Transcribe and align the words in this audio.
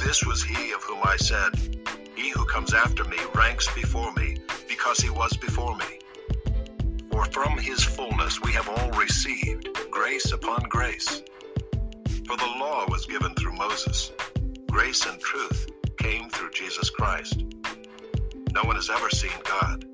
This 0.00 0.24
was 0.24 0.42
he 0.42 0.72
of 0.72 0.82
whom 0.82 1.00
I 1.04 1.16
said, 1.16 1.50
He 2.16 2.30
who 2.30 2.44
comes 2.46 2.72
after 2.72 3.04
me 3.04 3.18
ranks 3.34 3.72
before 3.74 4.12
me, 4.14 4.38
because 4.66 4.98
he 4.98 5.10
was 5.10 5.36
before 5.36 5.76
me. 5.76 6.00
For 7.10 7.26
from 7.26 7.58
his 7.58 7.84
fullness 7.84 8.40
we 8.40 8.52
have 8.52 8.68
all 8.68 8.90
received 8.92 9.68
grace 9.90 10.32
upon 10.32 10.62
grace. 10.68 11.22
For 12.26 12.36
the 12.36 12.54
law 12.58 12.86
was 12.88 13.04
given 13.06 13.34
through 13.34 13.52
Moses, 13.52 14.10
grace 14.70 15.04
and 15.04 15.20
truth 15.20 15.68
came 15.98 16.30
through 16.30 16.50
Jesus 16.52 16.88
Christ. 16.88 17.44
No 18.52 18.62
one 18.64 18.76
has 18.76 18.88
ever 18.88 19.10
seen 19.10 19.38
God. 19.44 19.84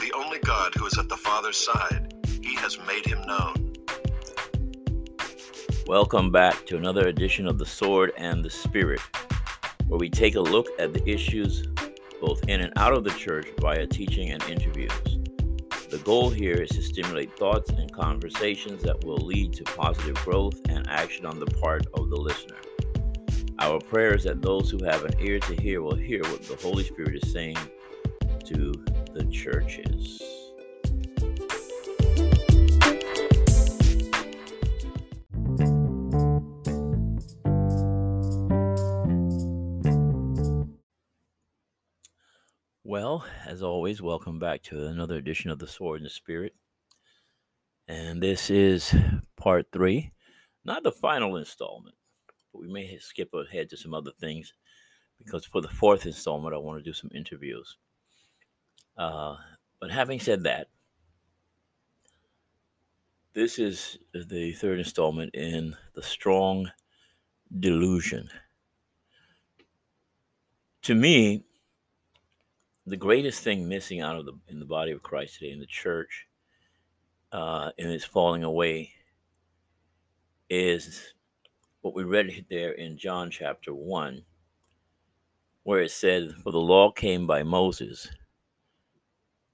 The 0.00 0.12
only 0.16 0.38
God 0.38 0.74
who 0.74 0.86
is 0.86 0.96
at 0.96 1.08
the 1.08 1.16
Father's 1.16 1.56
side, 1.56 2.14
he 2.40 2.54
has 2.56 2.78
made 2.86 3.04
him 3.04 3.20
known. 3.26 3.72
Welcome 5.86 6.30
back 6.30 6.66
to 6.66 6.76
another 6.76 7.08
edition 7.08 7.46
of 7.46 7.58
The 7.58 7.66
Sword 7.66 8.12
and 8.16 8.44
the 8.44 8.50
Spirit, 8.50 9.00
where 9.88 9.98
we 9.98 10.10
take 10.10 10.34
a 10.34 10.40
look 10.40 10.66
at 10.78 10.92
the 10.92 11.08
issues 11.08 11.66
both 12.20 12.42
in 12.48 12.60
and 12.60 12.72
out 12.76 12.92
of 12.92 13.04
the 13.04 13.10
church 13.10 13.48
via 13.60 13.86
teaching 13.86 14.30
and 14.30 14.42
interviews. 14.44 15.18
The 15.90 15.98
goal 15.98 16.30
here 16.30 16.56
is 16.56 16.70
to 16.70 16.82
stimulate 16.82 17.36
thoughts 17.36 17.70
and 17.70 17.92
conversations 17.92 18.82
that 18.82 19.04
will 19.04 19.18
lead 19.18 19.52
to 19.54 19.64
positive 19.64 20.16
growth 20.24 20.60
and 20.68 20.88
action 20.88 21.26
on 21.26 21.38
the 21.38 21.46
part 21.46 21.86
of 21.94 22.10
the 22.10 22.16
listener. 22.16 22.56
Our 23.58 23.78
prayer 23.80 24.14
is 24.14 24.24
that 24.24 24.42
those 24.42 24.70
who 24.70 24.84
have 24.84 25.04
an 25.04 25.14
ear 25.20 25.38
to 25.40 25.54
hear 25.54 25.82
will 25.82 25.94
hear 25.94 26.22
what 26.24 26.42
the 26.42 26.56
Holy 26.56 26.84
Spirit 26.84 27.22
is 27.22 27.32
saying 27.32 27.56
to 28.44 28.72
the 29.14 29.24
churches. 29.30 30.45
As 43.46 43.62
always, 43.62 44.02
welcome 44.02 44.40
back 44.40 44.60
to 44.60 44.86
another 44.88 45.14
edition 45.14 45.52
of 45.52 45.60
The 45.60 45.68
Sword 45.68 46.00
and 46.00 46.06
the 46.06 46.10
Spirit. 46.10 46.52
And 47.86 48.20
this 48.20 48.50
is 48.50 48.92
part 49.36 49.66
three, 49.70 50.12
not 50.64 50.82
the 50.82 50.90
final 50.90 51.36
installment, 51.36 51.94
but 52.52 52.62
we 52.62 52.66
may 52.66 52.98
skip 52.98 53.32
ahead 53.32 53.70
to 53.70 53.76
some 53.76 53.94
other 53.94 54.10
things 54.18 54.52
because 55.16 55.44
for 55.44 55.60
the 55.60 55.68
fourth 55.68 56.06
installment, 56.06 56.56
I 56.56 56.58
want 56.58 56.80
to 56.80 56.90
do 56.90 56.92
some 56.92 57.10
interviews. 57.14 57.76
Uh, 58.98 59.36
but 59.80 59.92
having 59.92 60.18
said 60.18 60.42
that, 60.42 60.66
this 63.32 63.60
is 63.60 63.98
the 64.12 64.54
third 64.54 64.80
installment 64.80 65.36
in 65.36 65.76
The 65.94 66.02
Strong 66.02 66.72
Delusion. 67.60 68.28
To 70.82 70.96
me, 70.96 71.45
the 72.86 72.96
greatest 72.96 73.42
thing 73.42 73.68
missing 73.68 74.00
out 74.00 74.16
of 74.16 74.26
the 74.26 74.32
in 74.48 74.58
the 74.60 74.66
body 74.66 74.92
of 74.92 75.02
Christ 75.02 75.38
today 75.38 75.52
in 75.52 75.60
the 75.60 75.66
church, 75.66 76.26
uh, 77.32 77.70
in 77.78 77.90
its 77.90 78.04
falling 78.04 78.44
away, 78.44 78.92
is 80.48 81.14
what 81.80 81.94
we 81.94 82.04
read 82.04 82.46
there 82.48 82.72
in 82.72 82.96
John 82.96 83.30
chapter 83.30 83.74
one, 83.74 84.24
where 85.64 85.80
it 85.80 85.90
said, 85.90 86.34
"For 86.42 86.52
the 86.52 86.58
law 86.58 86.90
came 86.90 87.26
by 87.26 87.42
Moses." 87.42 88.08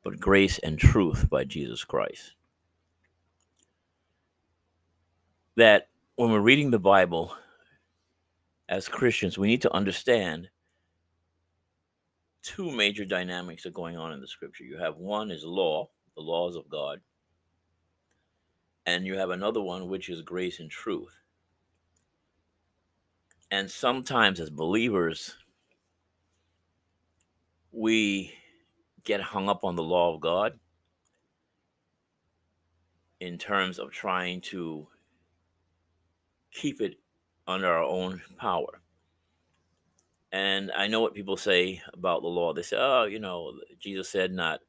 but 0.02 0.18
grace 0.18 0.58
and 0.60 0.78
truth 0.78 1.28
by 1.30 1.44
Jesus 1.44 1.84
Christ. 1.84 2.34
That 5.56 5.88
when 6.16 6.30
we're 6.30 6.40
reading 6.40 6.70
the 6.70 6.78
Bible 6.78 7.34
as 8.68 8.88
Christians, 8.88 9.38
we 9.38 9.46
need 9.46 9.62
to 9.62 9.74
understand 9.74 10.48
two 12.42 12.70
major 12.70 13.04
dynamics 13.04 13.66
are 13.66 13.70
going 13.70 13.96
on 13.96 14.12
in 14.12 14.20
the 14.20 14.26
scripture. 14.26 14.64
You 14.64 14.78
have 14.78 14.96
one 14.96 15.30
is 15.30 15.44
law, 15.44 15.88
the 16.16 16.22
laws 16.22 16.56
of 16.56 16.68
God, 16.68 17.00
and 18.86 19.06
you 19.06 19.16
have 19.16 19.30
another 19.30 19.60
one 19.60 19.88
which 19.88 20.08
is 20.08 20.22
grace 20.22 20.60
and 20.60 20.70
truth. 20.70 21.14
And 23.50 23.70
sometimes 23.70 24.40
as 24.40 24.50
believers, 24.50 25.36
we 27.70 28.32
get 29.04 29.20
hung 29.20 29.48
up 29.48 29.64
on 29.64 29.76
the 29.76 29.82
law 29.82 30.14
of 30.14 30.20
God 30.20 30.58
in 33.20 33.38
terms 33.38 33.78
of 33.78 33.90
trying 33.90 34.40
to 34.40 34.86
keep 36.50 36.80
it 36.80 36.96
under 37.46 37.66
our 37.66 37.84
own 37.84 38.20
power. 38.36 38.81
And 40.32 40.72
I 40.74 40.86
know 40.86 41.02
what 41.02 41.14
people 41.14 41.36
say 41.36 41.82
about 41.92 42.22
the 42.22 42.28
law. 42.28 42.52
They 42.52 42.62
say, 42.62 42.78
"Oh, 42.78 43.04
you 43.04 43.18
know, 43.18 43.52
Jesus 43.78 44.08
said 44.08 44.32
not, 44.32 44.60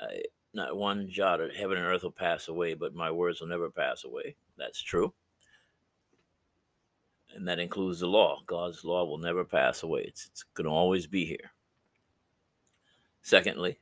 uh, 0.00 0.06
not 0.52 0.76
one 0.76 1.08
jot 1.08 1.40
of 1.40 1.54
heaven 1.54 1.78
and 1.78 1.86
earth 1.86 2.02
will 2.02 2.10
pass 2.10 2.48
away, 2.48 2.74
but 2.74 2.94
my 2.94 3.10
words 3.10 3.40
will 3.40 3.48
never 3.48 3.70
pass 3.70 4.04
away." 4.04 4.36
That's 4.56 4.82
true, 4.82 5.14
and 7.34 7.46
that 7.46 7.60
includes 7.60 8.00
the 8.00 8.08
law. 8.08 8.42
God's 8.46 8.84
law 8.84 9.04
will 9.04 9.18
never 9.18 9.44
pass 9.44 9.84
away. 9.84 10.02
It's, 10.02 10.26
it's 10.26 10.42
going 10.54 10.66
to 10.66 10.72
always 10.72 11.06
be 11.06 11.24
here. 11.24 11.52
Secondly, 13.22 13.78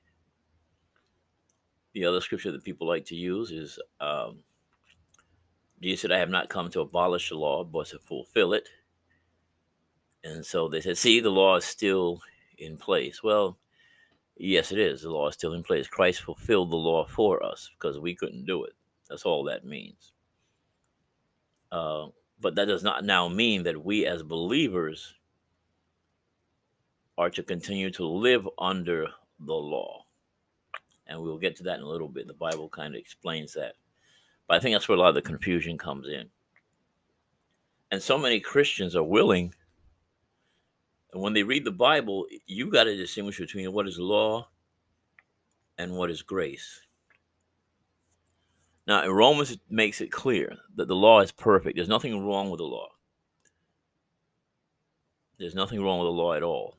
the 1.93 2.05
other 2.05 2.21
scripture 2.21 2.53
that 2.53 2.65
people 2.65 2.87
like 2.87 3.07
to 3.07 3.17
use 3.17 3.51
is 3.51 3.79
um, 4.01 4.45
Jesus 5.81 6.03
said, 6.03 6.13
I 6.13 6.19
have 6.19 6.31
not 6.31 6.49
come 6.49 6.71
to 6.71 6.81
abolish 6.81 7.29
the 7.29 7.37
law, 7.37 7.65
but 7.65 7.87
to 7.89 7.99
fulfill 7.99 8.53
it. 8.53 8.69
And 10.25 10.45
so 10.45 10.69
they 10.69 10.81
said, 10.81 10.99
see, 10.99 11.21
the 11.21 11.31
law 11.31 11.57
is 11.57 11.65
still 11.65 12.21
in 12.59 12.77
place. 12.77 13.23
Well, 13.23 13.57
yes, 14.37 14.73
it 14.73 14.79
is. 14.79 15.03
The 15.03 15.11
law 15.11 15.29
is 15.29 15.35
still 15.35 15.55
in 15.55 15.63
place. 15.63 15.87
Christ 15.87 16.23
fulfilled 16.23 16.71
the 16.71 16.77
law 16.77 17.07
for 17.07 17.43
us 17.43 17.71
because 17.79 17.99
we 17.99 18.15
couldn't 18.15 18.47
do 18.47 18.65
it. 18.65 18.73
That's 19.09 19.25
all 19.25 19.45
that 19.45 19.65
means. 19.65 20.13
Uh, 21.71 22.07
but 22.41 22.55
that 22.55 22.67
does 22.67 22.83
not 22.83 23.05
now 23.05 23.29
mean 23.29 23.63
that 23.65 23.85
we 23.85 24.07
as 24.07 24.23
believers 24.23 25.15
are 27.17 27.31
to 27.31 27.43
continue 27.43 27.91
to 27.91 28.07
live 28.07 28.49
under 28.59 29.09
the 29.41 29.55
law. 29.55 30.05
And 31.07 31.21
we'll 31.21 31.39
get 31.39 31.57
to 31.57 31.63
that 31.65 31.79
in 31.79 31.85
a 31.85 31.89
little 31.89 32.09
bit. 32.09 32.27
The 32.27 32.35
Bible 32.35 32.69
kind 32.69 32.95
of 32.95 33.01
explains 33.01 33.55
that. 33.55 33.75
But 34.47 34.57
I 34.57 34.61
think 34.61 34.75
that's 34.75 34.89
where 34.89 34.97
a 34.97 35.01
lot 35.01 35.09
of 35.09 35.15
the 35.15 35.23
confusion 35.23 35.79
comes 35.79 36.07
in. 36.07 36.29
And 37.91 38.03
so 38.03 38.19
many 38.19 38.41
Christians 38.41 38.95
are 38.95 39.03
willing, 39.03 39.55
and 41.13 41.23
when 41.23 41.33
they 41.33 41.43
read 41.43 41.65
the 41.65 41.71
Bible, 41.71 42.27
you've 42.47 42.73
got 42.73 42.85
to 42.85 42.97
distinguish 42.97 43.39
between 43.39 43.73
what 43.73 43.89
is 43.89 43.99
law 43.99 44.49
and 45.77 45.93
what 45.93 46.11
is 46.11 46.23
grace. 46.23 46.81
Now, 48.87 49.05
in 49.05 49.11
Romans, 49.11 49.51
it 49.51 49.61
makes 49.69 50.01
it 50.01 50.11
clear 50.11 50.57
that 50.77 50.89
the 50.89 50.97
law 50.97 51.21
is 51.21 51.33
perfect. 51.33 51.77
There's 51.77 51.89
nothing 51.89 52.27
wrong 52.27 52.51
with 52.51 52.59
the 52.59 52.65
law. 52.65 52.89
There's 55.39 55.55
nothing 55.55 55.83
wrong 55.83 55.99
with 55.99 56.07
the 56.07 56.13
law 56.13 56.35
at 56.35 56.43
all 56.43 56.79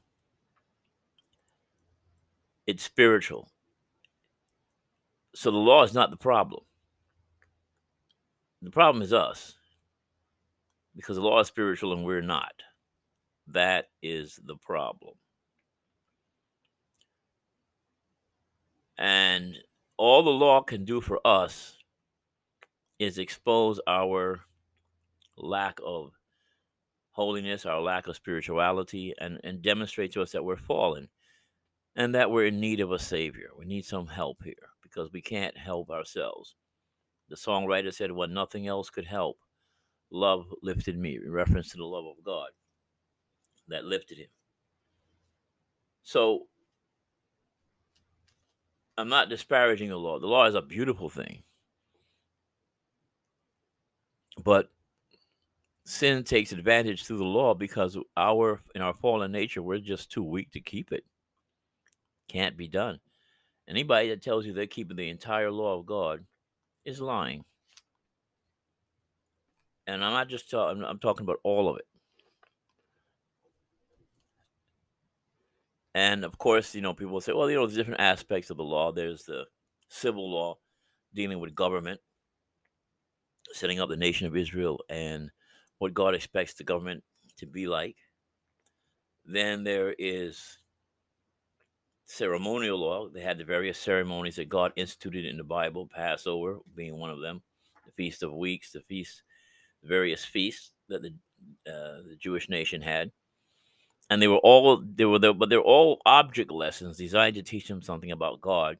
it's 2.69 2.83
spiritual. 2.83 3.49
So 5.33 5.49
the 5.49 5.57
law 5.57 5.81
is 5.81 5.95
not 5.95 6.11
the 6.11 6.17
problem. 6.17 6.61
The 8.61 8.69
problem 8.69 9.01
is 9.01 9.11
us 9.11 9.55
because 10.95 11.15
the 11.15 11.23
law 11.23 11.39
is 11.39 11.47
spiritual 11.47 11.93
and 11.93 12.05
we're 12.05 12.21
not. 12.21 12.53
That 13.53 13.85
is 14.03 14.39
the 14.43 14.55
problem. 14.55 15.15
And 18.97 19.55
all 19.97 20.23
the 20.23 20.29
law 20.29 20.61
can 20.61 20.85
do 20.85 21.01
for 21.01 21.19
us 21.25 21.77
is 22.99 23.17
expose 23.17 23.79
our 23.87 24.41
lack 25.37 25.79
of 25.83 26.11
holiness, 27.11 27.65
our 27.65 27.81
lack 27.81 28.07
of 28.07 28.15
spirituality, 28.15 29.13
and, 29.19 29.39
and 29.43 29.61
demonstrate 29.61 30.13
to 30.13 30.21
us 30.21 30.33
that 30.33 30.43
we're 30.43 30.57
fallen 30.57 31.07
and 31.95 32.13
that 32.13 32.29
we're 32.29 32.47
in 32.47 32.59
need 32.59 32.81
of 32.81 32.91
a 32.91 32.99
savior. 32.99 33.49
We 33.57 33.65
need 33.65 33.85
some 33.85 34.07
help 34.07 34.43
here 34.43 34.69
because 34.83 35.11
we 35.11 35.21
can't 35.21 35.57
help 35.57 35.89
ourselves. 35.89 36.55
The 37.29 37.35
songwriter 37.35 37.93
said, 37.93 38.11
When 38.11 38.33
nothing 38.33 38.67
else 38.67 38.89
could 38.89 39.05
help, 39.05 39.37
love 40.11 40.45
lifted 40.61 40.97
me, 40.97 41.15
in 41.15 41.31
reference 41.31 41.69
to 41.69 41.77
the 41.77 41.85
love 41.85 42.05
of 42.05 42.23
God 42.23 42.49
that 43.69 43.85
lifted 43.85 44.17
him. 44.17 44.29
So 46.03 46.47
I'm 48.97 49.09
not 49.09 49.29
disparaging 49.29 49.89
the 49.89 49.97
law. 49.97 50.19
The 50.19 50.27
law 50.27 50.45
is 50.45 50.55
a 50.55 50.61
beautiful 50.61 51.09
thing. 51.09 51.43
But 54.43 54.69
sin 55.85 56.23
takes 56.23 56.51
advantage 56.51 57.05
through 57.05 57.17
the 57.17 57.23
law 57.23 57.53
because 57.53 57.97
our 58.15 58.61
in 58.75 58.81
our 58.81 58.93
fallen 58.93 59.31
nature 59.31 59.61
we're 59.61 59.79
just 59.79 60.11
too 60.11 60.23
weak 60.23 60.51
to 60.51 60.61
keep 60.61 60.91
it. 60.91 61.03
Can't 62.27 62.55
be 62.55 62.67
done. 62.67 62.99
Anybody 63.67 64.09
that 64.09 64.21
tells 64.21 64.45
you 64.45 64.53
they're 64.53 64.67
keeping 64.67 64.97
the 64.97 65.09
entire 65.09 65.51
law 65.51 65.79
of 65.79 65.85
God 65.85 66.25
is 66.85 66.99
lying. 66.99 67.43
And 69.87 70.03
I'm 70.03 70.13
not 70.13 70.29
just 70.29 70.49
talking, 70.49 70.83
I'm 70.83 70.99
talking 70.99 71.23
about 71.23 71.39
all 71.43 71.69
of 71.69 71.77
it. 71.77 71.87
And 75.95 76.23
of 76.23 76.37
course, 76.37 76.75
you 76.75 76.81
know, 76.81 76.93
people 76.93 77.19
say, 77.21 77.33
well, 77.33 77.49
you 77.49 77.55
know, 77.55 77.65
there's 77.65 77.77
different 77.77 78.01
aspects 78.01 78.49
of 78.49 78.57
the 78.57 78.63
law. 78.63 78.91
There's 78.91 79.23
the 79.23 79.45
civil 79.89 80.31
law 80.31 80.57
dealing 81.13 81.39
with 81.39 81.55
government, 81.55 81.99
setting 83.53 83.79
up 83.79 83.89
the 83.89 83.97
nation 83.97 84.27
of 84.27 84.37
Israel, 84.37 84.79
and 84.89 85.31
what 85.79 85.93
God 85.93 86.13
expects 86.13 86.53
the 86.53 86.63
government 86.63 87.03
to 87.37 87.47
be 87.47 87.67
like. 87.67 87.95
Then 89.25 89.63
there 89.63 89.95
is 89.97 90.59
ceremonial 92.05 92.79
law. 92.79 93.07
They 93.07 93.21
had 93.21 93.37
the 93.37 93.43
various 93.43 93.77
ceremonies 93.77 94.35
that 94.35 94.49
God 94.49 94.73
instituted 94.75 95.25
in 95.25 95.37
the 95.37 95.43
Bible, 95.43 95.87
Passover 95.87 96.59
being 96.75 96.97
one 96.97 97.09
of 97.11 97.21
them, 97.21 97.41
the 97.85 97.91
Feast 97.91 98.23
of 98.23 98.33
Weeks, 98.33 98.71
the 98.71 98.81
feast, 98.81 99.23
the 99.81 99.89
various 99.89 100.25
feasts 100.25 100.71
that 100.89 101.01
the 101.01 101.13
uh, 101.67 102.03
the 102.07 102.17
Jewish 102.19 102.49
nation 102.49 102.81
had, 102.81 103.11
and 104.09 104.21
they 104.21 104.27
were 104.27 104.37
all 104.37 104.81
they 104.95 105.05
were 105.05 105.19
there, 105.19 105.33
but 105.33 105.49
they're 105.49 105.59
all 105.59 106.01
object 106.05 106.51
lessons 106.51 106.97
designed 106.97 107.35
to 107.35 107.43
teach 107.43 107.67
them 107.67 107.81
something 107.81 108.11
about 108.11 108.41
God. 108.41 108.77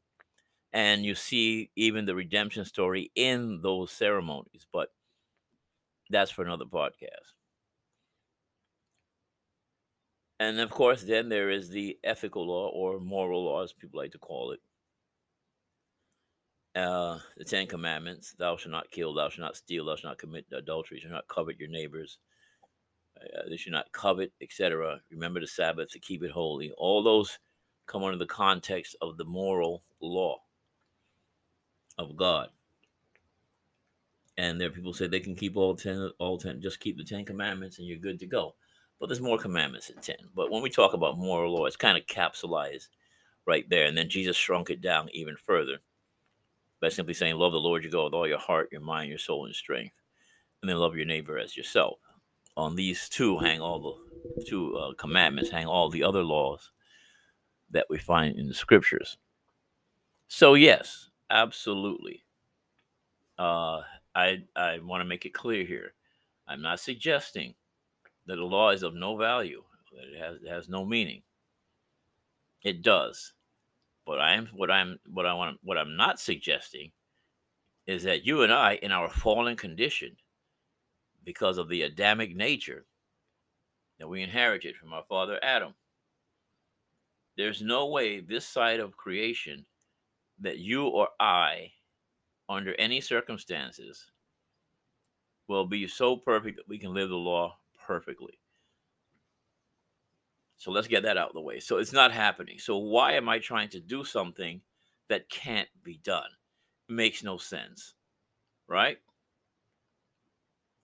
And 0.73 1.03
you 1.03 1.15
see 1.15 1.71
even 1.75 2.05
the 2.05 2.15
redemption 2.15 2.65
story 2.65 3.11
in 3.15 3.61
those 3.61 3.91
ceremonies, 3.91 4.67
but 4.71 4.89
that's 6.09 6.31
for 6.31 6.43
another 6.43 6.65
podcast. 6.65 7.33
And 10.39 10.59
of 10.59 10.69
course, 10.69 11.03
then 11.03 11.27
there 11.29 11.49
is 11.49 11.69
the 11.69 11.97
ethical 12.03 12.47
law 12.47 12.69
or 12.69 12.99
moral 12.99 13.45
law, 13.45 13.63
as 13.63 13.73
people 13.73 13.99
like 13.99 14.13
to 14.13 14.19
call 14.19 14.51
it. 14.51 14.59
Uh, 16.75 17.19
the 17.35 17.43
Ten 17.43 17.67
Commandments 17.67 18.35
Thou 18.37 18.55
shalt 18.55 18.71
not 18.71 18.91
kill, 18.91 19.13
thou 19.13 19.27
shalt 19.29 19.39
not 19.39 19.57
steal, 19.57 19.85
thou 19.85 19.95
shalt 19.95 20.11
not 20.11 20.17
commit 20.17 20.45
adultery, 20.53 20.97
you 20.97 21.01
shalt 21.01 21.13
not 21.13 21.27
covet 21.27 21.59
your 21.59 21.67
neighbors, 21.67 22.19
uh, 23.21 23.49
they 23.49 23.57
should 23.57 23.71
not 23.73 23.91
covet, 23.91 24.31
etc. 24.41 24.99
Remember 25.11 25.39
the 25.39 25.47
Sabbath 25.47 25.89
to 25.91 25.99
keep 25.99 26.23
it 26.23 26.31
holy. 26.31 26.71
All 26.77 27.03
those 27.03 27.39
come 27.87 28.03
under 28.03 28.17
the 28.17 28.25
context 28.25 28.95
of 29.01 29.17
the 29.17 29.25
moral 29.25 29.83
law 30.01 30.37
of 31.97 32.15
God. 32.15 32.49
And 34.37 34.59
there 34.59 34.69
people 34.69 34.93
say 34.93 35.07
they 35.07 35.19
can 35.19 35.35
keep 35.35 35.57
all 35.57 35.75
ten, 35.75 36.11
all 36.19 36.37
ten, 36.37 36.61
just 36.61 36.79
keep 36.79 36.97
the 36.97 37.03
Ten 37.03 37.25
Commandments 37.25 37.77
and 37.77 37.87
you're 37.87 37.97
good 37.97 38.19
to 38.19 38.25
go. 38.25 38.55
But 38.99 39.07
there's 39.07 39.21
more 39.21 39.37
commandments 39.37 39.87
than 39.87 40.01
ten. 40.01 40.17
But 40.35 40.51
when 40.51 40.61
we 40.61 40.69
talk 40.69 40.93
about 40.93 41.17
moral 41.17 41.53
law, 41.55 41.65
it's 41.65 41.75
kind 41.75 41.97
of 41.97 42.05
capsulized 42.05 42.87
right 43.45 43.69
there. 43.69 43.85
And 43.85 43.97
then 43.97 44.09
Jesus 44.09 44.37
shrunk 44.37 44.69
it 44.69 44.81
down 44.81 45.09
even 45.11 45.35
further 45.35 45.79
by 46.81 46.89
simply 46.89 47.13
saying, 47.13 47.35
Love 47.35 47.51
the 47.51 47.59
Lord 47.59 47.83
your 47.83 47.91
God 47.91 48.05
with 48.05 48.13
all 48.13 48.27
your 48.27 48.39
heart, 48.39 48.69
your 48.71 48.81
mind, 48.81 49.09
your 49.09 49.17
soul, 49.17 49.45
and 49.45 49.55
strength. 49.55 49.95
And 50.61 50.69
then 50.69 50.77
love 50.77 50.95
your 50.95 51.05
neighbor 51.05 51.37
as 51.37 51.57
yourself 51.57 51.99
on 52.59 52.75
these 52.75 53.07
two 53.09 53.37
hang 53.37 53.61
all 53.61 53.79
the 54.35 54.43
two 54.45 54.75
uh, 54.75 54.93
commandments, 54.95 55.49
hang 55.49 55.65
all 55.65 55.89
the 55.89 56.03
other 56.03 56.23
laws 56.23 56.71
that 57.71 57.85
we 57.89 57.97
find 57.97 58.37
in 58.37 58.47
the 58.47 58.53
scriptures. 58.53 59.17
So 60.27 60.53
yes, 60.55 61.09
absolutely. 61.29 62.25
Uh, 63.37 63.81
I 64.13 64.43
I 64.55 64.79
want 64.79 65.01
to 65.01 65.05
make 65.05 65.25
it 65.25 65.33
clear 65.33 65.63
here. 65.65 65.93
I'm 66.47 66.61
not 66.61 66.79
suggesting 66.79 67.55
that 68.25 68.35
the 68.35 68.43
law 68.43 68.71
is 68.71 68.83
of 68.83 68.93
no 68.93 69.15
value. 69.15 69.63
That 69.93 70.13
it 70.13 70.19
has 70.19 70.35
it 70.43 70.49
has 70.49 70.69
no 70.69 70.85
meaning. 70.85 71.23
It 72.63 72.81
does. 72.81 73.33
But 74.05 74.19
I 74.19 74.33
am 74.33 74.49
what 74.53 74.69
I'm 74.69 74.99
what 75.07 75.25
I 75.25 75.33
want 75.33 75.59
what 75.63 75.77
I'm 75.77 75.95
not 75.95 76.19
suggesting 76.19 76.91
is 77.87 78.03
that 78.03 78.25
you 78.25 78.43
and 78.43 78.53
I, 78.53 78.75
in 78.83 78.91
our 78.91 79.09
fallen 79.09 79.55
condition, 79.55 80.15
because 81.23 81.57
of 81.57 81.69
the 81.69 81.83
Adamic 81.83 82.35
nature 82.35 82.85
that 83.99 84.07
we 84.07 84.23
inherited 84.23 84.75
from 84.75 84.93
our 84.93 85.03
father 85.07 85.39
Adam. 85.43 85.73
There's 87.37 87.61
no 87.61 87.87
way 87.87 88.19
this 88.19 88.45
side 88.45 88.79
of 88.79 88.97
creation 88.97 89.65
that 90.39 90.57
you 90.57 90.87
or 90.87 91.09
I, 91.19 91.71
under 92.47 92.73
any 92.75 93.01
circumstances, 93.01 94.11
will 95.47 95.65
be 95.65 95.87
so 95.87 96.15
perfect 96.15 96.57
that 96.57 96.67
we 96.67 96.77
can 96.77 96.93
live 96.93 97.09
the 97.09 97.15
law 97.15 97.57
perfectly. 97.85 98.39
So 100.57 100.71
let's 100.71 100.87
get 100.87 101.03
that 101.03 101.17
out 101.17 101.29
of 101.29 101.33
the 101.33 101.41
way. 101.41 101.59
So 101.59 101.77
it's 101.77 101.93
not 101.93 102.11
happening. 102.11 102.59
So 102.59 102.77
why 102.77 103.13
am 103.13 103.29
I 103.29 103.39
trying 103.39 103.69
to 103.69 103.79
do 103.79 104.03
something 104.03 104.61
that 105.07 105.29
can't 105.29 105.69
be 105.83 105.99
done? 106.03 106.29
It 106.89 106.93
makes 106.93 107.23
no 107.23 107.37
sense. 107.37 107.95
Right? 108.67 108.97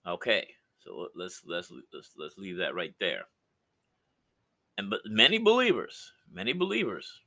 Okay, 0.08 0.48
so 0.80 1.08
let's 1.16 1.42
let's 1.46 1.72
let's 1.94 2.12
let's 2.18 2.38
leave 2.38 2.58
that 2.58 2.76
right 2.76 2.94
there. 3.00 3.26
And 4.78 4.90
but 4.90 5.02
many 5.06 5.40
believers, 5.40 6.12
many 6.32 6.54
believers 6.54 7.22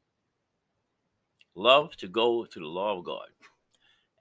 love 1.56 1.96
to 1.96 2.06
go 2.06 2.44
to 2.44 2.58
the 2.58 2.66
law 2.66 2.96
of 2.96 3.04
God. 3.04 3.28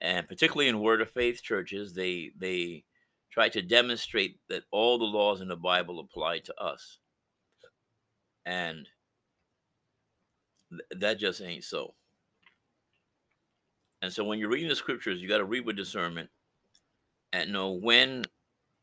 And 0.00 0.26
particularly 0.26 0.68
in 0.68 0.80
word 0.80 1.00
of 1.00 1.10
faith 1.10 1.42
churches, 1.42 1.92
they 1.92 2.32
they 2.36 2.84
try 3.30 3.48
to 3.48 3.62
demonstrate 3.62 4.40
that 4.48 4.64
all 4.72 4.98
the 4.98 5.04
laws 5.04 5.40
in 5.40 5.48
the 5.48 5.56
Bible 5.56 6.00
apply 6.00 6.40
to 6.40 6.54
us. 6.60 6.98
And 8.44 8.88
th- 10.70 11.00
that 11.00 11.18
just 11.18 11.42
ain't 11.42 11.64
so. 11.64 11.94
And 14.02 14.12
so 14.12 14.24
when 14.24 14.38
you're 14.38 14.48
reading 14.48 14.68
the 14.68 14.76
scriptures, 14.76 15.20
you 15.20 15.28
got 15.28 15.38
to 15.38 15.44
read 15.44 15.66
with 15.66 15.76
discernment 15.76 16.30
and 17.32 17.52
know 17.52 17.72
when 17.72 18.24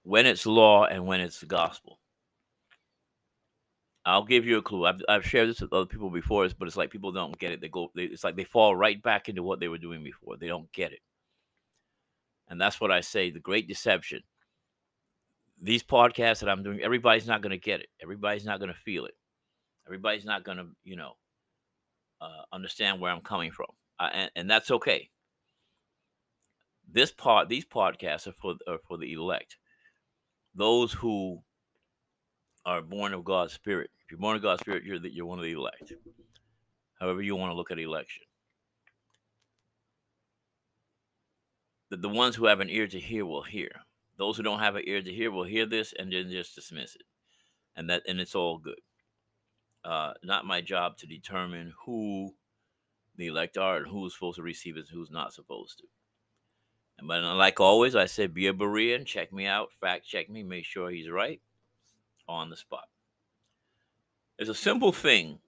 when 0.05 0.27
it's 0.27 0.45
law 0.45 0.85
and 0.85 1.05
when 1.05 1.19
it's 1.19 1.39
the 1.39 1.47
gospel. 1.47 1.99
I'll 4.05 4.23
give 4.23 4.45
you 4.45 4.59
a 4.59 4.61
clue. 4.61 4.85
I've, 4.85 5.01
I've 5.09 5.25
shared 5.25 5.49
this 5.49 5.61
with 5.61 5.73
other 5.73 5.87
people 5.87 6.11
before, 6.11 6.47
but 6.59 6.67
it's 6.67 6.77
like 6.77 6.91
people 6.91 7.11
don't 7.11 7.37
get 7.39 7.51
it. 7.51 7.59
They 7.59 7.69
go, 7.69 7.89
they, 7.95 8.03
it's 8.03 8.23
like 8.23 8.35
they 8.35 8.43
fall 8.43 8.75
right 8.75 9.01
back 9.01 9.29
into 9.29 9.41
what 9.41 9.59
they 9.59 9.67
were 9.67 9.79
doing 9.79 10.03
before. 10.03 10.37
They 10.37 10.47
don't 10.47 10.71
get 10.71 10.91
it. 10.91 10.99
And 12.47 12.61
that's 12.61 12.79
what 12.79 12.91
I 12.91 13.01
say 13.01 13.31
the 13.31 13.39
great 13.39 13.67
deception. 13.67 14.21
These 15.59 15.83
podcasts 15.83 16.41
that 16.41 16.49
I'm 16.49 16.61
doing, 16.61 16.81
everybody's 16.81 17.25
not 17.25 17.41
going 17.41 17.51
to 17.51 17.57
get 17.57 17.79
it. 17.79 17.87
Everybody's 17.99 18.45
not 18.45 18.59
going 18.59 18.71
to 18.71 18.79
feel 18.79 19.05
it. 19.05 19.15
Everybody's 19.87 20.25
not 20.25 20.43
going 20.43 20.57
to, 20.57 20.67
you 20.83 20.97
know, 20.97 21.13
uh, 22.21 22.43
understand 22.53 23.01
where 23.01 23.11
I'm 23.11 23.21
coming 23.21 23.51
from. 23.51 23.69
And, 23.99 24.29
and 24.35 24.47
that's 24.47 24.69
okay. 24.69 25.09
This 26.87 27.11
part, 27.11 27.49
these 27.49 27.65
podcasts 27.65 28.27
are 28.27 28.33
for, 28.33 28.53
are 28.67 28.77
for 28.87 28.99
the 28.99 29.11
elect 29.13 29.57
those 30.55 30.93
who 30.93 31.41
are 32.65 32.81
born 32.81 33.13
of 33.13 33.23
God's 33.23 33.53
Spirit. 33.53 33.91
If 34.03 34.11
you're 34.11 34.19
born 34.19 34.35
of 34.35 34.41
God's 34.41 34.61
Spirit, 34.61 34.83
you're, 34.83 34.99
the, 34.99 35.13
you're 35.13 35.25
one 35.25 35.37
of 35.39 35.43
the 35.43 35.51
elect. 35.51 35.93
However, 36.99 37.21
you 37.21 37.35
want 37.35 37.51
to 37.51 37.55
look 37.55 37.71
at 37.71 37.79
election. 37.79 38.23
The, 41.89 41.97
the 41.97 42.09
ones 42.09 42.35
who 42.35 42.45
have 42.45 42.61
an 42.61 42.69
ear 42.69 42.87
to 42.87 42.99
hear 42.99 43.25
will 43.25 43.43
hear. 43.43 43.71
Those 44.17 44.37
who 44.37 44.43
don't 44.43 44.59
have 44.59 44.75
an 44.75 44.83
ear 44.85 45.01
to 45.01 45.13
hear 45.13 45.29
will 45.29 45.43
hear 45.43 45.65
this 45.65 45.93
and 45.97 46.11
then 46.11 46.31
just 46.31 46.55
dismiss 46.55 46.95
it. 46.95 47.03
And 47.75 47.89
that 47.89 48.03
and 48.07 48.19
it's 48.19 48.35
all 48.35 48.57
good. 48.57 48.79
Uh, 49.83 50.13
not 50.23 50.45
my 50.45 50.61
job 50.61 50.97
to 50.97 51.05
determine 51.05 51.73
who 51.85 52.33
the 53.17 53.27
elect 53.27 53.57
are 53.57 53.77
and 53.77 53.87
who's 53.87 54.13
supposed 54.13 54.37
to 54.37 54.41
receive 54.41 54.77
it 54.77 54.85
and 54.89 54.89
who's 54.89 55.11
not 55.11 55.33
supposed 55.33 55.79
to. 55.79 55.83
But 57.01 57.23
uh, 57.23 57.35
like 57.35 57.59
always, 57.59 57.95
I 57.95 58.05
said, 58.05 58.33
be 58.33 58.47
a 58.47 58.53
Berean, 58.53 59.05
check 59.05 59.33
me 59.33 59.45
out, 59.45 59.69
fact 59.79 60.05
check 60.05 60.29
me, 60.29 60.43
make 60.43 60.65
sure 60.65 60.89
he's 60.89 61.09
right 61.09 61.41
on 62.27 62.49
the 62.49 62.57
spot. 62.57 62.87
It's 64.37 64.49
a 64.49 64.55
simple 64.55 64.91
thing 64.91 65.39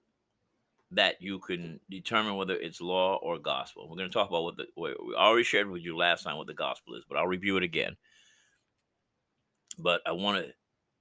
that 0.90 1.20
you 1.20 1.38
can 1.38 1.80
determine 1.90 2.36
whether 2.36 2.56
it's 2.56 2.80
law 2.80 3.16
or 3.16 3.38
gospel. 3.38 3.88
We're 3.88 3.96
going 3.96 4.08
to 4.08 4.12
talk 4.12 4.28
about 4.28 4.44
what 4.44 4.56
the 4.56 4.66
we 4.76 4.94
already 5.14 5.44
shared 5.44 5.68
with 5.68 5.82
you 5.82 5.96
last 5.96 6.24
time 6.24 6.36
what 6.36 6.46
the 6.46 6.54
gospel 6.54 6.94
is, 6.94 7.04
but 7.08 7.18
I'll 7.18 7.26
review 7.26 7.56
it 7.56 7.62
again. 7.62 7.96
But 9.78 10.00
I 10.06 10.12
want 10.12 10.44
to 10.44 10.52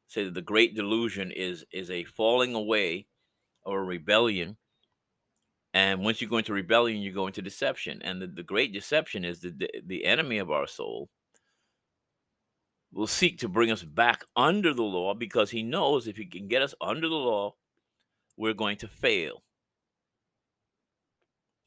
say 0.08 0.26
that 0.26 0.34
the 0.34 0.42
great 0.42 0.76
delusion 0.76 1.32
is 1.32 1.66
is 1.72 1.90
a 1.90 2.04
falling 2.04 2.54
away 2.54 3.08
or 3.64 3.80
a 3.80 3.86
rebellion. 3.86 4.58
And 5.78 6.04
once 6.04 6.24
you 6.24 6.28
go 6.28 6.40
into 6.40 6.54
rebellion, 6.54 7.04
you 7.04 7.12
go 7.12 7.28
into 7.28 7.40
deception. 7.40 8.02
And 8.02 8.20
the, 8.20 8.26
the 8.26 8.42
great 8.42 8.74
deception 8.74 9.24
is 9.24 9.42
that 9.42 9.60
the, 9.60 9.70
the 9.86 10.06
enemy 10.06 10.40
of 10.40 10.50
our 10.50 10.66
soul 10.66 11.08
will 12.92 13.06
seek 13.06 13.38
to 13.38 13.48
bring 13.48 13.70
us 13.70 13.84
back 13.84 14.26
under 14.36 14.74
the 14.74 14.82
law 14.82 15.14
because 15.14 15.52
he 15.52 15.62
knows 15.62 16.08
if 16.08 16.18
he 16.18 16.26
can 16.26 16.48
get 16.48 16.64
us 16.64 16.74
under 16.82 17.08
the 17.08 17.14
law, 17.14 17.54
we're 18.36 18.56
going 18.56 18.78
to 18.78 18.88
fail. 18.88 19.44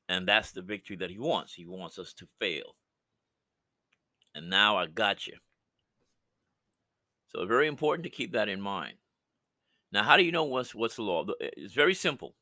And 0.09 0.27
that's 0.27 0.51
the 0.51 0.63
victory 0.63 0.97
that 0.97 1.11
he 1.11 1.19
wants. 1.21 1.55
He 1.55 1.65
wants 1.65 1.97
us 1.97 2.13
to 2.15 2.27
fail. 2.41 2.75
And 4.35 4.51
now 4.51 4.77
I 4.77 4.87
got 4.87 5.29
you. 5.29 5.37
So 7.29 7.47
very 7.47 7.69
important 7.69 8.03
to 8.07 8.11
keep 8.11 8.33
that 8.33 8.49
in 8.49 8.61
mind. 8.61 8.95
Now, 9.93 10.03
how 10.03 10.17
do 10.17 10.25
you 10.25 10.33
know 10.33 10.43
what's 10.43 10.75
what's 10.75 10.97
the 10.97 11.03
law? 11.03 11.27
It's 11.39 11.75
very 11.75 11.95
simple. 11.95 12.35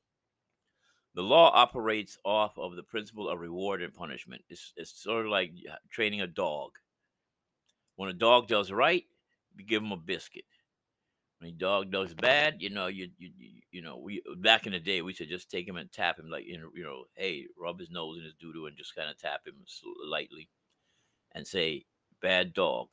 The 1.18 1.24
law 1.24 1.50
operates 1.52 2.16
off 2.24 2.56
of 2.58 2.76
the 2.76 2.84
principle 2.84 3.28
of 3.28 3.40
reward 3.40 3.82
and 3.82 3.92
punishment. 3.92 4.44
It's, 4.48 4.72
it's 4.76 5.02
sort 5.02 5.26
of 5.26 5.32
like 5.32 5.50
training 5.90 6.20
a 6.20 6.28
dog. 6.28 6.70
When 7.96 8.08
a 8.08 8.12
dog 8.12 8.46
does 8.46 8.70
right, 8.70 9.02
you 9.56 9.64
give 9.66 9.82
him 9.82 9.90
a 9.90 9.96
biscuit. 9.96 10.44
When 11.40 11.50
a 11.50 11.52
dog 11.54 11.90
does 11.90 12.14
bad, 12.14 12.58
you 12.62 12.70
know, 12.70 12.86
you 12.86 13.08
you 13.18 13.32
you 13.72 13.82
know, 13.82 13.96
we 13.96 14.22
back 14.36 14.66
in 14.66 14.72
the 14.74 14.78
day 14.78 15.02
we 15.02 15.12
should 15.12 15.28
just 15.28 15.50
take 15.50 15.66
him 15.66 15.76
and 15.76 15.90
tap 15.90 16.20
him 16.20 16.30
like 16.30 16.44
you 16.46 16.56
know, 16.56 17.06
hey, 17.16 17.46
rub 17.60 17.80
his 17.80 17.90
nose 17.90 18.18
in 18.18 18.22
his 18.22 18.34
doo 18.34 18.52
doo 18.52 18.66
and 18.66 18.76
just 18.76 18.94
kind 18.94 19.10
of 19.10 19.18
tap 19.18 19.40
him 19.44 19.56
lightly, 20.08 20.48
and 21.32 21.44
say, 21.44 21.84
"Bad 22.22 22.54
dog." 22.54 22.90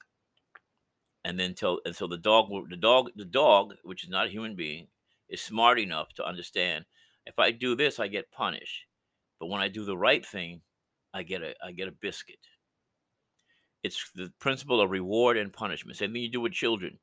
And 1.23 1.39
then 1.39 1.53
tell, 1.53 1.79
and 1.85 1.95
so 1.95 2.07
the 2.07 2.17
dog, 2.17 2.49
the 2.71 2.75
dog, 2.75 3.11
the 3.15 3.23
dog, 3.23 3.75
which 3.83 4.03
is 4.03 4.09
not 4.09 4.25
a 4.25 4.31
human 4.31 4.55
being, 4.55 4.87
is 5.29 5.43
smart 5.43 5.77
enough 5.77 6.11
to 6.15 6.25
understand 6.25 6.85
if 7.25 7.39
I 7.39 7.51
do 7.51 7.75
this, 7.75 7.99
I 7.99 8.07
get 8.07 8.31
punished, 8.31 8.85
but 9.39 9.47
when 9.47 9.61
I 9.61 9.67
do 9.67 9.85
the 9.85 9.97
right 9.97 10.25
thing, 10.25 10.61
I 11.13 11.23
get 11.23 11.41
a 11.41 11.53
I 11.63 11.71
get 11.71 11.87
a 11.87 11.91
biscuit. 11.91 12.39
It's 13.83 14.11
the 14.15 14.31
principle 14.39 14.81
of 14.81 14.89
reward 14.89 15.37
and 15.37 15.53
punishment. 15.53 15.97
Same 15.97 16.13
thing 16.13 16.23
you 16.23 16.29
do 16.29 16.41
with 16.41 16.53
children 16.53 16.97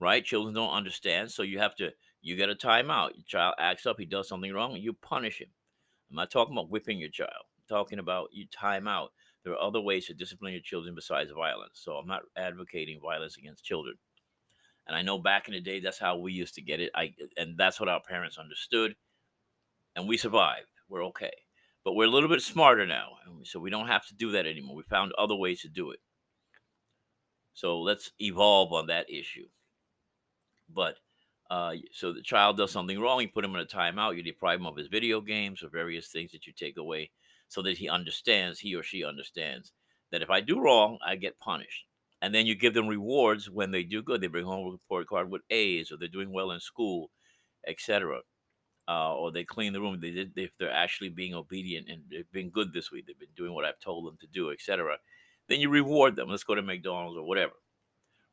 right? 0.00 0.24
Children 0.24 0.54
don't 0.54 0.72
understand, 0.72 1.30
so 1.30 1.42
you 1.42 1.58
have 1.58 1.74
to 1.76 1.90
you 2.20 2.36
get 2.36 2.50
a 2.50 2.54
timeout. 2.54 3.10
Your 3.14 3.24
child 3.26 3.54
acts 3.58 3.86
up, 3.86 3.98
he 3.98 4.04
does 4.04 4.28
something 4.28 4.52
wrong, 4.52 4.76
you 4.76 4.92
punish 4.92 5.40
him. 5.40 5.48
I'm 6.10 6.16
not 6.16 6.30
talking 6.30 6.54
about 6.54 6.70
whipping 6.70 6.98
your 6.98 7.10
child. 7.10 7.30
I'm 7.56 7.76
talking 7.76 7.98
about 7.98 8.28
you 8.32 8.46
time 8.46 8.88
out. 8.88 9.12
There 9.44 9.52
are 9.52 9.62
other 9.62 9.80
ways 9.80 10.06
to 10.06 10.14
discipline 10.14 10.52
your 10.52 10.62
children 10.62 10.94
besides 10.94 11.30
violence. 11.30 11.74
So 11.74 11.92
I'm 11.92 12.08
not 12.08 12.22
advocating 12.36 13.00
violence 13.00 13.36
against 13.36 13.64
children. 13.64 13.96
And 14.86 14.96
I 14.96 15.02
know 15.02 15.18
back 15.18 15.48
in 15.48 15.54
the 15.54 15.60
day 15.60 15.80
that's 15.80 15.98
how 15.98 16.16
we 16.16 16.32
used 16.32 16.54
to 16.54 16.62
get 16.62 16.80
it. 16.80 16.90
I 16.94 17.14
and 17.36 17.56
that's 17.58 17.78
what 17.78 17.88
our 17.88 18.00
parents 18.00 18.38
understood. 18.38 18.96
And 19.98 20.08
we 20.08 20.16
survived. 20.16 20.68
We're 20.88 21.04
okay. 21.06 21.32
But 21.84 21.94
we're 21.94 22.04
a 22.04 22.10
little 22.10 22.28
bit 22.28 22.40
smarter 22.40 22.86
now. 22.86 23.14
So 23.42 23.58
we 23.58 23.68
don't 23.68 23.88
have 23.88 24.06
to 24.06 24.14
do 24.14 24.30
that 24.30 24.46
anymore. 24.46 24.76
We 24.76 24.84
found 24.84 25.10
other 25.18 25.34
ways 25.34 25.60
to 25.62 25.68
do 25.68 25.90
it. 25.90 25.98
So 27.52 27.80
let's 27.80 28.12
evolve 28.20 28.72
on 28.72 28.86
that 28.86 29.10
issue. 29.10 29.48
But 30.72 30.98
uh, 31.50 31.72
so 31.92 32.12
the 32.12 32.22
child 32.22 32.56
does 32.56 32.70
something 32.70 33.00
wrong, 33.00 33.20
you 33.20 33.28
put 33.28 33.44
him 33.44 33.56
in 33.56 33.60
a 33.60 33.64
timeout, 33.64 34.16
you 34.16 34.22
deprive 34.22 34.60
him 34.60 34.66
of 34.66 34.76
his 34.76 34.86
video 34.86 35.20
games 35.20 35.64
or 35.64 35.68
various 35.68 36.06
things 36.06 36.30
that 36.30 36.46
you 36.46 36.52
take 36.52 36.76
away 36.76 37.10
so 37.48 37.60
that 37.62 37.78
he 37.78 37.88
understands, 37.88 38.60
he 38.60 38.76
or 38.76 38.84
she 38.84 39.02
understands 39.02 39.72
that 40.12 40.22
if 40.22 40.30
I 40.30 40.40
do 40.40 40.60
wrong, 40.60 40.98
I 41.04 41.16
get 41.16 41.40
punished. 41.40 41.86
And 42.22 42.32
then 42.32 42.46
you 42.46 42.54
give 42.54 42.74
them 42.74 42.86
rewards 42.86 43.50
when 43.50 43.72
they 43.72 43.82
do 43.82 44.02
good. 44.02 44.20
They 44.20 44.28
bring 44.28 44.44
home 44.44 44.68
a 44.68 44.70
report 44.70 45.08
card 45.08 45.28
with 45.28 45.42
A's 45.50 45.90
or 45.90 45.96
they're 45.96 46.06
doing 46.06 46.32
well 46.32 46.52
in 46.52 46.60
school, 46.60 47.10
etc. 47.66 48.20
Uh, 48.88 49.14
or 49.14 49.30
they 49.30 49.44
clean 49.44 49.74
the 49.74 49.80
room. 49.80 50.00
They 50.00 50.10
did, 50.10 50.32
if 50.36 50.56
they're 50.56 50.72
actually 50.72 51.10
being 51.10 51.34
obedient 51.34 51.90
and 51.90 52.02
they've 52.10 52.30
been 52.32 52.48
good 52.48 52.72
this 52.72 52.90
week, 52.90 53.06
they've 53.06 53.18
been 53.18 53.28
doing 53.36 53.52
what 53.52 53.66
I've 53.66 53.78
told 53.78 54.06
them 54.06 54.16
to 54.20 54.26
do, 54.26 54.50
etc. 54.50 54.96
Then 55.46 55.60
you 55.60 55.68
reward 55.68 56.16
them. 56.16 56.30
Let's 56.30 56.42
go 56.42 56.54
to 56.54 56.62
McDonald's 56.62 57.18
or 57.18 57.26
whatever. 57.26 57.52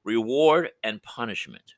Reward 0.05 0.69
and 0.81 1.03
punishment. 1.03 1.73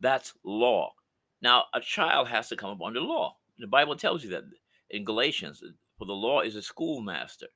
That's 0.00 0.34
law. 0.44 0.92
Now, 1.40 1.64
a 1.72 1.80
child 1.80 2.28
has 2.28 2.48
to 2.48 2.56
come 2.56 2.70
up 2.70 2.82
under 2.82 3.00
law. 3.00 3.36
The 3.58 3.66
Bible 3.66 3.96
tells 3.96 4.22
you 4.22 4.30
that 4.30 4.44
in 4.90 5.04
Galatians, 5.04 5.62
for 5.98 6.04
the 6.04 6.12
law 6.12 6.40
is 6.40 6.56
a 6.56 6.62
schoolmaster. 6.62 7.48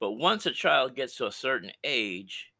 But 0.00 0.12
once 0.12 0.46
a 0.46 0.50
child 0.50 0.96
gets 0.96 1.14
to 1.16 1.26
a 1.26 1.32
certain 1.32 1.72
age, 1.84 2.50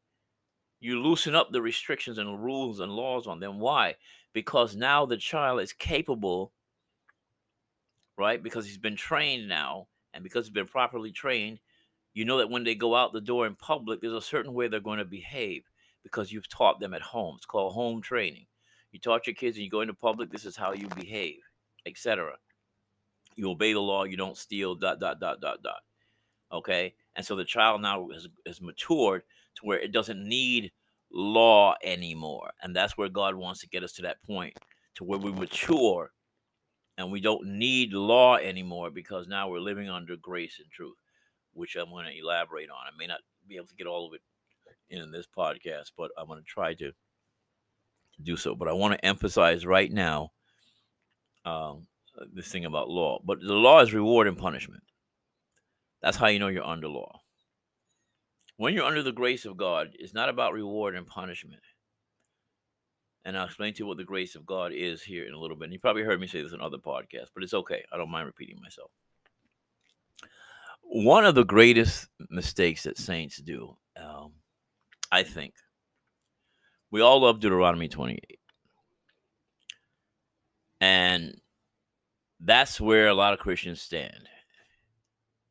you 0.81 1.01
loosen 1.01 1.35
up 1.35 1.53
the 1.53 1.63
restrictions 1.63 2.19
and 2.19 2.43
rules 2.43 2.81
and 2.81 2.93
laws 2.93 3.27
on 3.27 3.41
them. 3.41 3.59
Why? 3.59 3.97
Because 4.33 4.75
now 4.75 5.07
the 5.07 5.17
child 5.17 5.61
is 5.61 5.73
capable, 5.73 6.53
right? 8.17 8.43
Because 8.43 8.67
he's 8.67 8.79
been 8.79 8.97
trained 8.97 9.49
now, 9.49 9.89
and 10.15 10.25
because 10.25 10.47
he's 10.47 10.55
been 10.55 10.67
properly 10.67 11.13
trained, 11.13 11.59
you 12.15 12.25
know 12.25 12.39
that 12.39 12.51
when 12.51 12.65
they 12.65 12.75
go 12.75 12.97
out 12.97 13.13
the 13.13 13.21
door 13.21 13.47
in 13.47 13.55
public, 13.55 14.01
there's 14.01 14.15
a 14.15 14.23
certain 14.23 14.55
way 14.55 14.69
they're 14.69 14.81
going 14.81 14.99
to 14.99 15.05
behave 15.05 15.65
because 16.03 16.33
you've 16.33 16.49
taught 16.49 16.81
them 16.81 16.95
at 16.95 17.03
home. 17.03 17.35
It's 17.37 17.47
called 17.47 17.75
home 17.75 18.01
training. 18.01 18.47
You 18.91 18.99
taught 18.99 19.27
your 19.27 19.35
kids 19.35 19.57
and 19.57 19.65
you 19.65 19.71
go 19.71 19.83
into 19.83 19.95
public, 19.95 20.31
this 20.31 20.45
is 20.45 20.57
how 20.57 20.73
you 20.73 20.89
behave, 20.89 21.39
etc. 21.87 22.37
You 23.37 23.51
obey 23.51 23.73
the 23.73 23.81
law, 23.81 24.05
you 24.05 24.17
don't 24.17 24.37
steal, 24.37 24.75
dot, 24.75 24.99
dot, 24.99 25.21
dot, 25.21 25.41
dot, 25.41 25.63
dot. 25.63 25.83
Okay? 26.53 26.95
And 27.15 27.25
so 27.25 27.37
the 27.37 27.45
child 27.45 27.83
now 27.83 28.09
has, 28.13 28.27
has 28.47 28.61
matured 28.61 29.23
to 29.61 29.67
where 29.67 29.79
it 29.79 29.93
doesn't 29.93 30.23
need 30.27 30.73
law 31.13 31.75
anymore. 31.83 32.51
And 32.63 32.75
that's 32.75 32.97
where 32.97 33.09
God 33.09 33.35
wants 33.35 33.61
to 33.61 33.69
get 33.69 33.85
us 33.85 33.93
to 33.95 34.03
that 34.03 34.23
point, 34.23 34.59
to 34.97 35.05
where 35.05 35.19
we 35.19 35.33
mature 35.33 36.11
and 36.99 37.11
we 37.11 37.21
don't 37.21 37.47
need 37.47 37.93
law 37.93 38.37
anymore 38.37 38.91
because 38.91 39.27
now 39.27 39.49
we're 39.49 39.61
living 39.61 39.89
under 39.89 40.17
grace 40.17 40.57
and 40.61 40.71
truth, 40.71 40.97
which 41.55 41.77
I'm 41.77 41.91
going 41.91 42.07
to 42.07 42.19
elaborate 42.19 42.69
on. 42.69 42.77
I 42.77 42.97
may 42.99 43.07
not 43.07 43.21
be 43.49 43.57
able 43.57 43.69
to 43.69 43.75
get 43.75 43.87
all 43.87 44.07
of 44.07 44.15
it 44.15 44.21
in 44.91 45.11
this 45.11 45.27
podcast, 45.27 45.93
but 45.97 46.11
I'm 46.19 46.27
going 46.27 46.41
to 46.41 46.45
try 46.45 46.75
to 46.75 46.93
do 48.23 48.37
so. 48.37 48.55
But 48.55 48.69
I 48.69 48.73
want 48.73 48.95
to 48.95 49.05
emphasize 49.05 49.65
right 49.65 49.91
now 49.91 50.33
um, 51.45 51.87
this 52.35 52.49
thing 52.49 52.67
about 52.67 52.91
law. 52.91 53.21
But 53.25 53.41
the 53.41 53.55
law 53.55 53.81
is 53.81 53.95
reward 53.95 54.29
and 54.29 54.37
punishment. 54.37 54.83
That's 56.03 56.17
how 56.17 56.27
you 56.27 56.39
know 56.39 56.49
you're 56.49 56.65
under 56.65 56.89
law. 56.89 57.20
When 58.61 58.75
you're 58.75 58.85
under 58.85 59.03
the 59.03 59.11
grace 59.11 59.47
of 59.47 59.57
God, 59.57 59.97
it's 59.99 60.13
not 60.13 60.29
about 60.29 60.53
reward 60.53 60.95
and 60.95 61.07
punishment. 61.07 61.63
And 63.25 63.35
I'll 63.35 63.47
explain 63.47 63.73
to 63.73 63.79
you 63.79 63.87
what 63.87 63.97
the 63.97 64.05
grace 64.05 64.35
of 64.35 64.45
God 64.45 64.73
is 64.75 65.03
here 65.03 65.25
in 65.25 65.33
a 65.33 65.39
little 65.39 65.57
bit. 65.57 65.65
And 65.65 65.73
you 65.73 65.79
probably 65.79 66.03
heard 66.03 66.21
me 66.21 66.27
say 66.27 66.43
this 66.43 66.53
in 66.53 66.61
other 66.61 66.77
podcasts, 66.77 67.31
but 67.33 67.43
it's 67.43 67.55
okay. 67.55 67.83
I 67.91 67.97
don't 67.97 68.11
mind 68.11 68.27
repeating 68.27 68.61
myself. 68.61 68.91
One 70.83 71.25
of 71.25 71.35
the 71.35 71.47
greatest 71.47 72.09
mistakes 72.29 72.83
that 72.83 72.99
saints 72.99 73.39
do 73.39 73.79
um, 73.97 74.33
I 75.11 75.23
think. 75.23 75.55
We 76.91 77.01
all 77.01 77.23
love 77.23 77.41
Deuteronomy 77.41 77.89
28. 77.89 78.39
And 80.83 81.41
that's 82.41 82.79
where 82.79 83.09
a 83.09 83.15
lot 83.15 83.33
of 83.33 83.39
Christians 83.39 83.81
stand. 83.81 84.29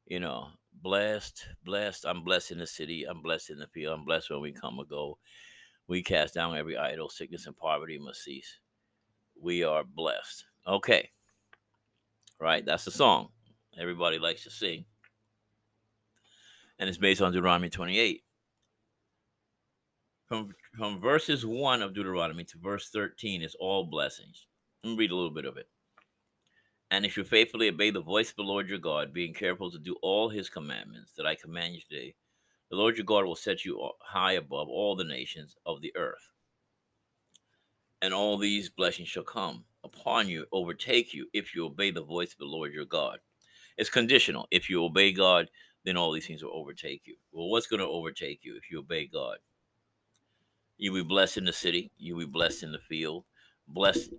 You 0.05 0.19
know, 0.19 0.49
blessed, 0.81 1.45
blessed. 1.63 2.05
I'm 2.05 2.23
blessed 2.23 2.51
in 2.51 2.59
the 2.59 2.67
city. 2.67 3.05
I'm 3.05 3.21
blessed 3.21 3.49
in 3.49 3.59
the 3.59 3.67
field. 3.67 3.97
I'm 3.97 4.05
blessed 4.05 4.29
when 4.29 4.41
we 4.41 4.51
come 4.51 4.79
and 4.79 4.89
go. 4.89 5.17
We 5.87 6.03
cast 6.03 6.33
down 6.33 6.55
every 6.55 6.77
idol. 6.77 7.09
Sickness 7.09 7.47
and 7.47 7.57
poverty 7.57 7.97
must 7.97 8.23
cease. 8.23 8.59
We 9.41 9.63
are 9.63 9.83
blessed. 9.83 10.45
Okay. 10.67 11.09
Right? 12.39 12.65
That's 12.65 12.85
the 12.85 12.91
song 12.91 13.29
everybody 13.77 14.19
likes 14.19 14.43
to 14.43 14.49
sing. 14.49 14.85
And 16.77 16.87
it's 16.87 16.97
based 16.97 17.21
on 17.21 17.31
Deuteronomy 17.31 17.69
28 17.69 18.23
from, 20.27 20.53
from 20.77 21.01
verses 21.01 21.45
1 21.45 21.81
of 21.81 21.93
Deuteronomy 21.93 22.43
to 22.45 22.57
verse 22.59 22.89
13 22.89 23.41
is 23.41 23.55
all 23.59 23.85
blessings. 23.85 24.47
Let 24.83 24.91
me 24.91 24.97
read 24.97 25.11
a 25.11 25.15
little 25.15 25.31
bit 25.31 25.45
of 25.45 25.57
it. 25.57 25.67
And 26.91 27.05
if 27.05 27.17
you 27.17 27.23
faithfully 27.23 27.69
obey 27.69 27.91
the 27.91 28.01
voice 28.01 28.31
of 28.31 28.35
the 28.35 28.43
Lord 28.43 28.67
your 28.67 28.79
God, 28.79 29.13
being 29.13 29.33
careful 29.33 29.69
to 29.71 29.77
do 29.77 29.95
all 30.01 30.29
his 30.29 30.49
commandments 30.49 31.11
that 31.17 31.27
I 31.27 31.35
command 31.35 31.75
you 31.75 31.81
today, 31.81 32.15
the 32.69 32.77
Lord 32.77 32.97
your 32.97 33.05
God 33.05 33.25
will 33.25 33.35
set 33.35 33.63
you 33.63 33.79
high 34.01 34.33
above 34.33 34.67
all 34.69 34.95
the 34.95 35.03
nations 35.03 35.55
of 35.65 35.81
the 35.81 35.95
earth. 35.95 36.31
And 38.01 38.13
all 38.13 38.37
these 38.37 38.69
blessings 38.69 39.07
shall 39.07 39.23
come 39.23 39.65
upon 39.83 40.29
you, 40.29 40.45
overtake 40.51 41.13
you, 41.13 41.27
if 41.33 41.53
you 41.53 41.65
obey 41.65 41.91
the 41.91 42.03
voice 42.03 42.31
of 42.31 42.39
the 42.39 42.45
Lord 42.45 42.73
your 42.73 42.85
God. 42.85 43.19
It's 43.77 43.89
conditional. 43.89 44.47
If 44.51 44.69
you 44.69 44.83
obey 44.83 45.11
God, 45.11 45.49
then 45.85 45.95
all 45.95 46.11
these 46.11 46.27
things 46.27 46.43
will 46.43 46.55
overtake 46.55 47.03
you. 47.05 47.15
Well, 47.31 47.49
what's 47.49 47.67
going 47.67 47.81
to 47.81 47.87
overtake 47.87 48.43
you 48.43 48.55
if 48.55 48.71
you 48.71 48.79
obey 48.79 49.07
God? 49.07 49.37
You'll 50.77 50.95
be 50.95 51.03
blessed 51.03 51.37
in 51.37 51.45
the 51.45 51.53
city. 51.53 51.91
You'll 51.97 52.19
be 52.19 52.25
blessed 52.25 52.63
in 52.63 52.71
the 52.71 52.79
field. 52.79 53.25
Blessed 53.67 54.11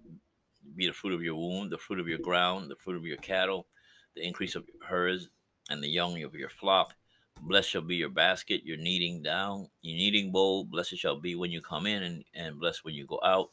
be 0.77 0.87
the 0.87 0.93
fruit 0.93 1.15
of 1.15 1.23
your 1.23 1.35
womb, 1.35 1.71
the 1.71 1.79
fruit 1.79 2.01
of 2.01 2.09
your 2.09 2.19
ground, 2.19 2.71
the 2.71 2.77
fruit 2.77 2.97
of 2.97 3.05
your 3.05 3.17
cattle, 3.19 3.67
the 4.15 4.27
increase 4.27 4.55
of 4.55 4.65
your 4.67 4.87
herds, 4.87 5.29
and 5.71 5.83
the 5.83 5.89
young 5.89 6.23
of 6.23 6.35
your 6.35 6.49
flock. 6.49 6.95
Blessed 7.43 7.71
shall 7.71 7.83
be 7.83 7.97
your 7.97 8.11
basket, 8.11 8.65
your 8.65 8.77
kneading 8.77 9.23
down, 9.23 9.69
your 9.83 9.97
kneading 9.97 10.31
bowl. 10.31 10.65
Blessed 10.65 10.97
shall 10.97 11.19
be 11.19 11.35
when 11.35 11.51
you 11.51 11.63
come 11.63 11.87
in, 11.87 12.03
and, 12.03 12.25
and 12.35 12.61
blessed 12.61 12.85
when 12.85 12.95
you 12.95 13.07
go 13.07 13.21
out. 13.25 13.51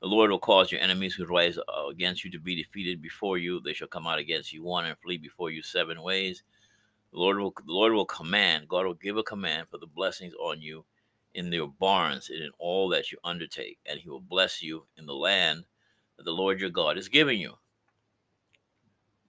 The 0.00 0.06
Lord 0.06 0.30
will 0.30 0.38
cause 0.38 0.70
your 0.70 0.80
enemies 0.80 1.14
who 1.14 1.26
rise 1.26 1.58
against 1.90 2.24
you 2.24 2.30
to 2.30 2.38
be 2.38 2.54
defeated 2.54 3.02
before 3.02 3.36
you. 3.36 3.60
They 3.60 3.72
shall 3.72 3.88
come 3.88 4.06
out 4.06 4.20
against 4.20 4.52
you 4.52 4.62
one 4.62 4.86
and 4.86 4.96
flee 4.98 5.18
before 5.18 5.50
you 5.50 5.60
seven 5.60 6.02
ways. 6.02 6.44
The 7.12 7.18
Lord 7.18 7.38
will 7.38 7.50
the 7.50 7.72
Lord 7.72 7.92
will 7.92 8.06
command. 8.06 8.68
God 8.68 8.86
will 8.86 8.94
give 8.94 9.16
a 9.16 9.22
command 9.22 9.66
for 9.70 9.78
the 9.78 9.86
blessings 9.86 10.34
on 10.40 10.60
you 10.60 10.84
in 11.34 11.52
your 11.52 11.68
barns 11.68 12.30
and 12.30 12.42
in 12.42 12.50
all 12.58 12.88
that 12.90 13.10
you 13.10 13.18
undertake, 13.24 13.78
and 13.86 13.98
He 13.98 14.08
will 14.08 14.20
bless 14.20 14.62
you 14.62 14.86
in 14.96 15.04
the 15.04 15.14
land 15.14 15.64
that 16.18 16.24
the 16.24 16.30
Lord 16.30 16.60
your 16.60 16.70
God 16.70 16.98
is 16.98 17.08
giving 17.08 17.40
you. 17.40 17.54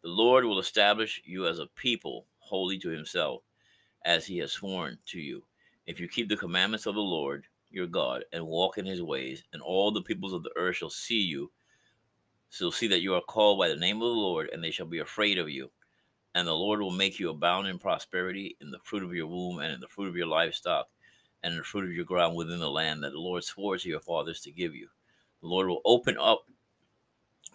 The 0.01 0.09
Lord 0.09 0.43
will 0.43 0.59
establish 0.59 1.21
you 1.23 1.47
as 1.47 1.59
a 1.59 1.67
people 1.67 2.25
holy 2.39 2.77
to 2.79 2.89
Himself, 2.89 3.43
as 4.05 4.25
He 4.25 4.39
has 4.39 4.51
sworn 4.51 4.97
to 5.07 5.19
you. 5.19 5.43
If 5.85 5.99
you 5.99 6.07
keep 6.07 6.29
the 6.29 6.35
commandments 6.35 6.85
of 6.85 6.95
the 6.95 7.01
Lord 7.01 7.45
your 7.71 7.87
God 7.87 8.23
and 8.33 8.45
walk 8.45 8.77
in 8.77 8.85
his 8.85 9.01
ways, 9.01 9.43
and 9.53 9.61
all 9.61 9.91
the 9.91 10.01
peoples 10.01 10.33
of 10.33 10.43
the 10.43 10.51
earth 10.55 10.77
shall 10.77 10.89
see 10.89 11.19
you, 11.19 11.51
shall 12.49 12.71
see 12.71 12.87
that 12.87 13.01
you 13.01 13.13
are 13.13 13.21
called 13.21 13.59
by 13.59 13.67
the 13.67 13.75
name 13.75 13.97
of 13.97 14.07
the 14.07 14.07
Lord, 14.07 14.49
and 14.51 14.63
they 14.63 14.71
shall 14.71 14.87
be 14.87 14.99
afraid 14.99 15.37
of 15.37 15.49
you. 15.49 15.69
And 16.35 16.47
the 16.47 16.53
Lord 16.53 16.79
will 16.79 16.91
make 16.91 17.19
you 17.19 17.29
abound 17.29 17.67
in 17.67 17.79
prosperity 17.79 18.55
in 18.61 18.71
the 18.71 18.79
fruit 18.83 19.03
of 19.03 19.13
your 19.13 19.27
womb, 19.27 19.59
and 19.59 19.73
in 19.73 19.79
the 19.79 19.87
fruit 19.87 20.07
of 20.07 20.15
your 20.15 20.27
livestock, 20.27 20.87
and 21.43 21.53
in 21.53 21.57
the 21.59 21.63
fruit 21.63 21.85
of 21.85 21.93
your 21.93 22.05
ground 22.05 22.35
within 22.35 22.59
the 22.59 22.69
land 22.69 23.03
that 23.03 23.11
the 23.11 23.19
Lord 23.19 23.43
swore 23.43 23.77
to 23.77 23.89
your 23.89 23.99
fathers 23.99 24.41
to 24.41 24.51
give 24.51 24.75
you. 24.75 24.87
The 25.41 25.47
Lord 25.47 25.67
will 25.67 25.81
open 25.85 26.17
up 26.19 26.45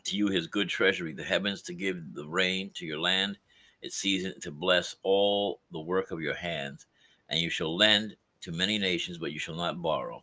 to 0.04 0.16
you 0.16 0.28
his 0.28 0.46
good 0.46 0.68
treasury, 0.68 1.12
the 1.12 1.24
heavens 1.24 1.62
to 1.62 1.74
give 1.74 2.14
the 2.14 2.26
rain 2.26 2.70
to 2.74 2.86
your 2.86 3.00
land, 3.00 3.38
its 3.82 3.96
season 3.96 4.38
to 4.40 4.50
bless 4.50 4.96
all 5.02 5.60
the 5.72 5.80
work 5.80 6.10
of 6.10 6.20
your 6.20 6.34
hands, 6.34 6.86
and 7.28 7.40
you 7.40 7.50
shall 7.50 7.76
lend 7.76 8.16
to 8.40 8.52
many 8.52 8.78
nations, 8.78 9.18
but 9.18 9.32
you 9.32 9.38
shall 9.38 9.54
not 9.54 9.80
borrow. 9.80 10.22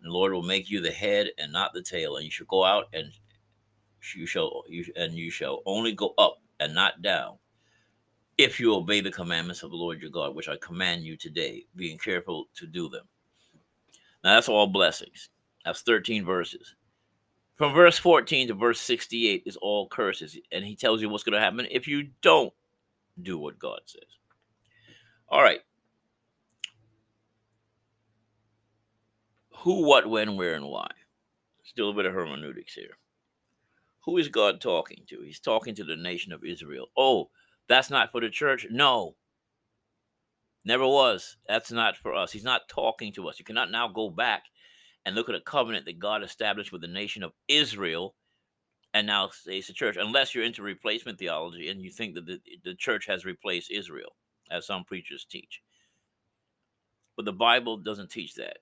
And 0.00 0.10
the 0.10 0.14
Lord 0.14 0.32
will 0.32 0.42
make 0.42 0.70
you 0.70 0.80
the 0.80 0.90
head 0.90 1.28
and 1.38 1.52
not 1.52 1.72
the 1.72 1.82
tail, 1.82 2.16
and 2.16 2.24
you 2.24 2.30
shall 2.30 2.46
go 2.46 2.64
out 2.64 2.86
and 2.92 3.10
you 4.16 4.26
shall 4.26 4.64
you 4.68 4.84
and 4.96 5.14
you 5.14 5.30
shall 5.30 5.62
only 5.64 5.92
go 5.92 6.12
up 6.18 6.38
and 6.60 6.74
not 6.74 7.02
down, 7.02 7.36
if 8.38 8.58
you 8.58 8.74
obey 8.74 9.00
the 9.00 9.10
commandments 9.10 9.62
of 9.62 9.70
the 9.70 9.76
Lord 9.76 10.00
your 10.00 10.10
God, 10.10 10.34
which 10.34 10.48
I 10.48 10.56
command 10.56 11.04
you 11.04 11.16
today, 11.16 11.64
being 11.76 11.98
careful 11.98 12.46
to 12.56 12.66
do 12.66 12.88
them. 12.88 13.06
Now 14.24 14.34
that's 14.34 14.48
all 14.48 14.66
blessings. 14.66 15.30
That's 15.64 15.82
13 15.82 16.24
verses. 16.24 16.74
From 17.56 17.74
verse 17.74 17.98
14 17.98 18.48
to 18.48 18.54
verse 18.54 18.80
68 18.80 19.42
is 19.46 19.56
all 19.56 19.88
curses, 19.88 20.38
and 20.50 20.64
he 20.64 20.74
tells 20.74 21.00
you 21.00 21.08
what's 21.08 21.24
going 21.24 21.34
to 21.34 21.40
happen 21.40 21.66
if 21.70 21.86
you 21.86 22.08
don't 22.22 22.52
do 23.20 23.38
what 23.38 23.58
God 23.58 23.80
says. 23.86 24.02
All 25.28 25.42
right. 25.42 25.60
who, 29.62 29.86
what, 29.86 30.10
when, 30.10 30.36
where, 30.36 30.54
and 30.54 30.66
why. 30.66 30.90
Still 31.62 31.90
a 31.90 31.94
bit 31.94 32.04
of 32.04 32.14
hermeneutics 32.14 32.74
here. 32.74 32.96
Who 34.04 34.16
is 34.18 34.28
God 34.28 34.60
talking 34.60 35.04
to? 35.08 35.22
He's 35.24 35.38
talking 35.38 35.74
to 35.76 35.84
the 35.84 35.94
nation 35.94 36.32
of 36.32 36.44
Israel. 36.44 36.88
Oh, 36.96 37.30
that's 37.68 37.88
not 37.88 38.10
for 38.10 38.20
the 38.20 38.28
church? 38.28 38.66
No. 38.70 39.14
Never 40.64 40.86
was. 40.86 41.36
That's 41.48 41.70
not 41.70 41.96
for 41.96 42.12
us. 42.12 42.32
He's 42.32 42.42
not 42.42 42.68
talking 42.68 43.12
to 43.12 43.28
us. 43.28 43.38
You 43.38 43.44
cannot 43.44 43.70
now 43.70 43.86
go 43.86 44.10
back 44.10 44.44
and 45.04 45.14
look 45.14 45.28
at 45.28 45.34
a 45.34 45.40
covenant 45.40 45.86
that 45.86 45.98
God 45.98 46.22
established 46.22 46.72
with 46.72 46.80
the 46.80 46.88
nation 46.88 47.22
of 47.22 47.32
Israel 47.48 48.14
and 48.94 49.06
now 49.06 49.30
say 49.30 49.58
it's 49.58 49.68
the 49.68 49.72
church, 49.72 49.96
unless 49.98 50.34
you're 50.34 50.44
into 50.44 50.62
replacement 50.62 51.18
theology 51.18 51.68
and 51.68 51.80
you 51.80 51.90
think 51.90 52.14
that 52.14 52.26
the, 52.26 52.40
the 52.62 52.74
church 52.74 53.06
has 53.06 53.24
replaced 53.24 53.70
Israel, 53.70 54.16
as 54.50 54.66
some 54.66 54.84
preachers 54.84 55.24
teach. 55.28 55.62
But 57.16 57.24
the 57.24 57.32
Bible 57.32 57.78
doesn't 57.78 58.10
teach 58.10 58.34
that 58.34 58.58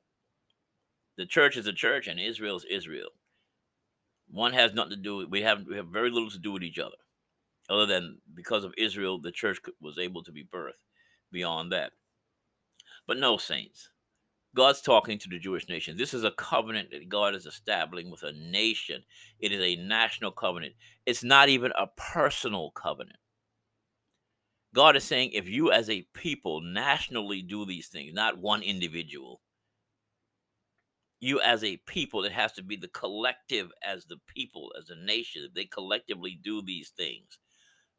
the 1.17 1.27
church 1.27 1.57
is 1.59 1.67
a 1.67 1.73
church 1.73 2.07
and 2.07 2.19
Israel 2.19 2.57
is 2.57 2.65
Israel. 2.65 3.11
One 4.31 4.53
has 4.55 4.73
nothing 4.73 4.93
to 4.93 4.97
do 4.97 5.17
with 5.17 5.29
we 5.29 5.43
have 5.43 5.67
we 5.67 5.77
have 5.77 5.89
very 5.89 6.11
little 6.11 6.31
to 6.31 6.39
do 6.39 6.53
with 6.53 6.63
each 6.63 6.79
other, 6.79 6.97
other 7.69 7.85
than 7.85 8.19
because 8.33 8.65
of 8.65 8.73
Israel, 8.79 9.21
the 9.21 9.33
church 9.33 9.59
was 9.81 9.99
able 9.99 10.23
to 10.23 10.33
be 10.33 10.45
birthed. 10.45 10.73
Beyond 11.33 11.73
that, 11.73 11.93
but 13.07 13.19
no 13.19 13.37
saints. 13.37 13.91
God's 14.55 14.81
talking 14.81 15.19
to 15.19 15.29
the 15.29 15.39
Jewish 15.39 15.69
nation. 15.69 15.97
This 15.97 16.13
is 16.13 16.25
a 16.25 16.33
covenant 16.33 16.91
that 16.91 17.09
God 17.09 17.35
is 17.35 17.47
establishing 17.47 18.11
with 18.11 18.23
a 18.25 18.33
nation. 18.33 19.03
It 19.39 19.53
is 19.53 19.63
a 19.63 19.81
national 19.81 20.33
covenant. 20.33 20.75
It's 21.07 21.23
not 21.23 21.49
even 21.49 21.73
a 21.79 21.87
personal 21.97 22.73
covenant. 22.73 23.19
God 24.75 24.97
is 24.97 25.05
saying, 25.05 25.31
if 25.33 25.49
you 25.49 25.71
as 25.71 25.89
a 25.89 26.07
people 26.15 26.61
nationally 26.61 27.43
do 27.43 27.65
these 27.65 27.89
things, 27.89 28.13
not 28.13 28.39
one 28.39 28.63
individual, 28.63 29.41
you 31.21 31.41
as 31.43 31.63
a 31.63 31.77
people 31.87 32.25
it 32.25 32.33
has 32.33 32.53
to 32.53 32.63
be 32.63 32.77
the 32.77 32.89
collective 32.89 33.71
as 33.87 34.07
the 34.07 34.17
people 34.27 34.73
as 34.79 34.89
a 34.91 35.05
nation 35.05 35.43
if 35.47 35.55
they 35.55 35.67
collectively 35.67 36.39
do 36.43 36.63
these 36.63 36.91
things 36.97 37.39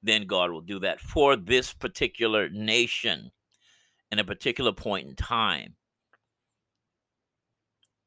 then 0.03 0.25
god 0.25 0.51
will 0.51 0.61
do 0.61 0.79
that 0.79 0.99
for 0.99 1.35
this 1.35 1.71
particular 1.71 2.49
nation 2.49 3.31
in 4.11 4.19
a 4.19 4.23
particular 4.23 4.71
point 4.71 5.07
in 5.07 5.15
time 5.15 5.75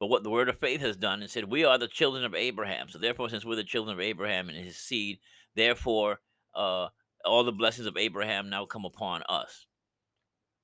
but 0.01 0.09
what 0.09 0.23
the 0.23 0.31
word 0.31 0.49
of 0.49 0.59
faith 0.59 0.81
has 0.81 0.97
done 0.97 1.23
is 1.23 1.33
said 1.33 1.51
we 1.51 1.65
are 1.65 1.79
the 1.79 1.89
children 1.89 2.25
of 2.25 2.35
abraham 2.35 2.89
so 2.89 2.99
therefore 2.99 3.29
since 3.29 3.45
we're 3.45 3.57
the 3.57 3.65
children 3.65 3.95
of 3.95 4.01
abraham 4.01 4.49
and 4.49 4.59
his 4.59 4.77
seed 4.77 5.19
therefore 5.55 6.21
uh, 6.55 6.89
all 7.25 7.45
the 7.45 7.53
blessings 7.53 7.87
of 7.87 7.97
abraham 7.97 8.51
now 8.51 8.65
come 8.65 8.85
upon 8.85 9.23
us 9.29 9.67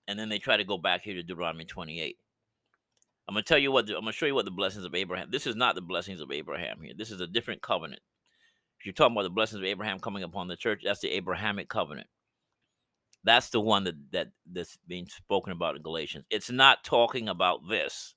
and 0.08 0.18
then 0.18 0.28
they 0.28 0.38
try 0.38 0.56
to 0.56 0.64
go 0.64 0.78
back 0.78 1.02
here 1.02 1.14
to 1.14 1.22
deuteronomy 1.22 1.64
28 1.64 2.16
I'm 3.30 3.34
gonna 3.34 3.44
tell 3.44 3.58
you 3.58 3.70
what. 3.70 3.86
The, 3.86 3.94
I'm 3.94 4.00
gonna 4.00 4.10
show 4.10 4.26
you 4.26 4.34
what 4.34 4.44
the 4.44 4.50
blessings 4.50 4.84
of 4.84 4.92
Abraham. 4.92 5.28
This 5.30 5.46
is 5.46 5.54
not 5.54 5.76
the 5.76 5.80
blessings 5.80 6.20
of 6.20 6.32
Abraham 6.32 6.80
here. 6.82 6.94
This 6.96 7.12
is 7.12 7.20
a 7.20 7.28
different 7.28 7.62
covenant. 7.62 8.02
If 8.80 8.86
you're 8.86 8.92
talking 8.92 9.12
about 9.14 9.22
the 9.22 9.30
blessings 9.30 9.60
of 9.60 9.64
Abraham 9.66 10.00
coming 10.00 10.24
upon 10.24 10.48
the 10.48 10.56
church, 10.56 10.82
that's 10.84 10.98
the 10.98 11.12
Abrahamic 11.12 11.68
covenant. 11.68 12.08
That's 13.22 13.50
the 13.50 13.60
one 13.60 13.84
that 13.84 13.94
that 14.10 14.32
that's 14.50 14.78
being 14.88 15.06
spoken 15.06 15.52
about 15.52 15.76
in 15.76 15.82
Galatians. 15.82 16.24
It's 16.28 16.50
not 16.50 16.82
talking 16.82 17.28
about 17.28 17.68
this. 17.68 18.16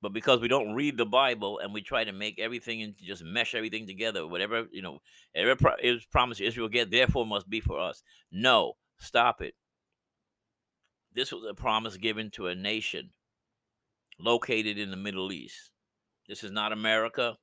But 0.00 0.12
because 0.12 0.40
we 0.40 0.48
don't 0.48 0.74
read 0.74 0.96
the 0.96 1.06
Bible 1.06 1.58
and 1.58 1.74
we 1.74 1.82
try 1.82 2.04
to 2.04 2.12
make 2.12 2.38
everything 2.38 2.82
and 2.82 2.94
just 2.96 3.24
mesh 3.24 3.54
everything 3.54 3.86
together, 3.86 4.26
whatever 4.26 4.66
you 4.70 4.80
know, 4.80 5.00
every 5.34 5.56
pro- 5.56 5.74
is 5.82 6.04
promised 6.04 6.40
Israel 6.40 6.68
get, 6.68 6.90
therefore 6.90 7.26
must 7.26 7.50
be 7.50 7.60
for 7.60 7.80
us. 7.80 8.02
No, 8.30 8.74
stop 8.98 9.40
it. 9.40 9.54
This 11.14 11.32
was 11.32 11.44
a 11.50 11.54
promise 11.54 11.96
given 11.96 12.30
to 12.32 12.46
a 12.46 12.54
nation 12.54 13.10
located 14.20 14.78
in 14.78 14.90
the 14.90 14.96
Middle 14.96 15.32
East. 15.32 15.70
This 16.28 16.44
is 16.44 16.52
not 16.52 16.72
America. 16.72 17.36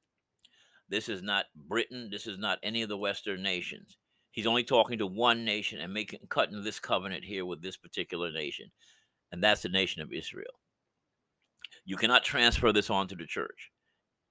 This 0.88 1.10
is 1.10 1.22
not 1.22 1.46
Britain. 1.56 2.10
This 2.12 2.28
is 2.28 2.38
not 2.38 2.60
any 2.64 2.84
of 2.84 2.90
the 2.90 2.98
Western 2.98 3.42
nations. 3.42 3.98
He's 4.32 4.48
only 4.48 4.64
talking 4.64 5.00
to 5.00 5.08
one 5.08 5.44
nation 5.44 5.80
and 5.80 5.94
making 5.94 6.20
cutting 6.30 6.64
this 6.64 6.80
covenant 6.80 7.24
here 7.24 7.46
with 7.46 7.62
this 7.62 7.78
particular 7.78 8.32
nation, 8.32 8.72
and 9.32 9.44
that's 9.44 9.62
the 9.62 9.70
nation 9.70 10.02
of 10.02 10.14
Israel. 10.14 10.60
You 11.86 11.98
cannot 11.98 12.24
transfer 12.24 12.72
this 12.72 12.90
on 12.90 13.08
to 13.08 13.16
the 13.16 13.26
church. 13.26 13.72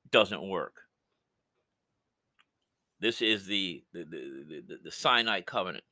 It 0.04 0.10
doesn't 0.10 0.48
work. 0.48 0.74
This 3.00 3.22
is 3.22 3.46
the 3.46 3.84
the, 3.92 4.04
the, 4.04 4.62
the, 4.66 4.78
the 4.84 4.90
Sinai 4.90 5.40
covenant. 5.40 5.84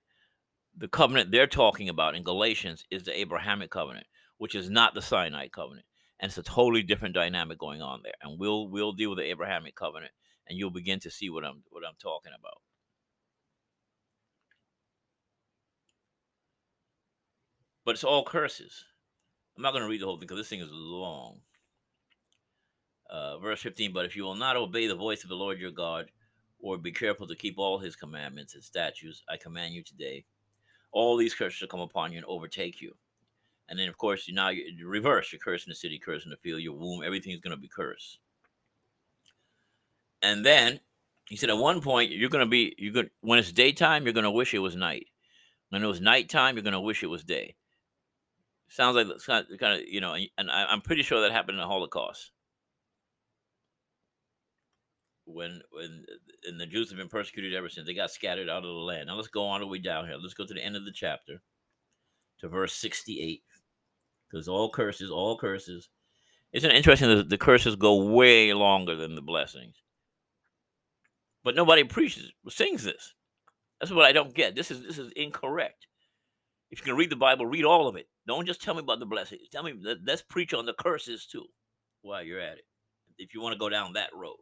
The 0.76 0.88
covenant 0.88 1.30
they're 1.30 1.46
talking 1.46 1.88
about 1.88 2.14
in 2.14 2.22
Galatians 2.22 2.84
is 2.90 3.04
the 3.04 3.18
Abrahamic 3.18 3.70
covenant, 3.70 4.06
which 4.38 4.54
is 4.54 4.70
not 4.70 4.94
the 4.94 5.02
Sinai 5.02 5.48
covenant 5.48 5.86
and 6.22 6.28
it's 6.28 6.38
a 6.38 6.42
totally 6.42 6.84
different 6.84 7.16
dynamic 7.16 7.58
going 7.58 7.82
on 7.82 8.00
there. 8.04 8.14
And 8.22 8.38
we'll 8.38 8.68
we'll 8.68 8.92
deal 8.92 9.10
with 9.10 9.18
the 9.18 9.24
Abrahamic 9.24 9.74
covenant, 9.74 10.12
and 10.48 10.56
you'll 10.56 10.70
begin 10.70 11.00
to 11.00 11.10
see 11.10 11.28
what 11.28 11.44
I'm 11.44 11.64
what 11.70 11.82
I'm 11.86 11.96
talking 12.00 12.32
about. 12.38 12.62
But 17.84 17.96
it's 17.96 18.04
all 18.04 18.24
curses. 18.24 18.84
I'm 19.56 19.64
not 19.64 19.72
going 19.72 19.82
to 19.82 19.90
read 19.90 20.00
the 20.00 20.06
whole 20.06 20.16
thing 20.16 20.28
because 20.28 20.38
this 20.38 20.48
thing 20.48 20.60
is 20.60 20.70
long. 20.70 21.40
Uh, 23.12 23.38
verse 23.38 23.60
15, 23.60 23.92
but 23.92 24.06
if 24.06 24.16
you 24.16 24.24
will 24.24 24.34
not 24.34 24.56
obey 24.56 24.86
the 24.86 24.94
voice 24.94 25.22
of 25.22 25.28
the 25.28 25.36
Lord 25.36 25.60
your 25.60 25.70
God, 25.70 26.10
or 26.58 26.78
be 26.78 26.92
careful 26.92 27.26
to 27.26 27.36
keep 27.36 27.58
all 27.58 27.78
his 27.78 27.94
commandments 27.94 28.54
and 28.54 28.64
statutes, 28.64 29.22
I 29.28 29.36
command 29.36 29.74
you 29.74 29.82
today, 29.82 30.24
all 30.92 31.18
these 31.18 31.34
curses 31.34 31.58
shall 31.58 31.68
come 31.68 31.80
upon 31.80 32.12
you 32.12 32.18
and 32.18 32.26
overtake 32.26 32.80
you. 32.80 32.94
And 33.68 33.78
then, 33.78 33.88
of 33.88 33.98
course, 33.98 34.28
you 34.28 34.34
now 34.34 34.48
you 34.48 34.88
reverse. 34.88 35.32
You're 35.32 35.54
in 35.54 35.60
the 35.68 35.74
city, 35.74 35.98
curse 35.98 36.24
in 36.24 36.30
the 36.30 36.36
field, 36.38 36.62
your 36.62 36.74
womb. 36.74 37.02
Everything's 37.02 37.40
going 37.40 37.56
to 37.56 37.60
be 37.60 37.68
cursed. 37.68 38.18
And 40.22 40.44
then 40.44 40.80
He 41.28 41.36
said, 41.36 41.50
at 41.50 41.58
one 41.58 41.80
point, 41.80 42.12
you're 42.12 42.30
going 42.30 42.44
to 42.44 42.50
be, 42.50 42.74
you're 42.78 42.92
going 42.92 43.10
when 43.20 43.38
it's 43.38 43.52
daytime, 43.52 44.04
you're 44.04 44.12
going 44.12 44.24
to 44.24 44.30
wish 44.30 44.54
it 44.54 44.58
was 44.58 44.76
night. 44.76 45.06
When 45.70 45.82
it 45.82 45.86
was 45.86 46.00
nighttime, 46.00 46.56
you're 46.56 46.62
going 46.62 46.72
to 46.72 46.80
wish 46.80 47.02
it 47.02 47.08
was 47.08 47.24
day. 47.24 47.56
Sounds 48.68 48.96
like 48.96 49.06
kind 49.58 49.80
of, 49.80 49.88
you 49.88 50.00
know, 50.00 50.16
and 50.38 50.50
I, 50.50 50.64
I'm 50.64 50.80
pretty 50.80 51.02
sure 51.02 51.20
that 51.20 51.32
happened 51.32 51.56
in 51.56 51.62
the 51.62 51.66
Holocaust. 51.66 52.30
When, 55.24 55.60
when, 55.70 56.04
and 56.44 56.60
the 56.60 56.66
Jews 56.66 56.90
have 56.90 56.98
been 56.98 57.08
persecuted 57.08 57.54
ever 57.54 57.68
since 57.68 57.86
they 57.86 57.94
got 57.94 58.10
scattered 58.10 58.48
out 58.48 58.64
of 58.64 58.64
the 58.64 58.70
land. 58.70 59.06
Now 59.06 59.14
let's 59.14 59.28
go 59.28 59.44
on 59.44 59.60
the 59.60 59.66
way 59.66 59.78
down 59.78 60.06
here. 60.06 60.16
Let's 60.20 60.34
go 60.34 60.44
to 60.44 60.54
the 60.54 60.64
end 60.64 60.76
of 60.76 60.84
the 60.84 60.92
chapter, 60.92 61.40
to 62.40 62.48
verse 62.48 62.74
68, 62.74 63.42
because 64.28 64.48
all 64.48 64.70
curses, 64.70 65.10
all 65.10 65.38
curses. 65.38 65.88
Isn't 66.52 66.72
interesting 66.72 67.08
that 67.08 67.30
the 67.30 67.38
curses 67.38 67.76
go 67.76 68.04
way 68.04 68.52
longer 68.52 68.96
than 68.96 69.14
the 69.14 69.22
blessings? 69.22 69.76
But 71.44 71.56
nobody 71.56 71.84
preaches, 71.84 72.32
sings 72.48 72.84
this. 72.84 73.14
That's 73.80 73.92
what 73.92 74.04
I 74.04 74.12
don't 74.12 74.34
get. 74.34 74.54
This 74.54 74.70
is 74.70 74.82
this 74.82 74.98
is 74.98 75.12
incorrect. 75.16 75.86
If 76.70 76.78
you 76.78 76.84
can 76.84 76.96
read 76.96 77.10
the 77.10 77.16
Bible, 77.16 77.46
read 77.46 77.64
all 77.64 77.88
of 77.88 77.96
it. 77.96 78.06
Don't 78.26 78.46
just 78.46 78.62
tell 78.62 78.74
me 78.74 78.80
about 78.80 79.00
the 79.00 79.06
blessings. 79.06 79.48
Tell 79.50 79.62
me, 79.62 79.74
let's 80.06 80.22
preach 80.22 80.54
on 80.54 80.66
the 80.66 80.74
curses 80.74 81.26
too 81.26 81.46
while 82.02 82.22
you're 82.22 82.40
at 82.40 82.58
it. 82.58 82.64
If 83.18 83.34
you 83.34 83.40
want 83.40 83.54
to 83.54 83.58
go 83.58 83.68
down 83.68 83.92
that 83.94 84.10
road. 84.14 84.36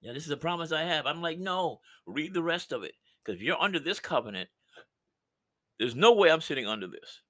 Yeah, 0.00 0.12
this 0.12 0.24
is 0.24 0.30
a 0.30 0.36
promise 0.36 0.72
I 0.72 0.82
have. 0.84 1.06
I'm 1.06 1.22
like, 1.22 1.38
no, 1.38 1.80
read 2.06 2.34
the 2.34 2.42
rest 2.42 2.72
of 2.72 2.82
it. 2.84 2.92
Because 3.24 3.40
if 3.40 3.46
you're 3.46 3.60
under 3.60 3.78
this 3.78 4.00
covenant, 4.00 4.48
there's 5.78 5.94
no 5.94 6.12
way 6.12 6.30
I'm 6.30 6.40
sitting 6.40 6.66
under 6.66 6.86
this. 6.86 7.22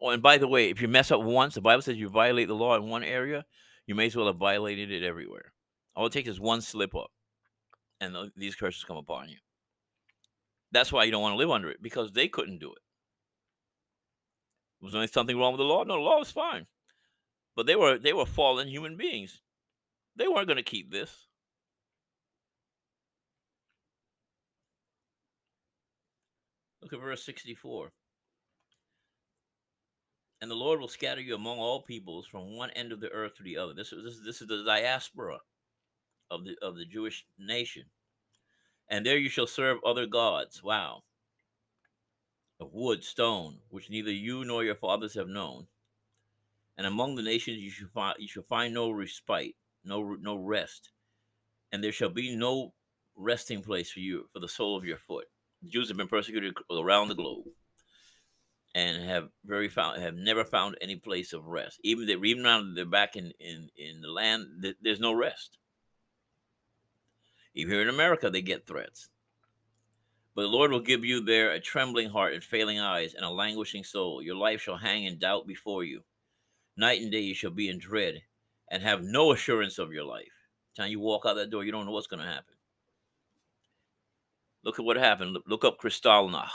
Oh, 0.00 0.10
and 0.10 0.22
by 0.22 0.38
the 0.38 0.48
way, 0.48 0.70
if 0.70 0.82
you 0.82 0.88
mess 0.88 1.10
up 1.10 1.22
once, 1.22 1.54
the 1.54 1.60
Bible 1.60 1.82
says 1.82 1.96
you 1.96 2.08
violate 2.08 2.48
the 2.48 2.54
law 2.54 2.76
in 2.76 2.88
one 2.88 3.04
area, 3.04 3.44
you 3.86 3.94
may 3.94 4.06
as 4.06 4.16
well 4.16 4.26
have 4.26 4.36
violated 4.36 4.90
it 4.90 5.02
everywhere. 5.02 5.52
All 5.96 6.06
it 6.06 6.12
takes 6.12 6.28
is 6.28 6.40
one 6.40 6.60
slip 6.60 6.94
up, 6.94 7.10
and 8.00 8.14
these 8.36 8.54
curses 8.56 8.84
come 8.84 8.96
upon 8.96 9.28
you. 9.28 9.36
That's 10.72 10.92
why 10.92 11.04
you 11.04 11.12
don't 11.12 11.22
want 11.22 11.34
to 11.34 11.38
live 11.38 11.50
under 11.50 11.70
it 11.70 11.80
because 11.80 12.12
they 12.12 12.28
couldn't 12.28 12.58
do 12.58 12.72
it. 12.72 12.82
Was 14.82 14.92
there 14.92 15.06
something 15.06 15.38
wrong 15.38 15.52
with 15.52 15.60
the 15.60 15.64
law? 15.64 15.84
No, 15.84 15.94
the 15.94 16.00
law 16.00 16.18
was 16.18 16.32
fine, 16.32 16.66
but 17.56 17.66
they 17.66 17.76
were 17.76 17.98
they 17.98 18.12
were 18.12 18.26
fallen 18.26 18.68
human 18.68 18.96
beings. 18.96 19.40
They 20.16 20.28
weren't 20.28 20.46
going 20.46 20.56
to 20.56 20.62
keep 20.62 20.92
this. 20.92 21.26
Look 26.82 26.92
at 26.92 27.00
verse 27.00 27.24
64 27.24 27.92
and 30.44 30.50
the 30.50 30.54
Lord 30.54 30.78
will 30.78 30.88
scatter 30.88 31.22
you 31.22 31.34
among 31.34 31.58
all 31.58 31.80
peoples 31.80 32.26
from 32.26 32.54
one 32.54 32.68
end 32.72 32.92
of 32.92 33.00
the 33.00 33.08
earth 33.08 33.36
to 33.36 33.42
the 33.42 33.56
other. 33.56 33.72
This 33.72 33.94
is 33.94 34.04
this, 34.04 34.20
this 34.22 34.42
is 34.42 34.46
the 34.46 34.62
diaspora 34.62 35.38
of 36.30 36.44
the 36.44 36.54
of 36.60 36.76
the 36.76 36.84
Jewish 36.84 37.24
nation. 37.38 37.84
And 38.90 39.06
there 39.06 39.16
you 39.16 39.30
shall 39.30 39.46
serve 39.46 39.78
other 39.86 40.04
gods. 40.04 40.62
Wow. 40.62 41.04
Of 42.60 42.74
wood, 42.74 43.02
stone, 43.04 43.60
which 43.70 43.88
neither 43.88 44.12
you 44.12 44.44
nor 44.44 44.62
your 44.62 44.74
fathers 44.74 45.14
have 45.14 45.28
known. 45.28 45.66
And 46.76 46.86
among 46.86 47.14
the 47.14 47.22
nations 47.22 47.62
you 47.62 47.70
shall 47.70 47.88
find 47.88 48.16
you 48.18 48.28
shall 48.28 48.42
find 48.42 48.74
no 48.74 48.90
respite, 48.90 49.54
no 49.84 50.16
no 50.20 50.36
rest, 50.36 50.90
and 51.70 51.82
there 51.82 51.92
shall 51.92 52.10
be 52.10 52.34
no 52.34 52.74
resting 53.16 53.62
place 53.62 53.90
for 53.90 54.00
you 54.00 54.28
for 54.32 54.40
the 54.40 54.48
sole 54.48 54.76
of 54.76 54.84
your 54.84 54.98
foot. 54.98 55.26
The 55.62 55.68
Jews 55.68 55.88
have 55.88 55.96
been 55.96 56.08
persecuted 56.08 56.54
around 56.70 57.08
the 57.08 57.14
globe 57.14 57.44
and 58.74 59.04
have 59.04 59.28
very 59.44 59.68
found 59.68 60.02
have 60.02 60.16
never 60.16 60.44
found 60.44 60.76
any 60.80 60.96
place 60.96 61.32
of 61.32 61.46
rest. 61.46 61.80
Even 61.84 62.06
they 62.06 62.14
even 62.14 62.42
now 62.42 62.62
they're 62.74 62.84
back 62.84 63.16
in 63.16 63.32
in 63.38 63.70
in 63.76 64.00
the 64.00 64.10
land, 64.10 64.66
there's 64.82 65.00
no 65.00 65.12
rest. 65.12 65.58
Even 67.54 67.72
here 67.72 67.82
in 67.82 67.88
America, 67.88 68.30
they 68.30 68.42
get 68.42 68.66
threats. 68.66 69.08
But 70.34 70.42
the 70.42 70.48
Lord 70.48 70.72
will 70.72 70.80
give 70.80 71.04
you 71.04 71.20
there 71.20 71.52
a 71.52 71.60
trembling 71.60 72.10
heart 72.10 72.34
and 72.34 72.42
failing 72.42 72.80
eyes 72.80 73.14
and 73.14 73.24
a 73.24 73.30
languishing 73.30 73.84
soul. 73.84 74.20
Your 74.20 74.34
life 74.34 74.60
shall 74.60 74.76
hang 74.76 75.04
in 75.04 75.18
doubt 75.18 75.46
before 75.46 75.84
you. 75.84 76.02
Night 76.76 77.00
and 77.00 77.12
day 77.12 77.20
you 77.20 77.34
shall 77.34 77.50
be 77.50 77.68
in 77.68 77.78
dread 77.78 78.22
and 78.70 78.82
have 78.82 79.02
no 79.02 79.32
assurance 79.32 79.78
of 79.78 79.92
your 79.92 80.04
life. 80.04 80.32
Time 80.76 80.90
you 80.90 81.00
walk 81.00 81.24
out 81.26 81.34
that 81.34 81.50
door, 81.50 81.64
you 81.64 81.72
don't 81.72 81.86
know 81.86 81.92
what's 81.92 82.06
going 82.08 82.22
to 82.22 82.28
happen. 82.28 82.54
Look 84.64 84.78
at 84.78 84.84
what 84.84 84.96
happened. 84.96 85.36
Look 85.46 85.64
up 85.64 85.78
Kristallnacht 85.78 86.50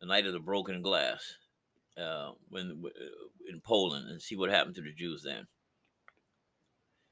the 0.00 0.06
night 0.06 0.26
of 0.26 0.32
the 0.32 0.40
broken 0.40 0.82
glass 0.82 1.36
uh, 1.98 2.30
when 2.48 2.82
uh, 2.84 3.48
in 3.48 3.60
Poland 3.60 4.08
and 4.08 4.20
see 4.20 4.36
what 4.36 4.50
happened 4.50 4.74
to 4.76 4.82
the 4.82 4.92
Jews 4.92 5.22
then. 5.22 5.46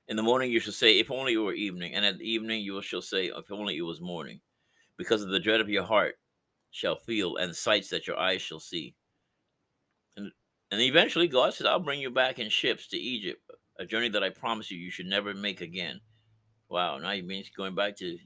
In 0.08 0.16
the 0.16 0.22
morning 0.22 0.50
you 0.50 0.58
shall 0.58 0.72
say, 0.72 0.98
If 0.98 1.10
only 1.10 1.34
it 1.34 1.38
were 1.38 1.52
evening, 1.52 1.94
and 1.94 2.04
at 2.04 2.18
the 2.18 2.30
evening 2.30 2.62
you 2.62 2.80
shall 2.80 3.02
say, 3.02 3.26
If 3.26 3.50
only 3.50 3.76
it 3.76 3.82
was 3.82 4.00
morning, 4.00 4.40
because 4.96 5.22
of 5.22 5.28
the 5.28 5.38
dread 5.38 5.60
of 5.60 5.68
your 5.68 5.84
heart 5.84 6.18
shall 6.70 6.96
feel, 6.96 7.36
and 7.36 7.54
sights 7.54 7.90
that 7.90 8.06
your 8.06 8.18
eyes 8.18 8.40
shall 8.40 8.60
see. 8.60 8.94
And 10.70 10.80
eventually 10.80 11.28
God 11.28 11.54
says, 11.54 11.66
I'll 11.66 11.78
bring 11.78 12.00
you 12.00 12.10
back 12.10 12.38
in 12.38 12.50
ships 12.50 12.88
to 12.88 12.96
Egypt, 12.98 13.40
a 13.78 13.86
journey 13.86 14.08
that 14.10 14.22
I 14.22 14.30
promise 14.30 14.70
you 14.70 14.78
you 14.78 14.90
should 14.90 15.06
never 15.06 15.32
make 15.32 15.60
again. 15.60 16.00
Wow, 16.68 16.98
now 16.98 17.12
you 17.12 17.22
mean 17.22 17.44
going 17.56 17.74
back 17.74 17.96
to 17.96 18.18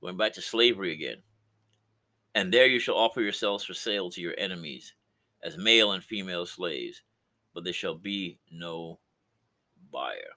going 0.00 0.16
back 0.16 0.32
to 0.34 0.42
slavery 0.42 0.92
again. 0.92 1.16
And 2.34 2.52
there 2.52 2.66
you 2.66 2.78
shall 2.78 2.96
offer 2.96 3.20
yourselves 3.20 3.64
for 3.64 3.74
sale 3.74 4.08
to 4.10 4.20
your 4.20 4.34
enemies 4.38 4.94
as 5.42 5.56
male 5.56 5.92
and 5.92 6.04
female 6.04 6.46
slaves, 6.46 7.02
but 7.54 7.64
there 7.64 7.72
shall 7.72 7.96
be 7.96 8.38
no 8.52 9.00
buyer. 9.92 10.36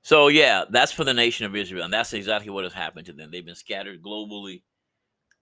So, 0.00 0.28
yeah, 0.28 0.64
that's 0.70 0.92
for 0.92 1.04
the 1.04 1.12
nation 1.12 1.44
of 1.44 1.54
Israel. 1.54 1.84
And 1.84 1.92
that's 1.92 2.14
exactly 2.14 2.50
what 2.50 2.64
has 2.64 2.72
happened 2.72 3.04
to 3.06 3.12
them. 3.12 3.30
They've 3.30 3.44
been 3.44 3.54
scattered 3.54 4.02
globally 4.02 4.62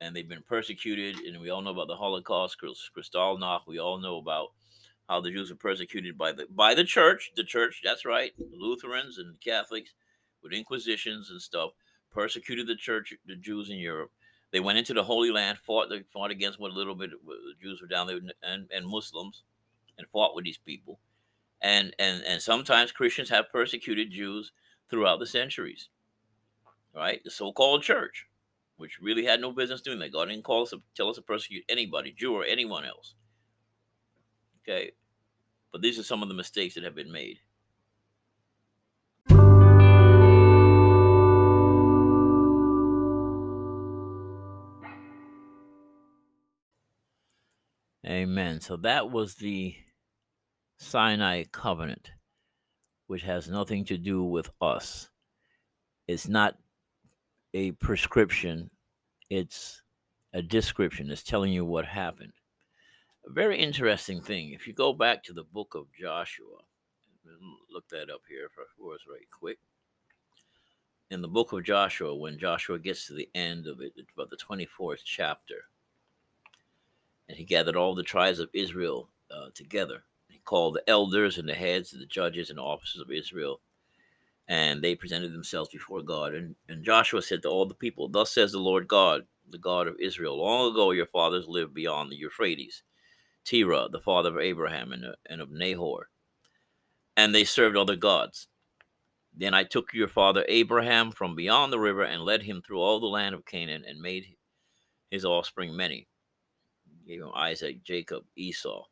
and 0.01 0.15
they've 0.15 0.29
been 0.29 0.45
persecuted. 0.47 1.17
And 1.21 1.41
we 1.41 1.51
all 1.51 1.63
know 1.63 1.71
about 1.71 1.89
the 1.89 1.97
Holocaust, 1.97 2.57
Kristallnacht. 2.61 3.61
We 3.67 3.79
all 3.79 3.99
know 3.99 4.19
about 4.19 4.49
how 5.09 5.21
the 5.21 5.31
Jews 5.31 5.51
were 5.51 5.57
persecuted 5.57 6.19
by 6.19 6.33
the 6.33 6.47
by 6.51 6.75
the 6.75 6.85
church. 6.85 7.33
The 7.37 7.45
church, 7.45 7.81
that's 7.85 8.05
right, 8.05 8.33
Lutherans 8.53 9.19
and 9.19 9.41
Catholics 9.41 9.95
with 10.43 10.53
inquisitions 10.53 11.31
and 11.31 11.41
stuff 11.41 11.71
persecuted 12.13 12.67
the 12.67 12.77
church, 12.77 13.15
the 13.27 13.37
Jews 13.37 13.71
in 13.71 13.79
Europe. 13.79 14.11
They 14.53 14.61
went 14.61 14.79
into 14.79 14.95
the 14.95 15.05
Holy 15.05 15.31
Land, 15.31 15.59
fought 15.59 15.91
they 15.91 16.03
fought 16.13 16.31
against 16.31 16.59
what 16.59 16.71
a 16.71 16.75
little 16.75 16.95
bit 16.95 17.11
the 17.11 17.55
Jews 17.63 17.81
were 17.81 17.89
down 17.89 18.07
there, 18.07 18.21
and, 18.43 18.71
and 18.73 18.87
Muslims, 18.87 19.43
and 19.99 20.07
fought 20.09 20.35
with 20.35 20.45
these 20.45 20.59
people. 20.59 20.99
And 21.61 21.95
and 21.99 22.23
and 22.25 22.41
sometimes 22.41 22.93
Christians 22.93 23.29
have 23.31 23.51
persecuted 23.53 24.11
Jews 24.11 24.53
throughout 24.89 25.19
the 25.19 25.27
centuries. 25.27 25.89
Right, 26.95 27.23
the 27.23 27.31
so-called 27.31 27.83
church, 27.83 28.27
which 28.77 28.99
really 29.01 29.25
had 29.25 29.41
no 29.41 29.53
business 29.53 29.81
doing 29.81 29.99
that. 29.99 30.13
God 30.13 30.27
didn't 30.27 30.45
call 30.45 30.63
us 30.63 30.71
to 30.71 30.83
tell 30.95 31.09
us 31.09 31.17
to 31.17 31.23
persecute 31.23 31.65
anybody, 31.69 32.13
Jew 32.17 32.35
or 32.35 32.45
anyone 32.45 32.85
else. 32.85 33.15
Okay, 34.63 34.93
but 35.73 35.83
these 35.83 35.99
are 35.99 36.03
some 36.03 36.23
of 36.23 36.29
the 36.29 36.35
mistakes 36.35 36.75
that 36.75 36.85
have 36.85 36.95
been 36.95 37.13
made. 37.13 37.39
Amen. 48.07 48.61
So 48.61 48.77
that 48.79 49.11
was 49.11 49.35
the 49.35 49.75
Sinai 50.79 51.45
covenant, 51.51 52.13
which 53.09 53.23
has 53.23 53.49
nothing 53.49 53.85
to 53.87 53.99
do 53.99 54.23
with 54.23 54.49
us. 54.61 55.11
It's 56.07 56.29
not 56.29 56.57
a 57.57 57.73
prescription, 57.73 58.69
it's 59.31 59.81
a 60.35 60.43
description. 60.43 61.11
It's 61.11 61.23
telling 61.23 61.55
you 61.55 61.65
what 61.65 61.87
happened. 61.87 62.35
A 63.27 63.33
very 63.33 63.59
interesting 63.59 64.21
thing. 64.21 64.53
If 64.53 64.67
you 64.67 64.75
go 64.75 64.93
back 64.93 65.23
to 65.25 65.33
the 65.33 65.45
book 65.45 65.75
of 65.75 65.87
Joshua, 65.99 66.59
look 67.73 67.89
that 67.89 68.11
up 68.11 68.21
here 68.29 68.51
for, 68.55 68.93
us 68.93 69.01
right 69.11 69.27
quick. 69.33 69.59
In 71.11 71.23
the 71.23 71.29
book 71.29 71.53
of 71.53 71.65
Joshua, 71.65 72.15
when 72.15 72.39
Joshua 72.39 72.79
gets 72.79 73.07
to 73.07 73.15
the 73.15 73.31
end 73.35 73.67
of 73.67 73.81
it, 73.81 73.95
about 74.15 74.29
the 74.29 74.37
24th 74.37 75.01
chapter, 75.03 75.65
and 77.31 77.39
he 77.39 77.45
gathered 77.45 77.75
all 77.75 77.95
the 77.95 78.03
tribes 78.03 78.39
of 78.39 78.51
Israel 78.53 79.09
uh, 79.31 79.49
together. 79.55 80.03
He 80.29 80.41
called 80.45 80.75
the 80.75 80.91
elders 80.91 81.39
and 81.39 81.49
the 81.49 81.55
heads 81.55 81.95
and 81.95 82.03
the 82.03 82.07
judges 82.07 82.51
and 82.51 82.61
officers 82.61 83.01
of 83.01 83.11
Israel, 83.11 83.61
and 84.49 84.83
they 84.83 84.95
presented 84.95 85.33
themselves 85.33 85.71
before 85.71 86.03
God. 86.03 86.35
And, 86.35 86.55
and 86.69 86.85
Joshua 86.85 87.23
said 87.23 87.43
to 87.43 87.49
all 87.49 87.67
the 87.67 87.75
people, 87.75 88.09
Thus 88.09 88.33
says 88.33 88.53
the 88.53 88.59
Lord 88.59 88.89
God, 88.89 89.23
the 89.49 89.59
God 89.59 89.87
of 89.87 89.97
Israel, 90.01 90.39
long 90.39 90.73
ago 90.73 90.91
your 90.91 91.07
fathers 91.07 91.47
lived 91.49 91.75
beyond 91.75 92.11
the 92.11 92.17
Euphrates, 92.17 92.83
Terah, 93.45 93.89
the 93.91 94.01
father 94.01 94.31
of 94.31 94.39
Abraham 94.39 94.93
and, 94.93 95.05
uh, 95.05 95.13
and 95.29 95.41
of 95.41 95.51
Nahor, 95.51 96.09
and 97.17 97.35
they 97.35 97.45
served 97.45 97.77
other 97.77 97.97
gods. 97.97 98.49
Then 99.39 99.53
I 99.55 99.65
took 99.65 99.93
your 99.93 100.09
father 100.09 100.45
Abraham 100.49 101.13
from 101.13 101.37
beyond 101.37 101.73
the 101.73 101.79
river 101.79 102.03
and 102.03 102.23
led 102.23 102.43
him 102.43 102.63
through 102.63 102.81
all 102.81 103.01
the 103.01 103.07
land 103.07 103.35
of 103.35 103.45
Canaan 103.45 103.85
and 103.87 104.01
made 104.01 104.25
his 105.11 105.25
offspring 105.25 105.77
many 105.77 106.09
gave 107.07 107.21
him 107.21 107.31
Isaac, 107.35 107.85
Jacob, 107.85 108.25
Esau. 108.37 108.85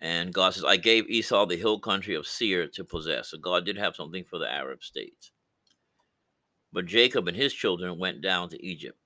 And 0.00 0.34
God 0.34 0.54
says, 0.54 0.64
I 0.64 0.76
gave 0.76 1.08
Esau 1.08 1.46
the 1.46 1.56
hill 1.56 1.78
country 1.78 2.14
of 2.14 2.26
Seir 2.26 2.66
to 2.68 2.84
possess. 2.84 3.30
So 3.30 3.38
God 3.38 3.64
did 3.64 3.78
have 3.78 3.96
something 3.96 4.24
for 4.24 4.38
the 4.38 4.50
Arab 4.50 4.82
states. 4.82 5.30
But 6.72 6.86
Jacob 6.86 7.28
and 7.28 7.36
his 7.36 7.54
children 7.54 7.98
went 7.98 8.20
down 8.20 8.48
to 8.50 8.66
Egypt. 8.66 8.98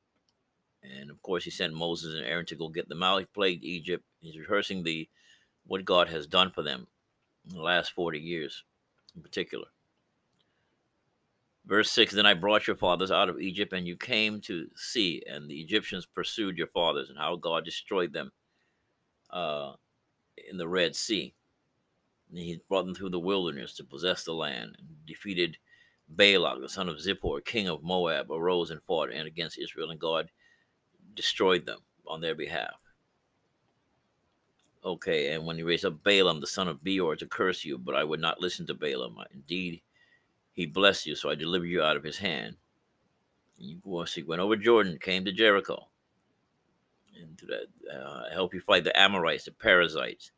And 0.82 1.10
of 1.10 1.20
course, 1.22 1.44
he 1.44 1.50
sent 1.50 1.74
Moses 1.74 2.14
and 2.14 2.24
Aaron 2.24 2.46
to 2.46 2.56
go 2.56 2.68
get 2.68 2.88
them 2.88 3.02
out. 3.02 3.20
He 3.20 3.26
plagued 3.26 3.64
Egypt. 3.64 4.04
He's 4.20 4.38
rehearsing 4.38 4.82
the 4.82 5.08
what 5.66 5.84
God 5.84 6.08
has 6.08 6.26
done 6.26 6.50
for 6.50 6.62
them 6.62 6.86
in 7.48 7.56
the 7.56 7.62
last 7.62 7.92
40 7.92 8.18
years 8.18 8.64
in 9.14 9.22
particular. 9.22 9.66
Verse 11.66 11.90
6 11.92 12.14
Then 12.14 12.26
I 12.26 12.34
brought 12.34 12.66
your 12.66 12.76
fathers 12.76 13.10
out 13.10 13.28
of 13.28 13.40
Egypt, 13.40 13.74
and 13.74 13.86
you 13.86 13.96
came 13.96 14.40
to 14.42 14.68
see, 14.74 15.22
and 15.30 15.48
the 15.48 15.60
Egyptians 15.60 16.06
pursued 16.06 16.56
your 16.56 16.68
fathers, 16.68 17.10
and 17.10 17.18
how 17.18 17.36
God 17.36 17.64
destroyed 17.64 18.14
them 18.14 18.32
uh, 19.30 19.72
in 20.50 20.56
the 20.56 20.68
Red 20.68 20.94
Sea. 20.94 21.34
And 22.30 22.38
he 22.38 22.60
brought 22.68 22.84
them 22.84 22.94
through 22.94 23.10
the 23.10 23.18
wilderness 23.18 23.74
to 23.74 23.84
possess 23.84 24.24
the 24.24 24.34
land, 24.34 24.76
and 24.78 24.88
defeated 25.06 25.56
Balak, 26.08 26.60
the 26.60 26.68
son 26.68 26.88
of 26.88 26.96
Zippor, 26.96 27.44
king 27.44 27.68
of 27.68 27.82
Moab, 27.82 28.30
arose 28.30 28.70
and 28.70 28.82
fought 28.82 29.12
and 29.12 29.26
against 29.26 29.58
Israel, 29.58 29.90
and 29.90 30.00
God 30.00 30.30
destroyed 31.14 31.66
them 31.66 31.80
on 32.06 32.20
their 32.20 32.34
behalf. 32.34 32.74
Okay, 34.84 35.32
and 35.32 35.44
when 35.44 35.56
he 35.56 35.62
raised 35.62 35.84
up 35.84 36.02
Balaam, 36.02 36.40
the 36.40 36.46
son 36.46 36.68
of 36.68 36.82
Beor, 36.84 37.16
to 37.16 37.26
curse 37.26 37.64
you, 37.64 37.76
but 37.76 37.94
I 37.94 38.04
would 38.04 38.20
not 38.20 38.40
listen 38.40 38.66
to 38.66 38.74
Balaam. 38.74 39.18
Indeed, 39.34 39.82
he 40.52 40.66
blessed 40.66 41.06
you, 41.06 41.14
so 41.14 41.28
I 41.28 41.34
delivered 41.34 41.66
you 41.66 41.82
out 41.82 41.96
of 41.96 42.04
his 42.04 42.18
hand. 42.18 42.56
And 43.58 43.66
you 43.68 44.04
he 44.14 44.22
went 44.22 44.40
over 44.40 44.56
Jordan, 44.56 44.98
came 45.00 45.24
to 45.24 45.32
Jericho, 45.32 45.87
and 47.20 47.36
to 47.38 47.46
that, 47.46 47.66
uh, 47.94 48.30
help 48.32 48.54
you 48.54 48.60
fight 48.60 48.84
the 48.84 48.98
Amorites, 48.98 49.44
the 49.44 49.52
Perizzites, 49.52 50.32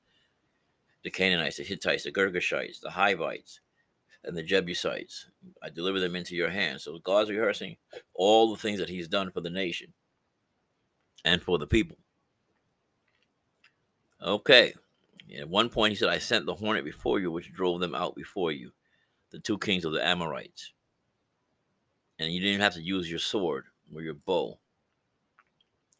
the 1.02 1.10
Canaanites, 1.10 1.56
the 1.56 1.62
Hittites, 1.62 2.04
the 2.04 2.12
Girgashites, 2.12 2.80
the 2.80 2.90
Hivites, 2.90 3.60
and 4.24 4.36
the 4.36 4.42
Jebusites. 4.42 5.26
I 5.62 5.70
deliver 5.70 6.00
them 6.00 6.16
into 6.16 6.36
your 6.36 6.50
hands. 6.50 6.84
So 6.84 6.98
God's 6.98 7.30
rehearsing 7.30 7.76
all 8.14 8.50
the 8.50 8.60
things 8.60 8.78
that 8.78 8.88
He's 8.88 9.08
done 9.08 9.30
for 9.30 9.40
the 9.40 9.50
nation 9.50 9.92
and 11.24 11.42
for 11.42 11.58
the 11.58 11.66
people. 11.66 11.96
Okay. 14.22 14.74
At 15.38 15.48
one 15.48 15.68
point, 15.68 15.92
he 15.92 15.96
said, 15.96 16.08
I 16.08 16.18
sent 16.18 16.44
the 16.44 16.54
hornet 16.54 16.84
before 16.84 17.20
you, 17.20 17.30
which 17.30 17.52
drove 17.52 17.80
them 17.80 17.94
out 17.94 18.16
before 18.16 18.52
you, 18.52 18.72
the 19.30 19.38
two 19.38 19.58
kings 19.58 19.84
of 19.84 19.92
the 19.92 20.04
Amorites. 20.04 20.72
And 22.18 22.32
you 22.32 22.40
didn't 22.40 22.60
have 22.60 22.74
to 22.74 22.82
use 22.82 23.08
your 23.08 23.20
sword 23.20 23.64
or 23.94 24.02
your 24.02 24.14
bow. 24.14 24.58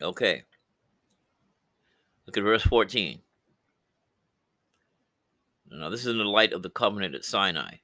Okay. 0.03 0.43
Look 2.31 2.37
at 2.37 2.45
verse 2.45 2.63
14. 2.63 3.23
Now, 5.69 5.89
this 5.89 6.03
is 6.03 6.07
in 6.07 6.19
the 6.19 6.23
light 6.23 6.53
of 6.53 6.63
the 6.63 6.71
covenant 6.71 7.17
at 7.17 7.25
Sinai. 7.25 7.79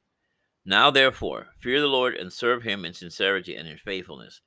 Now, 0.64 0.88
therefore, 0.92 1.48
fear 1.59 1.80
the 1.80 1.88
Lord 1.88 2.14
and 2.14 2.32
serve 2.32 2.62
him 2.62 2.85
in 2.85 2.94
sincerity 2.94 3.56
and 3.56 3.66
in 3.66 3.76
faithfulness. 3.76 4.42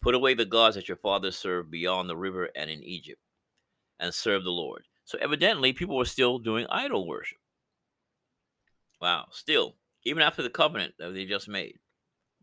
Put 0.00 0.14
away 0.14 0.34
the 0.34 0.44
gods 0.44 0.76
that 0.76 0.86
your 0.86 0.96
fathers 0.96 1.36
served 1.36 1.72
beyond 1.72 2.08
the 2.08 2.16
river 2.16 2.50
and 2.54 2.70
in 2.70 2.84
Egypt, 2.84 3.20
and 3.98 4.14
serve 4.14 4.44
the 4.44 4.50
Lord. 4.50 4.84
So 5.06 5.18
evidently, 5.20 5.72
people 5.72 5.96
were 5.96 6.04
still 6.04 6.38
doing 6.38 6.68
idol 6.70 7.08
worship. 7.08 7.38
Wow, 9.00 9.26
still, 9.32 9.74
even 10.04 10.22
after 10.22 10.44
the 10.44 10.50
covenant 10.50 10.94
that 11.00 11.14
they 11.14 11.24
just 11.24 11.48
made. 11.48 11.80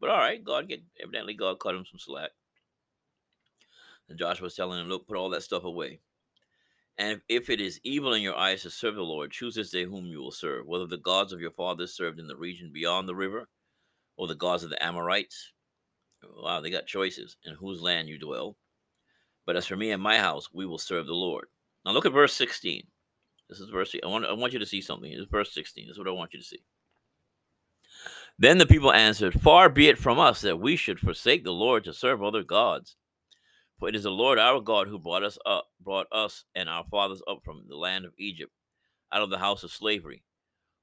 But 0.02 0.10
all 0.10 0.18
right, 0.18 0.44
God 0.44 0.68
get 0.68 0.84
evidently 1.02 1.34
God 1.34 1.62
cut 1.62 1.76
him 1.76 1.86
some 1.90 1.98
slack. 1.98 2.32
And 4.10 4.20
Joshua 4.20 4.44
was 4.44 4.56
telling 4.56 4.82
him, 4.82 4.90
look, 4.90 5.08
put 5.08 5.16
all 5.16 5.30
that 5.30 5.44
stuff 5.44 5.64
away. 5.64 6.02
And 7.00 7.22
if 7.30 7.50
it 7.50 7.62
is 7.62 7.80
evil 7.84 8.14
in 8.14 8.22
your 8.22 8.36
eyes 8.36 8.64
to 8.64 8.70
serve 8.70 8.96
the 8.96 9.02
Lord, 9.02 9.32
choose 9.32 9.56
this 9.56 9.72
day 9.72 9.86
whom 9.86 10.06
you 10.06 10.20
will 10.20 10.32
serve, 10.32 10.68
whether 10.68 10.86
the 10.86 10.98
gods 10.98 11.32
of 11.32 11.40
your 11.40 11.52
fathers 11.52 11.96
served 11.96 12.20
in 12.20 12.28
the 12.28 12.36
region 12.36 12.72
beyond 12.74 13.08
the 13.08 13.16
river, 13.16 13.48
or 14.18 14.28
the 14.28 14.36
gods 14.36 14.66
of 14.66 14.70
the 14.70 14.84
Amorites. 14.84 15.54
Wow, 16.36 16.60
they 16.60 16.70
got 16.70 16.86
choices 16.86 17.38
in 17.46 17.56
whose 17.56 17.82
land 17.82 18.10
you 18.10 18.20
dwell. 18.20 18.58
But 19.46 19.56
as 19.56 19.66
for 19.66 19.78
me 19.78 19.92
and 19.92 20.04
my 20.04 20.18
house, 20.18 20.50
we 20.54 20.66
will 20.66 20.78
serve 20.78 21.08
the 21.08 21.14
Lord. 21.14 21.46
Now 21.86 21.94
look 21.94 22.06
at 22.06 22.12
verse 22.12 22.34
16. 22.34 22.84
This 23.48 23.62
is 23.62 23.70
verse. 23.70 23.96
I 24.04 24.08
want. 24.08 24.26
I 24.26 24.34
want 24.34 24.52
you 24.52 24.60
to 24.60 24.66
see 24.66 24.82
something. 24.82 25.12
Is 25.12 25.26
verse 25.32 25.54
16. 25.54 25.88
This 25.88 25.94
is 25.94 25.98
what 25.98 26.08
I 26.08 26.12
want 26.12 26.34
you 26.34 26.40
to 26.40 26.46
see. 26.46 26.62
Then 28.38 28.58
the 28.58 28.66
people 28.66 28.92
answered, 28.92 29.42
Far 29.42 29.70
be 29.70 29.88
it 29.88 29.98
from 29.98 30.20
us 30.20 30.42
that 30.42 30.60
we 30.60 30.76
should 30.76 31.00
forsake 31.00 31.44
the 31.44 31.52
Lord 31.52 31.86
to 31.86 31.94
serve 31.94 32.22
other 32.22 32.44
gods. 32.44 32.96
For 33.80 33.88
it 33.88 33.96
is 33.96 34.04
the 34.04 34.12
Lord 34.12 34.38
our 34.38 34.60
God 34.60 34.90
who 34.90 35.00
brought 35.00 35.24
us 35.24 35.38
up, 35.46 35.68
brought 35.80 36.08
us 36.12 36.44
and 36.54 36.68
our 36.68 36.84
fathers 36.92 37.22
up 37.28 37.40
from 37.46 37.64
the 37.68 37.78
land 37.78 38.04
of 38.04 38.14
Egypt, 38.18 38.52
out 39.12 39.22
of 39.22 39.30
the 39.30 39.40
house 39.40 39.64
of 39.64 39.72
slavery, 39.72 40.24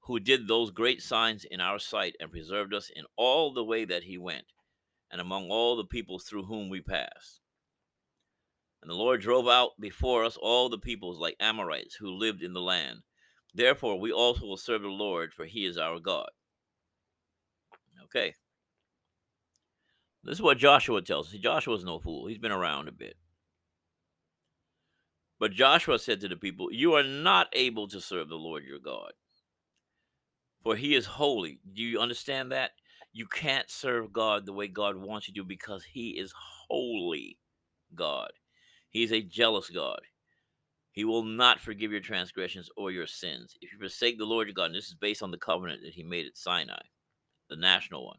who 0.01 0.19
did 0.19 0.49
those 0.49 0.71
great 0.71 1.03
signs 1.03 1.45
in 1.45 1.61
our 1.61 1.79
sight 1.79 2.17
and 2.19 2.31
preserved 2.31 2.73
us 2.73 2.91
in 2.95 3.05
all 3.17 3.53
the 3.53 3.65
way 3.65 3.85
that 3.85 4.05
he 4.05 4.17
went, 4.17 4.47
and 5.11 5.21
among 5.21 5.51
all 5.51 5.77
the 5.77 5.85
peoples 5.85 6.25
through 6.25 6.45
whom 6.45 6.71
we 6.71 6.81
passed. 6.81 7.43
And 8.81 8.91
the 8.91 8.95
Lord 8.95 9.21
drove 9.21 9.47
out 9.47 9.73
before 9.79 10.25
us 10.25 10.39
all 10.41 10.71
the 10.71 10.79
peoples 10.79 11.19
like 11.19 11.37
Amorites 11.39 11.97
who 11.97 12.11
lived 12.11 12.43
in 12.43 12.55
the 12.55 12.61
land. 12.61 13.01
Therefore, 13.53 13.99
we 13.99 14.11
also 14.11 14.47
will 14.47 14.57
serve 14.57 14.83
the 14.83 14.89
Lord, 14.89 15.33
for 15.35 15.45
he 15.45 15.67
is 15.67 15.77
our 15.77 15.99
God. 15.99 16.29
Okay. 18.05 18.35
This 20.27 20.39
is 20.39 20.43
what 20.43 20.59
Joshua 20.59 21.03
tells 21.03 21.33
us. 21.33 21.41
Joshua's 21.41 21.85
no 21.85 22.01
fool. 22.01 22.27
He's 22.27 22.39
been 22.39 22.53
around 22.53 22.89
a 22.89 22.93
bit. 22.93 23.17
But 25.39 25.53
Joshua 25.53 25.99
said 25.99 26.21
to 26.21 26.29
the 26.29 26.37
people, 26.37 26.73
You 26.73 26.95
are 26.95 27.05
not 27.05 27.49
able 27.53 27.87
to 27.89 28.01
serve 28.01 28.29
the 28.29 28.37
Lord 28.37 28.65
your 28.65 28.79
God, 28.79 29.13
for 30.63 30.75
he 30.77 30.95
is 30.95 31.07
holy. 31.07 31.61
Do 31.73 31.83
you 31.83 32.01
understand 32.01 32.51
that? 32.53 32.73
You 33.13 33.27
can't 33.27 33.71
serve 33.71 34.13
God 34.13 34.45
the 34.45 34.53
way 34.53 34.67
God 34.67 34.97
wants 34.97 35.29
you 35.29 35.35
to 35.35 35.45
because 35.45 35.85
he 35.85 36.11
is 36.11 36.35
holy 36.69 37.39
God. 37.95 38.31
He's 38.91 39.13
a 39.13 39.23
jealous 39.23 39.71
God. 39.71 40.01
He 40.91 41.05
will 41.05 41.23
not 41.23 41.61
forgive 41.61 41.93
your 41.93 42.01
transgressions 42.01 42.71
or 42.77 42.91
your 42.91 43.07
sins. 43.07 43.55
If 43.61 43.73
you 43.73 43.79
forsake 43.79 44.19
the 44.19 44.25
Lord 44.25 44.49
your 44.49 44.55
God, 44.55 44.67
and 44.67 44.75
this 44.75 44.89
is 44.89 44.95
based 44.95 45.23
on 45.23 45.31
the 45.31 45.39
covenant 45.39 45.83
that 45.83 45.93
he 45.93 46.03
made 46.03 46.27
at 46.27 46.37
Sinai, 46.37 46.81
the 47.49 47.57
national 47.57 48.07
one. 48.07 48.19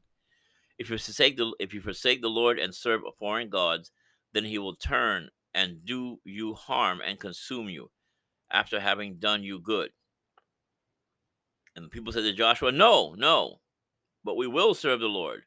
If 0.78 0.90
you 0.90 0.98
forsake 0.98 1.38
the 1.38 1.54
if 1.60 1.74
you 1.74 1.82
forsake 1.82 2.22
the 2.22 2.30
Lord 2.30 2.60
and 2.60 2.74
serve 2.74 3.02
foreign 3.18 3.50
gods, 3.50 3.92
then 4.34 4.46
he 4.46 4.60
will 4.60 4.76
turn 4.76 5.30
and 5.54 5.84
do 5.86 6.20
you 6.24 6.54
harm 6.54 7.02
and 7.06 7.20
consume 7.20 7.70
you 7.70 7.90
after 8.52 8.80
having 8.80 9.18
done 9.18 9.44
you 9.44 9.60
good. 9.60 9.90
And 11.76 11.86
the 11.86 11.90
people 11.90 12.14
said 12.14 12.24
to 12.24 12.34
Joshua, 12.34 12.72
No, 12.72 13.16
no, 13.18 13.60
but 14.24 14.38
we 14.38 14.48
will 14.48 14.74
serve 14.74 15.00
the 15.00 15.08
Lord. 15.08 15.44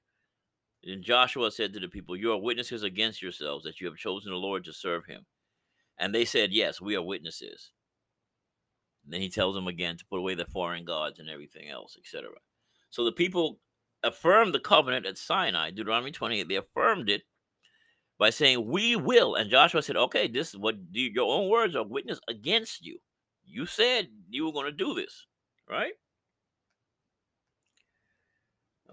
And 0.85 1.03
Joshua 1.03 1.51
said 1.51 1.73
to 1.73 1.81
the 1.81 1.89
people, 1.89 2.17
You 2.17 2.33
are 2.33 2.41
witnesses 2.41 2.83
against 2.83 3.23
yourselves 3.23 3.65
that 3.65 3.81
you 3.81 3.87
have 3.87 3.97
chosen 3.97 4.33
the 4.33 4.39
Lord 4.39 4.65
to 4.65 4.73
serve 4.73 5.07
him. 5.07 5.27
And 5.99 6.15
they 6.15 6.25
said, 6.25 6.53
Yes, 6.53 6.81
we 6.81 6.97
are 6.97 7.03
witnesses. 7.03 7.73
And 9.05 9.13
then 9.13 9.21
he 9.21 9.29
tells 9.29 9.55
them 9.55 9.67
again 9.67 9.97
to 9.97 10.07
put 10.07 10.19
away 10.19 10.35
the 10.35 10.45
foreign 10.45 10.85
gods 10.85 11.19
and 11.19 11.29
everything 11.29 11.69
else, 11.69 11.97
etc. 11.99 12.31
So 12.91 13.05
the 13.05 13.13
people 13.13 13.59
affirmed 14.03 14.55
the 14.55 14.61
covenant 14.61 15.07
at 15.07 15.19
Sinai, 15.19 15.71
Deuteronomy 15.71 16.11
28. 16.11 16.49
They 16.49 16.57
affirmed 16.57 17.09
it 17.09 17.23
by 18.19 18.31
saying, 18.31 18.67
We 18.67 18.97
will. 18.97 19.35
And 19.35 19.51
Joshua 19.51 19.83
said, 19.83 19.97
Okay, 19.97 20.29
this 20.29 20.51
is 20.51 20.57
what 20.57 20.77
your 20.93 21.33
own 21.33 21.49
words 21.49 21.77
are 21.77 21.85
witness 21.85 22.21
against 22.29 22.85
you. 22.85 22.99
You 23.45 23.67
said 23.67 24.09
you 24.29 24.47
were 24.47 24.53
going 24.53 24.67
to 24.67 24.73
do 24.73 24.95
this, 24.95 25.27
right? 25.69 25.93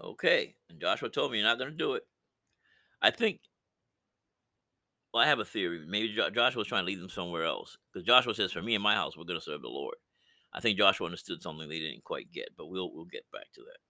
Okay. 0.02 0.54
And 0.70 0.80
Joshua 0.80 1.08
told 1.08 1.32
me 1.32 1.38
you're 1.38 1.46
not 1.46 1.58
going 1.58 1.70
to 1.70 1.76
do 1.76 1.94
it. 1.94 2.02
I 3.00 3.10
think, 3.10 3.40
well, 5.12 5.22
I 5.22 5.26
have 5.28 5.38
a 5.38 5.44
theory. 5.44 5.84
Maybe 5.86 6.14
Joshua 6.14 6.58
was 6.58 6.66
trying 6.66 6.82
to 6.82 6.86
lead 6.86 7.00
them 7.00 7.08
somewhere 7.08 7.44
else. 7.44 7.78
Because 7.92 8.06
Joshua 8.06 8.34
says, 8.34 8.52
for 8.52 8.62
me 8.62 8.74
and 8.74 8.82
my 8.82 8.94
house, 8.94 9.16
we're 9.16 9.24
going 9.24 9.38
to 9.38 9.44
serve 9.44 9.62
the 9.62 9.68
Lord. 9.68 9.94
I 10.52 10.60
think 10.60 10.78
Joshua 10.78 11.06
understood 11.06 11.42
something 11.42 11.68
they 11.68 11.78
didn't 11.78 12.04
quite 12.04 12.32
get, 12.32 12.48
but 12.56 12.68
we'll 12.68 12.92
we'll 12.92 13.04
get 13.04 13.24
back 13.32 13.52
to 13.54 13.60
that. 13.60 13.87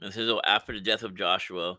And 0.00 0.10
it 0.10 0.14
says, 0.14 0.28
oh, 0.28 0.40
after 0.44 0.72
the 0.72 0.80
death 0.80 1.02
of 1.02 1.16
Joshua, 1.16 1.78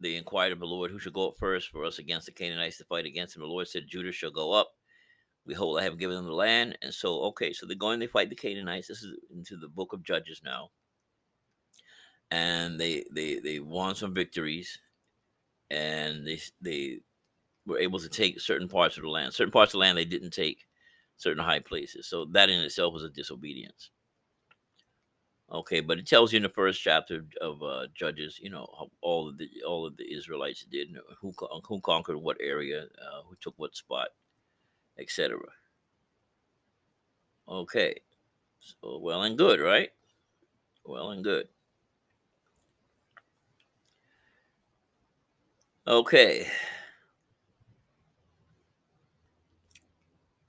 they 0.00 0.16
inquired 0.16 0.52
of 0.52 0.60
the 0.60 0.66
Lord, 0.66 0.90
who 0.90 0.98
should 0.98 1.14
go 1.14 1.28
up 1.28 1.38
first 1.38 1.70
for 1.70 1.84
us 1.84 1.98
against 1.98 2.26
the 2.26 2.32
Canaanites 2.32 2.78
to 2.78 2.84
fight 2.84 3.06
against 3.06 3.34
them. 3.34 3.42
The 3.42 3.48
Lord 3.48 3.66
said, 3.68 3.84
Judah 3.88 4.12
shall 4.12 4.30
go 4.30 4.52
up 4.52 4.68
Behold, 5.46 5.78
I 5.78 5.84
have 5.84 5.98
given 5.98 6.16
them 6.16 6.26
the 6.26 6.32
land. 6.32 6.76
And 6.82 6.92
so, 6.92 7.20
okay, 7.26 7.52
so 7.52 7.66
they're 7.66 7.76
going, 7.76 8.00
they 8.00 8.08
fight 8.08 8.30
the 8.30 8.36
Canaanites. 8.36 8.88
This 8.88 9.02
is 9.02 9.16
into 9.34 9.56
the 9.56 9.68
book 9.68 9.92
of 9.92 10.02
Judges 10.02 10.40
now. 10.44 10.70
And 12.32 12.80
they 12.80 13.04
they 13.14 13.38
they 13.38 13.60
won 13.60 13.94
some 13.94 14.12
victories 14.12 14.80
and 15.70 16.26
they 16.26 16.40
they 16.60 16.98
were 17.66 17.78
able 17.78 18.00
to 18.00 18.08
take 18.08 18.40
certain 18.40 18.68
parts 18.68 18.96
of 18.96 19.04
the 19.04 19.08
land. 19.08 19.32
Certain 19.32 19.52
parts 19.52 19.70
of 19.70 19.72
the 19.74 19.78
land 19.78 19.96
they 19.96 20.04
didn't 20.04 20.32
take 20.32 20.66
certain 21.18 21.42
high 21.42 21.60
places. 21.60 22.08
So 22.08 22.24
that 22.32 22.50
in 22.50 22.60
itself 22.60 22.92
was 22.92 23.04
a 23.04 23.10
disobedience. 23.10 23.90
Okay, 25.52 25.80
but 25.80 25.98
it 25.98 26.06
tells 26.06 26.32
you 26.32 26.38
in 26.38 26.42
the 26.42 26.48
first 26.48 26.82
chapter 26.82 27.24
of 27.40 27.62
uh, 27.62 27.86
Judges, 27.94 28.38
you 28.42 28.50
know, 28.50 28.66
all 29.00 29.28
of 29.28 29.38
the 29.38 29.48
all 29.66 29.86
of 29.86 29.96
the 29.96 30.12
Israelites 30.12 30.64
did, 30.70 30.88
who 31.20 31.32
who 31.68 31.80
conquered 31.80 32.18
what 32.18 32.36
area, 32.40 32.82
uh, 33.00 33.22
who 33.28 33.36
took 33.40 33.54
what 33.58 33.76
spot. 33.76 34.08
etc. 34.98 35.38
Okay, 37.48 38.00
so 38.60 38.98
well 38.98 39.22
and 39.22 39.38
good, 39.38 39.60
right? 39.60 39.90
Well 40.84 41.10
and 41.12 41.24
good. 41.24 41.48
Okay. 45.86 46.46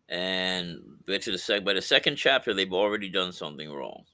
And 0.10 0.82
to 1.08 1.32
the 1.32 1.38
sec 1.38 1.64
by 1.66 1.74
the 1.74 1.82
second 1.82 2.16
chapter, 2.18 2.54
they've 2.54 2.72
already 2.74 3.10
done 3.10 3.32
something 3.32 3.72
wrong. 3.72 4.06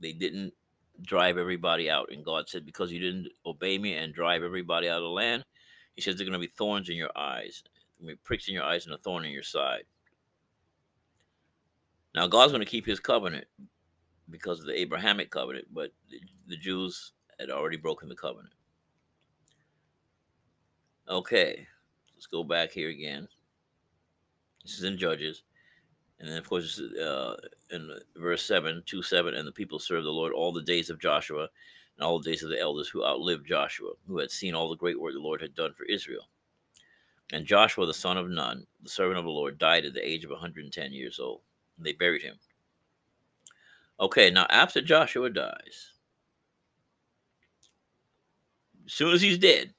They 0.00 0.12
didn't 0.12 0.52
drive 1.02 1.38
everybody 1.38 1.90
out. 1.90 2.08
And 2.12 2.24
God 2.24 2.48
said, 2.48 2.66
Because 2.66 2.92
you 2.92 3.00
didn't 3.00 3.28
obey 3.46 3.78
me 3.78 3.94
and 3.94 4.14
drive 4.14 4.42
everybody 4.42 4.88
out 4.88 4.98
of 4.98 5.04
the 5.04 5.08
land, 5.08 5.44
He 5.94 6.02
says, 6.02 6.16
There 6.16 6.26
are 6.26 6.30
going 6.30 6.40
to 6.40 6.46
be 6.46 6.52
thorns 6.56 6.88
in 6.88 6.96
your 6.96 7.16
eyes, 7.16 7.62
be 8.04 8.14
pricks 8.16 8.48
in 8.48 8.54
your 8.54 8.64
eyes, 8.64 8.86
and 8.86 8.94
a 8.94 8.98
thorn 8.98 9.24
in 9.24 9.32
your 9.32 9.42
side. 9.42 9.84
Now, 12.14 12.26
God's 12.26 12.52
going 12.52 12.64
to 12.64 12.70
keep 12.70 12.86
His 12.86 13.00
covenant 13.00 13.46
because 14.30 14.60
of 14.60 14.66
the 14.66 14.78
Abrahamic 14.78 15.30
covenant, 15.30 15.66
but 15.72 15.90
the 16.46 16.56
Jews 16.56 17.12
had 17.38 17.50
already 17.50 17.76
broken 17.76 18.08
the 18.08 18.14
covenant. 18.14 18.54
Okay, 21.08 21.66
let's 22.14 22.26
go 22.26 22.44
back 22.44 22.70
here 22.70 22.90
again. 22.90 23.26
This 24.62 24.78
is 24.78 24.84
in 24.84 24.98
Judges. 24.98 25.42
And 26.20 26.28
then, 26.28 26.36
of 26.36 26.48
course, 26.48 26.78
uh, 26.78 27.34
in 27.70 27.90
verse 28.14 28.44
7, 28.44 28.82
2 28.84 29.02
7, 29.02 29.34
and 29.34 29.48
the 29.48 29.52
people 29.52 29.78
served 29.78 30.04
the 30.04 30.10
Lord 30.10 30.34
all 30.34 30.52
the 30.52 30.62
days 30.62 30.90
of 30.90 31.00
Joshua 31.00 31.48
and 31.96 32.04
all 32.04 32.20
the 32.20 32.30
days 32.30 32.42
of 32.42 32.50
the 32.50 32.60
elders 32.60 32.88
who 32.88 33.04
outlived 33.04 33.46
Joshua, 33.46 33.92
who 34.06 34.18
had 34.18 34.30
seen 34.30 34.54
all 34.54 34.68
the 34.68 34.76
great 34.76 35.00
work 35.00 35.14
the 35.14 35.18
Lord 35.18 35.40
had 35.40 35.54
done 35.54 35.72
for 35.72 35.84
Israel. 35.84 36.28
And 37.32 37.46
Joshua, 37.46 37.86
the 37.86 37.94
son 37.94 38.18
of 38.18 38.28
Nun, 38.28 38.66
the 38.82 38.90
servant 38.90 39.18
of 39.18 39.24
the 39.24 39.30
Lord, 39.30 39.58
died 39.58 39.86
at 39.86 39.94
the 39.94 40.06
age 40.06 40.24
of 40.24 40.30
110 40.30 40.92
years 40.92 41.18
old. 41.18 41.40
And 41.78 41.86
they 41.86 41.92
buried 41.92 42.22
him. 42.22 42.36
Okay, 43.98 44.30
now 44.30 44.46
after 44.50 44.82
Joshua 44.82 45.30
dies, 45.30 45.92
as 48.86 48.92
soon 48.92 49.14
as 49.14 49.22
he's 49.22 49.38
dead, 49.38 49.72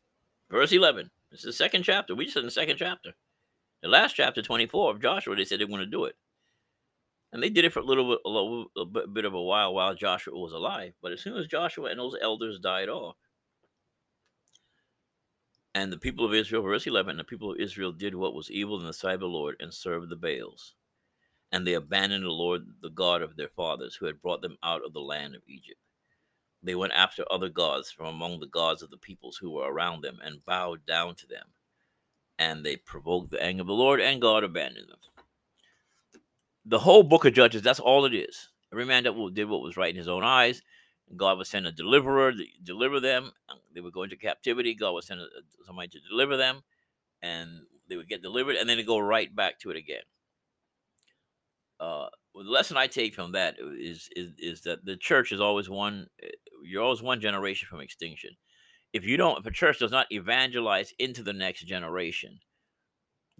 verse 0.49 0.71
11, 0.71 1.09
this 1.29 1.41
is 1.41 1.45
the 1.45 1.53
second 1.53 1.83
chapter. 1.83 2.15
We 2.15 2.25
just 2.25 2.37
in 2.37 2.45
the 2.45 2.51
second 2.51 2.77
chapter. 2.77 3.13
The 3.81 3.89
last 3.89 4.13
chapter, 4.13 4.41
24 4.41 4.91
of 4.91 5.01
Joshua, 5.01 5.35
they 5.35 5.45
said 5.45 5.59
they 5.59 5.65
going 5.65 5.79
to 5.79 5.85
do 5.85 6.05
it. 6.05 6.15
And 7.33 7.41
they 7.41 7.49
did 7.49 7.63
it 7.63 7.71
for 7.71 7.79
a 7.79 7.85
little 7.85 8.09
bit, 8.09 8.19
a 8.25 8.29
little 8.29 8.65
a 8.77 9.07
bit 9.07 9.25
of 9.25 9.33
a 9.33 9.41
while 9.41 9.73
while 9.73 9.95
Joshua 9.95 10.37
was 10.37 10.51
alive. 10.51 10.93
But 11.01 11.13
as 11.13 11.21
soon 11.21 11.37
as 11.37 11.47
Joshua 11.47 11.89
and 11.89 11.99
those 11.99 12.17
elders 12.21 12.59
died 12.59 12.89
off, 12.89 13.15
and 15.73 15.91
the 15.91 15.97
people 15.97 16.25
of 16.25 16.33
Israel, 16.33 16.63
verse 16.63 16.85
11, 16.85 17.15
the 17.15 17.23
people 17.23 17.51
of 17.51 17.59
Israel 17.59 17.93
did 17.93 18.15
what 18.15 18.33
was 18.33 18.51
evil 18.51 18.79
in 18.79 18.85
the 18.85 18.93
sight 18.93 19.13
of 19.13 19.19
the 19.21 19.27
Lord 19.27 19.55
and 19.61 19.73
served 19.73 20.09
the 20.09 20.17
Baals. 20.17 20.73
And 21.53 21.65
they 21.65 21.73
abandoned 21.73 22.25
the 22.25 22.29
Lord, 22.29 22.63
the 22.81 22.89
God 22.89 23.21
of 23.21 23.37
their 23.37 23.47
fathers, 23.47 23.95
who 23.95 24.05
had 24.05 24.21
brought 24.21 24.41
them 24.41 24.57
out 24.63 24.85
of 24.85 24.91
the 24.91 24.99
land 24.99 25.35
of 25.35 25.41
Egypt. 25.47 25.79
They 26.61 26.75
went 26.75 26.93
after 26.93 27.23
other 27.31 27.49
gods 27.49 27.91
from 27.91 28.07
among 28.07 28.39
the 28.39 28.47
gods 28.47 28.81
of 28.81 28.89
the 28.89 28.97
peoples 28.97 29.37
who 29.37 29.51
were 29.51 29.71
around 29.71 30.03
them 30.03 30.19
and 30.23 30.45
bowed 30.45 30.85
down 30.85 31.15
to 31.15 31.27
them. 31.27 31.47
And 32.37 32.65
they 32.65 32.75
provoked 32.75 33.31
the 33.31 33.41
anger 33.41 33.61
of 33.61 33.67
the 33.67 33.73
Lord, 33.73 34.01
and 34.01 34.21
God 34.21 34.43
abandoned 34.43 34.89
them 34.89 34.99
the 36.71 36.79
whole 36.79 37.03
book 37.03 37.25
of 37.25 37.33
Judges, 37.33 37.61
that's 37.61 37.81
all 37.81 38.05
it 38.05 38.15
is. 38.15 38.49
Every 38.71 38.85
man 38.85 39.03
that 39.03 39.31
did 39.33 39.49
what 39.49 39.61
was 39.61 39.75
right 39.75 39.89
in 39.89 39.97
his 39.97 40.07
own 40.07 40.23
eyes, 40.23 40.61
God 41.17 41.37
would 41.37 41.47
send 41.47 41.67
a 41.67 41.71
deliverer 41.71 42.31
to 42.31 42.45
deliver 42.63 43.01
them. 43.01 43.31
They 43.75 43.81
would 43.81 43.93
go 43.93 44.03
into 44.03 44.15
captivity. 44.15 44.73
God 44.73 44.93
would 44.93 45.03
send 45.03 45.19
somebody 45.65 45.89
to 45.89 45.99
deliver 46.09 46.37
them, 46.37 46.61
and 47.21 47.49
they 47.89 47.97
would 47.97 48.07
get 48.07 48.21
delivered, 48.21 48.55
and 48.55 48.69
then 48.69 48.77
they 48.77 48.83
go 48.83 48.99
right 48.99 49.35
back 49.35 49.59
to 49.59 49.69
it 49.69 49.75
again. 49.75 50.03
Uh, 51.77 52.07
well, 52.33 52.45
the 52.45 52.49
lesson 52.49 52.77
I 52.77 52.87
take 52.87 53.15
from 53.15 53.33
that 53.33 53.55
is, 53.59 54.07
is 54.15 54.31
is 54.37 54.61
that 54.61 54.85
the 54.85 54.95
church 54.95 55.33
is 55.33 55.41
always 55.41 55.69
one. 55.69 56.07
Eh, 56.23 56.29
you're 56.63 56.83
always 56.83 57.01
one 57.01 57.19
generation 57.19 57.67
from 57.69 57.81
extinction. 57.81 58.29
If 58.93 59.03
you 59.03 59.17
don't, 59.17 59.39
if 59.39 59.45
a 59.45 59.51
church 59.51 59.79
does 59.79 59.91
not 59.91 60.07
evangelize 60.09 60.93
into 60.99 61.21
the 61.21 61.33
next 61.33 61.63
generation, 61.63 62.39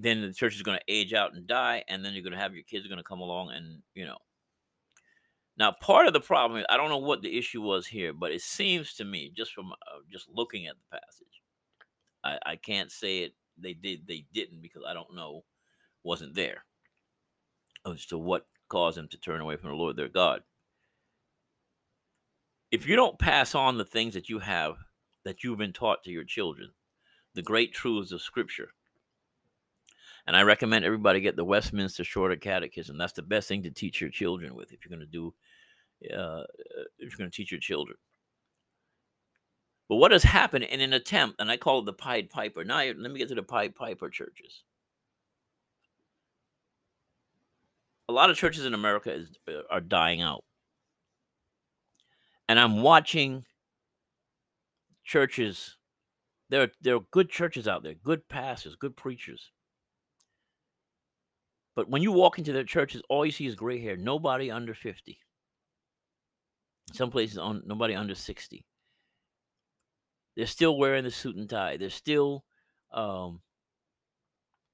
then 0.02 0.22
the 0.22 0.34
church 0.34 0.56
is 0.56 0.62
going 0.62 0.78
to 0.78 0.94
age 0.94 1.14
out 1.14 1.34
and 1.34 1.48
die, 1.48 1.84
and 1.88 2.04
then 2.04 2.14
you're 2.14 2.24
going 2.24 2.34
to 2.34 2.40
have 2.40 2.54
your 2.54 2.64
kids 2.64 2.88
going 2.88 2.98
to 2.98 3.04
come 3.04 3.20
along 3.20 3.52
and 3.52 3.82
you 3.94 4.06
know. 4.06 4.18
Now, 5.58 5.74
part 5.80 6.08
of 6.08 6.14
the 6.14 6.22
problem 6.22 6.60
is 6.60 6.66
I 6.70 6.78
don't 6.78 6.90
know 6.90 6.98
what 6.98 7.22
the 7.22 7.38
issue 7.38 7.62
was 7.62 7.88
here, 7.88 8.14
but 8.14 8.32
it 8.32 8.42
seems 8.42 8.94
to 8.96 9.06
me, 9.06 9.32
just 9.36 9.54
from 9.54 9.72
uh, 9.72 10.00
just 10.12 10.28
looking 10.34 10.66
at 10.66 10.76
the 10.76 10.98
passage, 10.98 11.42
I, 12.24 12.52
I 12.54 12.56
can't 12.56 12.92
say 12.92 13.20
it. 13.20 13.34
They 13.58 13.74
did, 13.74 14.08
they 14.08 14.26
didn't, 14.34 14.62
because 14.62 14.84
I 14.88 14.94
don't 14.94 15.16
know, 15.16 15.44
wasn't 16.04 16.36
there 16.36 16.64
as 17.86 18.06
to 18.08 18.18
what 18.18 18.48
caused 18.70 18.98
them 18.98 19.08
to 19.10 19.18
turn 19.18 19.42
away 19.42 19.58
from 19.58 19.70
the 19.70 19.76
Lord 19.76 19.98
their 19.98 20.08
God. 20.08 20.42
If 22.72 22.88
you 22.88 22.96
don't 22.96 23.20
pass 23.20 23.54
on 23.54 23.78
the 23.78 23.86
things 23.86 24.14
that 24.14 24.30
you 24.30 24.40
have 24.40 24.76
that 25.26 25.44
you've 25.44 25.58
been 25.58 25.74
taught 25.74 26.04
to 26.04 26.12
your 26.12 26.24
children, 26.24 26.72
the 27.36 27.42
great 27.42 27.74
truths 27.74 28.12
of 28.12 28.22
Scripture, 28.22 28.70
and 30.28 30.36
I 30.36 30.44
recommend 30.44 30.86
everybody 30.86 31.20
get 31.20 31.36
the 31.36 31.46
Westminster 31.46 32.04
Shorter 32.04 32.36
Catechism. 32.36 32.98
That's 32.98 33.14
the 33.14 33.22
best 33.22 33.48
thing 33.48 33.64
to 33.64 33.72
teach 33.72 34.00
your 34.00 34.10
children 34.10 34.56
with 34.56 34.72
if 34.72 34.80
you're 34.84 34.96
going 34.96 35.08
to 35.08 35.12
do, 35.12 35.34
uh, 36.16 36.44
if 37.00 37.12
you're 37.12 37.18
going 37.18 37.30
to 37.30 37.36
teach 37.36 37.52
your 37.52 37.60
children. 37.60 37.98
But 39.90 39.96
what 39.98 40.12
has 40.12 40.24
happened 40.24 40.64
in 40.66 40.80
an 40.80 40.94
attempt, 40.94 41.42
and 41.42 41.52
I 41.52 41.58
call 41.58 41.80
it 41.80 41.86
the 41.86 41.94
Pied 41.94 42.30
Piper. 42.30 42.64
Now, 42.64 42.78
let 42.78 42.98
me 42.98 43.18
get 43.18 43.30
to 43.30 43.36
the 43.36 43.44
Pied 43.44 43.76
Piper 43.76 44.10
churches. 44.10 44.64
A 48.08 48.14
lot 48.14 48.30
of 48.30 48.38
churches 48.38 48.66
in 48.66 48.74
America 48.74 49.12
is, 49.12 49.30
uh, 49.48 49.62
are 49.70 49.82
dying 49.82 50.22
out. 50.22 50.44
And 52.48 52.60
I'm 52.60 52.82
watching 52.82 53.46
churches. 55.04 55.78
There 56.50 56.64
are, 56.64 56.72
there 56.82 56.96
are 56.96 57.06
good 57.12 57.30
churches 57.30 57.68
out 57.68 57.84
there, 57.84 57.94
good 57.94 58.28
pastors, 58.30 58.76
good 58.76 58.96
preachers 58.96 59.52
but 61.76 61.90
when 61.90 62.02
you 62.02 62.12
walk 62.12 62.38
into 62.38 62.52
their 62.52 62.64
churches, 62.64 63.02
all 63.10 63.26
you 63.26 63.32
see 63.32 63.46
is 63.46 63.56
gray 63.56 63.82
hair. 63.82 63.96
Nobody 63.96 64.52
under 64.52 64.74
50. 64.74 65.18
Some 66.94 67.12
places 67.12 67.38
on 67.38 67.64
nobody 67.66 67.96
under 67.96 68.16
60. 68.16 68.66
They're 70.36 70.46
still 70.46 70.78
wearing 70.78 71.04
the 71.04 71.12
suit 71.12 71.36
and 71.36 71.50
tie. 71.50 71.78
They're 71.78 71.90
still 71.90 72.44
um, 72.92 73.42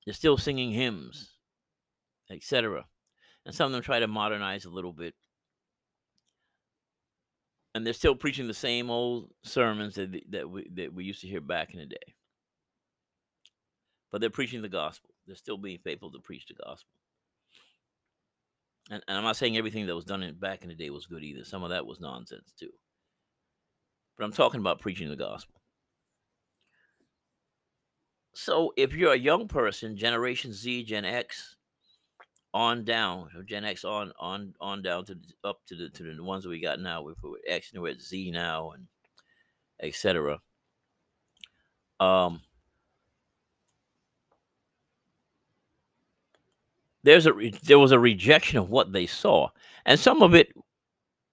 they're 0.05 0.13
still 0.13 0.37
singing 0.37 0.71
hymns, 0.71 1.33
etc. 2.31 2.85
And 3.45 3.53
some 3.53 3.67
of 3.67 3.71
them 3.73 3.81
try 3.81 3.99
to 3.99 4.07
modernize 4.07 4.65
a 4.65 4.69
little 4.69 4.93
bit. 4.93 5.13
And 7.75 7.85
they're 7.85 7.93
still 7.93 8.15
preaching 8.15 8.47
the 8.47 8.53
same 8.55 8.89
old 8.89 9.29
sermons 9.43 9.95
that, 9.95 10.19
that 10.31 10.49
we 10.49 10.67
that 10.73 10.93
we 10.93 11.03
used 11.03 11.21
to 11.21 11.27
hear 11.27 11.41
back 11.41 11.73
in 11.73 11.79
the 11.79 11.85
day. 11.85 12.15
But 14.11 14.21
they're 14.21 14.29
preaching 14.31 14.63
the 14.63 14.69
gospel. 14.69 15.11
They're 15.27 15.35
still 15.35 15.57
being 15.57 15.79
faithful 15.83 16.11
to 16.11 16.19
preach 16.19 16.47
the 16.47 16.55
gospel. 16.55 16.89
And, 18.89 19.03
and 19.07 19.17
I'm 19.17 19.23
not 19.23 19.35
saying 19.35 19.57
everything 19.57 19.85
that 19.85 19.95
was 19.95 20.05
done 20.05 20.23
in, 20.23 20.35
back 20.35 20.63
in 20.63 20.69
the 20.69 20.75
day 20.75 20.89
was 20.89 21.05
good 21.05 21.23
either. 21.23 21.43
Some 21.43 21.63
of 21.63 21.69
that 21.71 21.85
was 21.85 21.99
nonsense 21.99 22.53
too. 22.57 22.69
But 24.17 24.23
I'm 24.23 24.31
talking 24.31 24.61
about 24.61 24.79
preaching 24.79 25.09
the 25.09 25.15
gospel. 25.15 25.61
So 28.33 28.71
if 28.77 28.93
you're 28.93 29.13
a 29.13 29.17
young 29.17 29.47
person, 29.47 29.97
Generation 29.97 30.53
Z, 30.53 30.83
Gen 30.83 31.05
X, 31.05 31.57
on 32.53 32.83
down, 32.83 33.29
Gen 33.45 33.65
X 33.65 33.83
on 33.83 34.11
on 34.19 34.53
on 34.59 34.81
down 34.81 35.05
to 35.05 35.17
up 35.43 35.59
to 35.67 35.75
the 35.75 35.89
to 35.89 36.15
the 36.15 36.23
ones 36.23 36.43
that 36.43 36.49
we 36.49 36.59
got 36.59 36.79
now. 36.79 37.03
We're, 37.03 37.13
X 37.47 37.71
and 37.73 37.81
we're 37.81 37.91
at 37.91 38.01
Z 38.01 38.31
now, 38.31 38.71
and 38.71 38.87
etc. 39.81 40.39
Um, 41.99 42.41
there's 47.07 47.25
a 47.25 47.31
there 47.63 47.79
was 47.79 47.93
a 47.93 47.99
rejection 47.99 48.59
of 48.59 48.69
what 48.69 48.91
they 48.91 49.05
saw, 49.05 49.49
and 49.85 49.99
some 49.99 50.21
of 50.21 50.35
it 50.35 50.49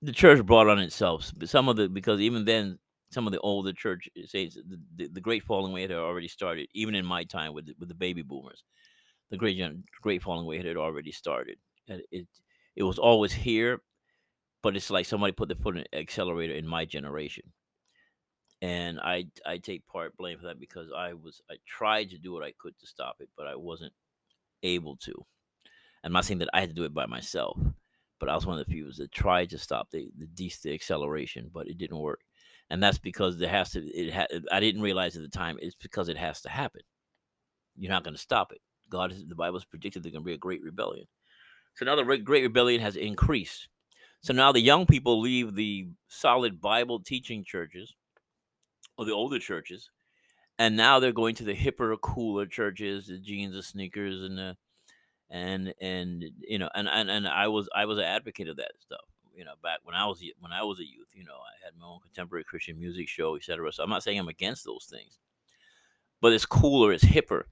the 0.02 0.12
church 0.12 0.44
brought 0.46 0.68
on 0.68 0.78
itself. 0.78 1.32
Some 1.44 1.68
of 1.68 1.76
the 1.76 1.88
because 1.88 2.20
even 2.20 2.44
then 2.44 2.78
some 3.10 3.26
of 3.26 3.32
the 3.32 3.40
older 3.40 3.72
church 3.72 4.08
eh, 4.16 4.22
saints 4.26 4.54
the, 4.54 4.78
the, 4.96 5.08
the, 5.08 5.20
great 5.20 5.42
falling 5.42 5.72
away 5.72 5.82
had 5.82 5.92
already 5.92 6.28
started. 6.28 6.68
Even 6.74 6.94
in 6.94 7.04
my 7.04 7.24
time 7.24 7.54
with 7.54 7.66
the, 7.66 7.74
with 7.78 7.88
the 7.88 7.94
baby 7.94 8.22
boomers, 8.22 8.62
the 9.30 9.36
great 9.36 9.60
great 10.00 10.22
falling 10.22 10.44
away 10.44 10.58
had 10.58 10.76
already 10.76 11.10
started. 11.10 11.58
It, 11.88 12.06
it 12.12 12.28
it 12.76 12.82
was 12.84 12.98
always 12.98 13.32
here, 13.32 13.80
but 14.62 14.76
it's 14.76 14.90
like 14.90 15.06
somebody 15.06 15.32
put 15.32 15.48
the 15.48 15.56
foot 15.56 15.74
the 15.74 15.98
accelerator 15.98 16.54
in 16.54 16.66
my 16.66 16.84
generation 16.84 17.44
and 18.62 19.00
I 19.00 19.26
I 19.44 19.58
take 19.58 19.86
part 19.86 20.16
blame 20.16 20.38
for 20.38 20.46
that 20.46 20.60
because 20.60 20.88
I 20.96 21.14
was 21.14 21.42
I 21.50 21.56
tried 21.66 22.10
to 22.10 22.18
do 22.18 22.32
what 22.32 22.44
I 22.44 22.52
could 22.58 22.78
to 22.78 22.86
stop 22.86 23.16
it, 23.20 23.28
but 23.36 23.46
I 23.48 23.56
wasn't 23.56 23.92
able 24.62 24.96
to. 24.98 25.12
I'm 26.04 26.12
not 26.12 26.24
saying 26.24 26.38
that 26.38 26.50
I 26.52 26.60
had 26.60 26.68
to 26.68 26.74
do 26.74 26.84
it 26.84 26.94
by 26.94 27.06
myself, 27.06 27.58
but 28.20 28.28
I 28.28 28.34
was 28.34 28.46
one 28.46 28.58
of 28.58 28.64
the 28.64 28.72
few 28.72 28.92
that 28.92 29.12
tried 29.12 29.50
to 29.50 29.58
stop 29.58 29.90
the 29.90 30.10
the, 30.18 30.26
de- 30.26 30.52
the 30.62 30.74
acceleration, 30.74 31.50
but 31.52 31.68
it 31.68 31.78
didn't 31.78 31.98
work. 31.98 32.20
And 32.70 32.82
that's 32.82 32.98
because 32.98 33.38
there 33.38 33.48
has 33.48 33.70
to. 33.72 33.84
It 33.86 34.12
ha- 34.12 34.38
I 34.52 34.60
didn't 34.60 34.82
realize 34.82 35.16
at 35.16 35.22
the 35.22 35.28
time. 35.28 35.58
It's 35.60 35.76
because 35.76 36.08
it 36.08 36.16
has 36.16 36.40
to 36.42 36.48
happen. 36.48 36.82
You're 37.76 37.92
not 37.92 38.04
going 38.04 38.14
to 38.14 38.20
stop 38.20 38.52
it. 38.52 38.60
God, 38.90 39.14
the 39.28 39.34
Bible 39.34 39.58
has 39.58 39.64
predicted 39.64 40.02
there's 40.02 40.12
going 40.12 40.22
to 40.22 40.26
be 40.26 40.34
a 40.34 40.38
great 40.38 40.62
rebellion. 40.62 41.06
So 41.74 41.84
now 41.84 41.96
the 41.96 42.04
great 42.18 42.42
rebellion 42.42 42.80
has 42.80 42.96
increased. 42.96 43.68
So 44.20 44.32
now 44.32 44.52
the 44.52 44.60
young 44.60 44.86
people 44.86 45.20
leave 45.20 45.54
the 45.54 45.88
solid 46.08 46.60
Bible 46.60 47.00
teaching 47.00 47.44
churches 47.44 47.94
or 48.96 49.04
the 49.04 49.12
older 49.12 49.38
churches, 49.38 49.90
and 50.58 50.76
now 50.76 51.00
they're 51.00 51.12
going 51.12 51.34
to 51.36 51.44
the 51.44 51.54
hipper, 51.54 52.00
cooler 52.00 52.46
churches, 52.46 53.08
the 53.08 53.18
jeans, 53.18 53.54
the 53.54 53.62
sneakers, 53.62 54.22
and 54.22 54.38
the 54.38 54.56
and 55.30 55.74
and 55.80 56.24
you 56.40 56.58
know, 56.58 56.68
and 56.74 56.88
and 56.88 57.10
and 57.10 57.28
I 57.28 57.48
was 57.48 57.68
I 57.74 57.86
was 57.86 57.98
an 57.98 58.04
advocate 58.04 58.48
of 58.48 58.56
that 58.56 58.72
stuff. 58.78 59.04
You 59.34 59.44
know, 59.44 59.54
back 59.62 59.80
when 59.82 59.94
I 59.94 60.06
was 60.06 60.22
when 60.38 60.52
I 60.52 60.62
was 60.62 60.80
a 60.80 60.84
youth, 60.84 61.08
you 61.14 61.24
know, 61.24 61.34
I 61.34 61.64
had 61.64 61.74
my 61.78 61.86
own 61.86 62.00
contemporary 62.00 62.44
Christian 62.44 62.78
music 62.78 63.08
show, 63.08 63.36
etc. 63.36 63.72
So 63.72 63.82
I'm 63.82 63.90
not 63.90 64.02
saying 64.02 64.18
I'm 64.18 64.28
against 64.28 64.64
those 64.64 64.86
things, 64.90 65.18
but 66.20 66.32
it's 66.32 66.46
cooler, 66.46 66.92
it's 66.92 67.04
hipper, 67.04 67.44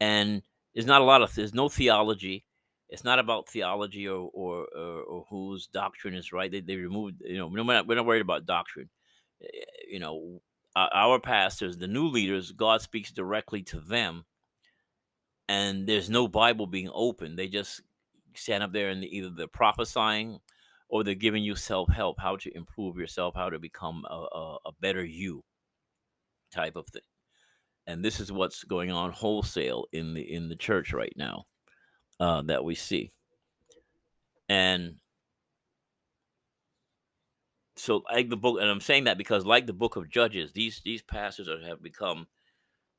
and 0.00 0.42
there's 0.74 0.86
not 0.86 1.00
a 1.00 1.04
lot 1.04 1.22
of 1.22 1.34
there's 1.34 1.54
no 1.54 1.68
theology 1.68 2.44
it's 2.88 3.04
not 3.04 3.18
about 3.18 3.48
theology 3.48 4.08
or 4.08 4.30
or, 4.32 4.66
or, 4.74 5.02
or 5.02 5.26
whose 5.28 5.66
doctrine 5.66 6.14
is 6.14 6.32
right. 6.32 6.50
They, 6.50 6.60
they 6.60 6.76
removed, 6.76 7.22
you 7.24 7.36
know, 7.36 7.46
we're 7.46 7.62
not, 7.62 7.86
we're 7.86 7.96
not 7.96 8.06
worried 8.06 8.22
about 8.22 8.46
doctrine. 8.46 8.88
Eh, 9.42 9.46
you 9.90 9.98
know, 9.98 10.40
our 10.76 11.18
pastors, 11.18 11.76
the 11.76 11.88
new 11.88 12.06
leaders, 12.06 12.52
God 12.52 12.80
speaks 12.80 13.10
directly 13.10 13.62
to 13.64 13.80
them, 13.80 14.24
and 15.48 15.86
there's 15.86 16.10
no 16.10 16.28
Bible 16.28 16.66
being 16.66 16.90
open. 16.92 17.36
They 17.36 17.48
just 17.48 17.82
stand 18.34 18.62
up 18.62 18.72
there 18.72 18.90
and 18.90 19.04
either 19.04 19.30
they're 19.30 19.46
prophesying 19.46 20.38
or 20.88 21.04
they're 21.04 21.14
giving 21.14 21.42
you 21.42 21.54
self 21.54 21.90
help, 21.90 22.20
how 22.20 22.36
to 22.36 22.56
improve 22.56 22.96
yourself, 22.96 23.34
how 23.34 23.50
to 23.50 23.58
become 23.58 24.04
a, 24.08 24.14
a, 24.14 24.56
a 24.66 24.72
better 24.80 25.04
you, 25.04 25.44
type 26.52 26.76
of 26.76 26.86
thing. 26.88 27.02
And 27.86 28.04
this 28.04 28.20
is 28.20 28.30
what's 28.30 28.64
going 28.64 28.90
on 28.90 29.12
wholesale 29.12 29.86
in 29.92 30.14
the 30.14 30.20
in 30.20 30.48
the 30.48 30.56
church 30.56 30.92
right 30.92 31.12
now 31.16 31.44
uh, 32.20 32.42
that 32.42 32.64
we 32.64 32.74
see. 32.74 33.12
And 34.48 34.96
so 37.78 38.02
like 38.10 38.28
the 38.28 38.36
book 38.36 38.60
and 38.60 38.68
i'm 38.68 38.80
saying 38.80 39.04
that 39.04 39.16
because 39.16 39.46
like 39.46 39.66
the 39.66 39.72
book 39.72 39.96
of 39.96 40.10
judges 40.10 40.52
these 40.52 40.80
these 40.84 41.00
pastors 41.00 41.48
are, 41.48 41.60
have 41.60 41.80
become 41.80 42.26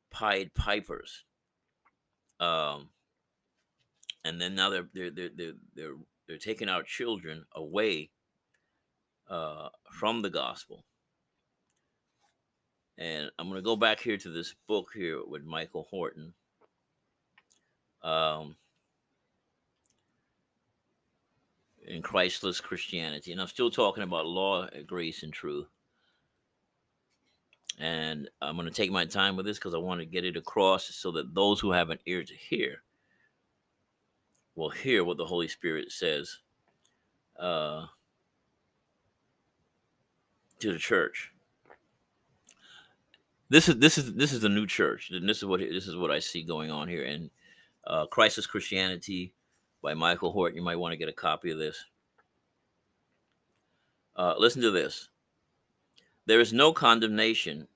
pied 0.09 0.53
pipers 0.53 1.25
um 2.39 2.89
and 4.23 4.39
then 4.39 4.55
now 4.55 4.69
they're 4.69 4.87
they're 4.93 5.09
they're 5.09 5.29
they're 5.35 5.53
they're, 5.75 5.95
they're 6.27 6.37
taking 6.37 6.69
our 6.69 6.83
children 6.83 7.45
away 7.55 8.09
uh 9.29 9.69
from 9.91 10.21
the 10.21 10.29
gospel 10.29 10.83
and 12.97 13.29
i'm 13.37 13.47
going 13.47 13.57
to 13.57 13.65
go 13.65 13.75
back 13.75 13.99
here 13.99 14.17
to 14.17 14.29
this 14.29 14.55
book 14.67 14.89
here 14.93 15.21
with 15.25 15.43
michael 15.43 15.87
horton 15.89 16.33
um 18.03 18.55
in 21.89 22.01
Christless 22.01 22.61
Christianity. 22.61 23.31
And 23.31 23.41
I'm 23.41 23.47
still 23.47 23.71
talking 23.71 24.03
about 24.03 24.27
law, 24.27 24.67
grace, 24.85 25.23
and 25.23 25.33
truth. 25.33 25.67
And 27.79 28.29
I'm 28.41 28.55
going 28.55 28.67
to 28.67 28.73
take 28.73 28.91
my 28.91 29.05
time 29.05 29.37
with 29.37 29.45
this 29.45 29.57
because 29.57 29.73
I 29.73 29.77
want 29.77 30.01
to 30.01 30.05
get 30.05 30.25
it 30.25 30.35
across 30.35 30.93
so 30.93 31.11
that 31.11 31.33
those 31.33 31.61
who 31.61 31.71
have 31.71 31.89
an 31.89 31.99
ear 32.05 32.23
to 32.23 32.33
hear 32.33 32.83
will 34.55 34.69
hear 34.69 35.05
what 35.05 35.17
the 35.17 35.25
Holy 35.25 35.47
Spirit 35.47 35.89
says 35.91 36.39
uh, 37.39 37.85
to 40.59 40.73
the 40.73 40.79
church. 40.79 41.31
This 43.47 43.69
is 43.69 43.77
this 43.77 43.97
is 43.97 44.13
this 44.13 44.33
is 44.33 44.41
the 44.41 44.49
new 44.49 44.67
church, 44.67 45.09
and 45.11 45.27
this 45.27 45.37
is 45.37 45.45
what 45.45 45.61
this 45.61 45.87
is 45.87 45.95
what 45.95 46.11
I 46.11 46.19
see 46.19 46.43
going 46.43 46.69
on 46.69 46.87
here. 46.87 47.03
And 47.03 47.31
uh, 47.87 48.05
Christless 48.05 48.45
Christianity 48.45 49.33
by 49.81 49.93
Michael 49.93 50.31
Horton. 50.31 50.57
You 50.57 50.63
might 50.63 50.75
want 50.75 50.91
to 50.91 50.97
get 50.97 51.09
a 51.09 51.13
copy 51.13 51.51
of 51.51 51.57
this. 51.57 51.85
Uh, 54.15 54.35
listen 54.37 54.61
to 54.61 54.71
this. 54.71 55.09
There 56.29 56.39
is 56.39 56.53
no 56.53 56.71
condemnation 56.71 57.67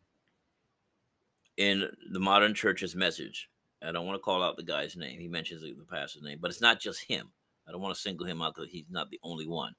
in 1.57 1.89
the 2.11 2.19
modern 2.19 2.53
church's 2.53 2.95
message. 2.95 3.49
I 3.81 3.91
don't 3.91 4.05
want 4.05 4.15
to 4.15 4.23
call 4.23 4.43
out 4.43 4.57
the 4.57 4.63
guy's 4.63 4.95
name. 4.95 5.19
He 5.19 5.27
mentions 5.27 5.63
the, 5.63 5.73
pastor's 5.89 6.21
name, 6.21 6.37
but 6.39 6.51
it's 6.51 6.61
not 6.61 6.79
just 6.79 7.03
him. 7.03 7.31
I 7.67 7.71
don't 7.71 7.81
want 7.81 7.95
to 7.95 7.99
single 7.99 8.27
him 8.27 8.43
out 8.43 8.53
because 8.53 8.69
he's 8.69 8.85
not 8.91 9.09
the 9.09 9.19
only 9.23 9.47
one. 9.47 9.73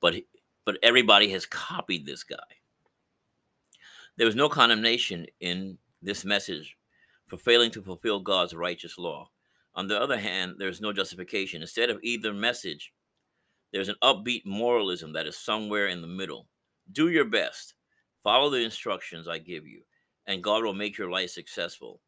But 0.00 0.14
but 0.64 0.78
everybody 0.84 1.28
has 1.30 1.44
copied 1.44 2.06
this 2.06 2.22
guy. 2.22 2.36
There 4.16 4.26
was 4.26 4.36
no 4.36 4.48
condemnation 4.48 5.26
in 5.40 5.76
this 6.00 6.24
message 6.24 6.76
for 7.26 7.36
failing 7.36 7.72
to 7.72 7.82
fulfill 7.82 8.20
God's 8.20 8.54
righteous 8.54 8.96
law. 8.96 9.28
On 9.74 9.88
the 9.88 10.00
other 10.00 10.18
hand, 10.20 10.54
there's 10.56 10.80
no 10.80 10.92
justification. 10.92 11.62
Instead 11.62 11.90
of 11.90 11.98
either 12.04 12.32
message, 12.32 12.92
there's 13.72 13.88
an 13.88 13.96
upbeat 14.04 14.46
moralism 14.46 15.12
that 15.14 15.26
is 15.26 15.36
somewhere 15.36 15.88
in 15.88 16.00
the 16.00 16.06
middle. 16.06 16.46
Do 16.92 17.08
your 17.08 17.24
best, 17.24 17.74
follow 18.24 18.50
the 18.50 18.64
instructions 18.64 19.28
I 19.28 19.38
give 19.38 19.66
you, 19.66 19.82
and 20.26 20.42
God 20.42 20.64
will 20.64 20.74
make 20.74 20.98
your 20.98 21.10
life 21.10 21.30
successful. 21.30 22.00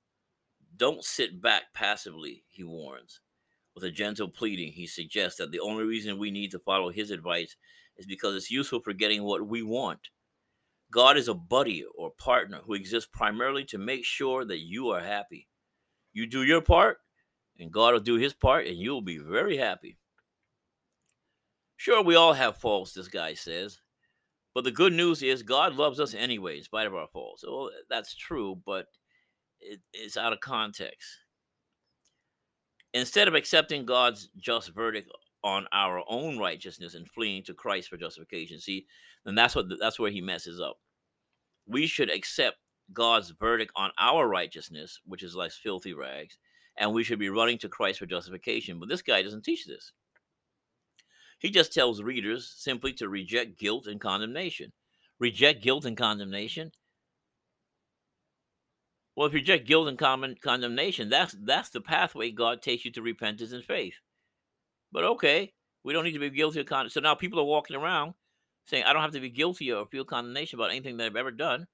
Don't 0.76 1.04
sit 1.04 1.40
back 1.40 1.64
passively, 1.74 2.42
he 2.48 2.64
warns. 2.64 3.20
With 3.74 3.84
a 3.84 3.90
gentle 3.90 4.28
pleading, 4.28 4.72
he 4.72 4.86
suggests 4.86 5.38
that 5.38 5.52
the 5.52 5.60
only 5.60 5.84
reason 5.84 6.18
we 6.18 6.30
need 6.30 6.50
to 6.52 6.58
follow 6.58 6.90
his 6.90 7.10
advice 7.10 7.54
is 7.98 8.06
because 8.06 8.34
it's 8.34 8.50
useful 8.50 8.80
for 8.80 8.94
getting 8.94 9.22
what 9.22 9.46
we 9.46 9.62
want. 9.62 10.00
God 10.90 11.16
is 11.16 11.28
a 11.28 11.34
buddy 11.34 11.84
or 11.96 12.10
partner 12.10 12.60
who 12.64 12.74
exists 12.74 13.08
primarily 13.12 13.64
to 13.66 13.78
make 13.78 14.04
sure 14.04 14.44
that 14.44 14.60
you 14.60 14.88
are 14.90 15.00
happy. 15.00 15.46
You 16.12 16.26
do 16.26 16.42
your 16.42 16.62
part, 16.62 16.98
and 17.58 17.70
God 17.70 17.92
will 17.92 18.00
do 18.00 18.16
his 18.16 18.32
part, 18.32 18.66
and 18.66 18.76
you'll 18.76 19.02
be 19.02 19.18
very 19.18 19.58
happy. 19.58 19.98
Sure, 21.76 22.02
we 22.02 22.14
all 22.14 22.32
have 22.32 22.56
faults, 22.56 22.94
this 22.94 23.08
guy 23.08 23.34
says. 23.34 23.78
But 24.56 24.64
the 24.64 24.70
good 24.70 24.94
news 24.94 25.22
is 25.22 25.42
God 25.42 25.74
loves 25.74 26.00
us 26.00 26.14
anyway, 26.14 26.56
in 26.56 26.64
spite 26.64 26.86
of 26.86 26.94
our 26.94 27.08
faults. 27.08 27.44
Well, 27.46 27.68
that's 27.90 28.14
true, 28.14 28.58
but 28.64 28.86
it, 29.60 29.80
it's 29.92 30.16
out 30.16 30.32
of 30.32 30.40
context. 30.40 31.06
Instead 32.94 33.28
of 33.28 33.34
accepting 33.34 33.84
God's 33.84 34.30
just 34.38 34.70
verdict 34.70 35.10
on 35.44 35.66
our 35.72 36.02
own 36.08 36.38
righteousness 36.38 36.94
and 36.94 37.06
fleeing 37.06 37.42
to 37.44 37.52
Christ 37.52 37.90
for 37.90 37.98
justification, 37.98 38.58
see, 38.58 38.86
then 39.26 39.34
that's 39.34 39.54
what 39.54 39.66
that's 39.78 39.98
where 39.98 40.10
he 40.10 40.22
messes 40.22 40.58
up. 40.58 40.78
We 41.66 41.86
should 41.86 42.10
accept 42.10 42.56
God's 42.94 43.34
verdict 43.38 43.72
on 43.76 43.90
our 43.98 44.26
righteousness, 44.26 44.98
which 45.04 45.22
is 45.22 45.36
like 45.36 45.52
filthy 45.52 45.92
rags, 45.92 46.38
and 46.78 46.94
we 46.94 47.04
should 47.04 47.18
be 47.18 47.28
running 47.28 47.58
to 47.58 47.68
Christ 47.68 47.98
for 47.98 48.06
justification. 48.06 48.80
But 48.80 48.88
this 48.88 49.02
guy 49.02 49.20
doesn't 49.20 49.44
teach 49.44 49.66
this. 49.66 49.92
He 51.46 51.52
just 51.52 51.72
tells 51.72 52.02
readers 52.02 52.52
simply 52.56 52.92
to 52.94 53.08
reject 53.08 53.56
guilt 53.56 53.86
and 53.86 54.00
condemnation. 54.00 54.72
Reject 55.20 55.62
guilt 55.62 55.84
and 55.84 55.96
condemnation. 55.96 56.72
Well, 59.14 59.28
if 59.28 59.32
you 59.32 59.38
reject 59.38 59.68
guilt 59.68 59.86
and 59.86 59.96
con- 59.96 60.34
condemnation, 60.42 61.08
that's 61.08 61.36
that's 61.44 61.70
the 61.70 61.80
pathway 61.80 62.32
God 62.32 62.62
takes 62.62 62.84
you 62.84 62.90
to 62.90 63.00
repentance 63.00 63.52
and 63.52 63.62
faith. 63.62 63.94
But 64.90 65.04
okay, 65.04 65.52
we 65.84 65.92
don't 65.92 66.02
need 66.02 66.14
to 66.14 66.18
be 66.18 66.30
guilty 66.30 66.58
of 66.58 66.66
condemnation. 66.66 66.94
So 66.94 67.00
now 67.00 67.14
people 67.14 67.38
are 67.38 67.44
walking 67.44 67.76
around 67.76 68.14
saying, 68.64 68.82
I 68.82 68.92
don't 68.92 69.02
have 69.02 69.12
to 69.12 69.20
be 69.20 69.30
guilty 69.30 69.70
or 69.70 69.86
feel 69.86 70.04
condemnation 70.04 70.58
about 70.58 70.70
anything 70.70 70.96
that 70.96 71.06
I've 71.06 71.14
ever 71.14 71.30
done 71.30 71.68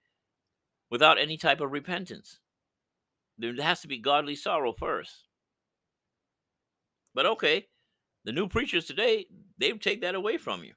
without 0.91 1.19
any 1.19 1.39
type 1.39 1.63
of 1.63 1.73
repentance. 1.73 2.41
There 3.39 3.55
has 3.63 3.81
to 3.81 3.89
be 3.89 3.97
godly 3.97 4.37
sorrow 4.37 4.75
first. 4.75 5.29
But 7.15 7.25
okay, 7.25 7.69
the 8.25 8.33
new 8.33 8.49
preachers 8.49 8.85
today, 8.85 9.27
they 9.59 9.73
take 9.73 10.01
that 10.03 10.15
away 10.15 10.37
from 10.39 10.65
you. 10.65 10.73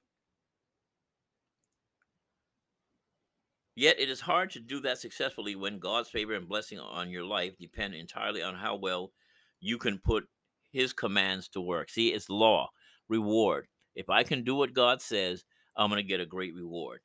Yet 3.75 3.99
it 3.99 4.09
is 4.09 4.21
hard 4.21 4.51
to 4.51 4.59
do 4.59 4.79
that 4.81 4.99
successfully 4.99 5.55
when 5.55 5.79
God's 5.79 6.09
favor 6.09 6.33
and 6.33 6.47
blessing 6.47 6.79
on 6.79 7.09
your 7.09 7.25
life 7.25 7.57
depend 7.59 7.93
entirely 7.93 8.41
on 8.41 8.55
how 8.55 8.77
well 8.77 9.11
you 9.59 9.77
can 9.77 9.99
put 9.99 10.25
his 10.71 10.93
commands 10.93 11.49
to 11.49 11.61
work. 11.61 11.89
See, 11.89 12.13
it's 12.13 12.29
law, 12.29 12.69
reward. 13.09 13.67
If 13.93 14.09
I 14.09 14.23
can 14.23 14.43
do 14.43 14.55
what 14.55 14.73
God 14.73 15.01
says, 15.01 15.43
I'm 15.75 15.89
going 15.89 16.01
to 16.01 16.07
get 16.07 16.21
a 16.21 16.25
great 16.25 16.55
reward. 16.55 17.01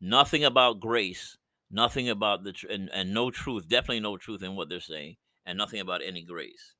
Nothing 0.00 0.44
about 0.44 0.80
grace 0.80 1.36
nothing 1.72 2.10
about 2.10 2.44
the 2.44 2.52
tr- 2.52 2.68
and, 2.68 2.90
and 2.92 3.12
no 3.12 3.30
truth 3.30 3.66
definitely 3.66 4.00
no 4.00 4.16
truth 4.16 4.42
in 4.42 4.54
what 4.54 4.68
they're 4.68 4.80
saying 4.80 5.16
and 5.46 5.56
nothing 5.58 5.80
about 5.80 6.02
any 6.04 6.22
grace 6.22 6.74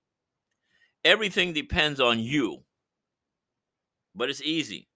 everything 1.04 1.52
depends 1.52 1.98
on 1.98 2.20
you 2.20 2.58
but 4.14 4.30
it's 4.30 4.42
easy. 4.42 4.88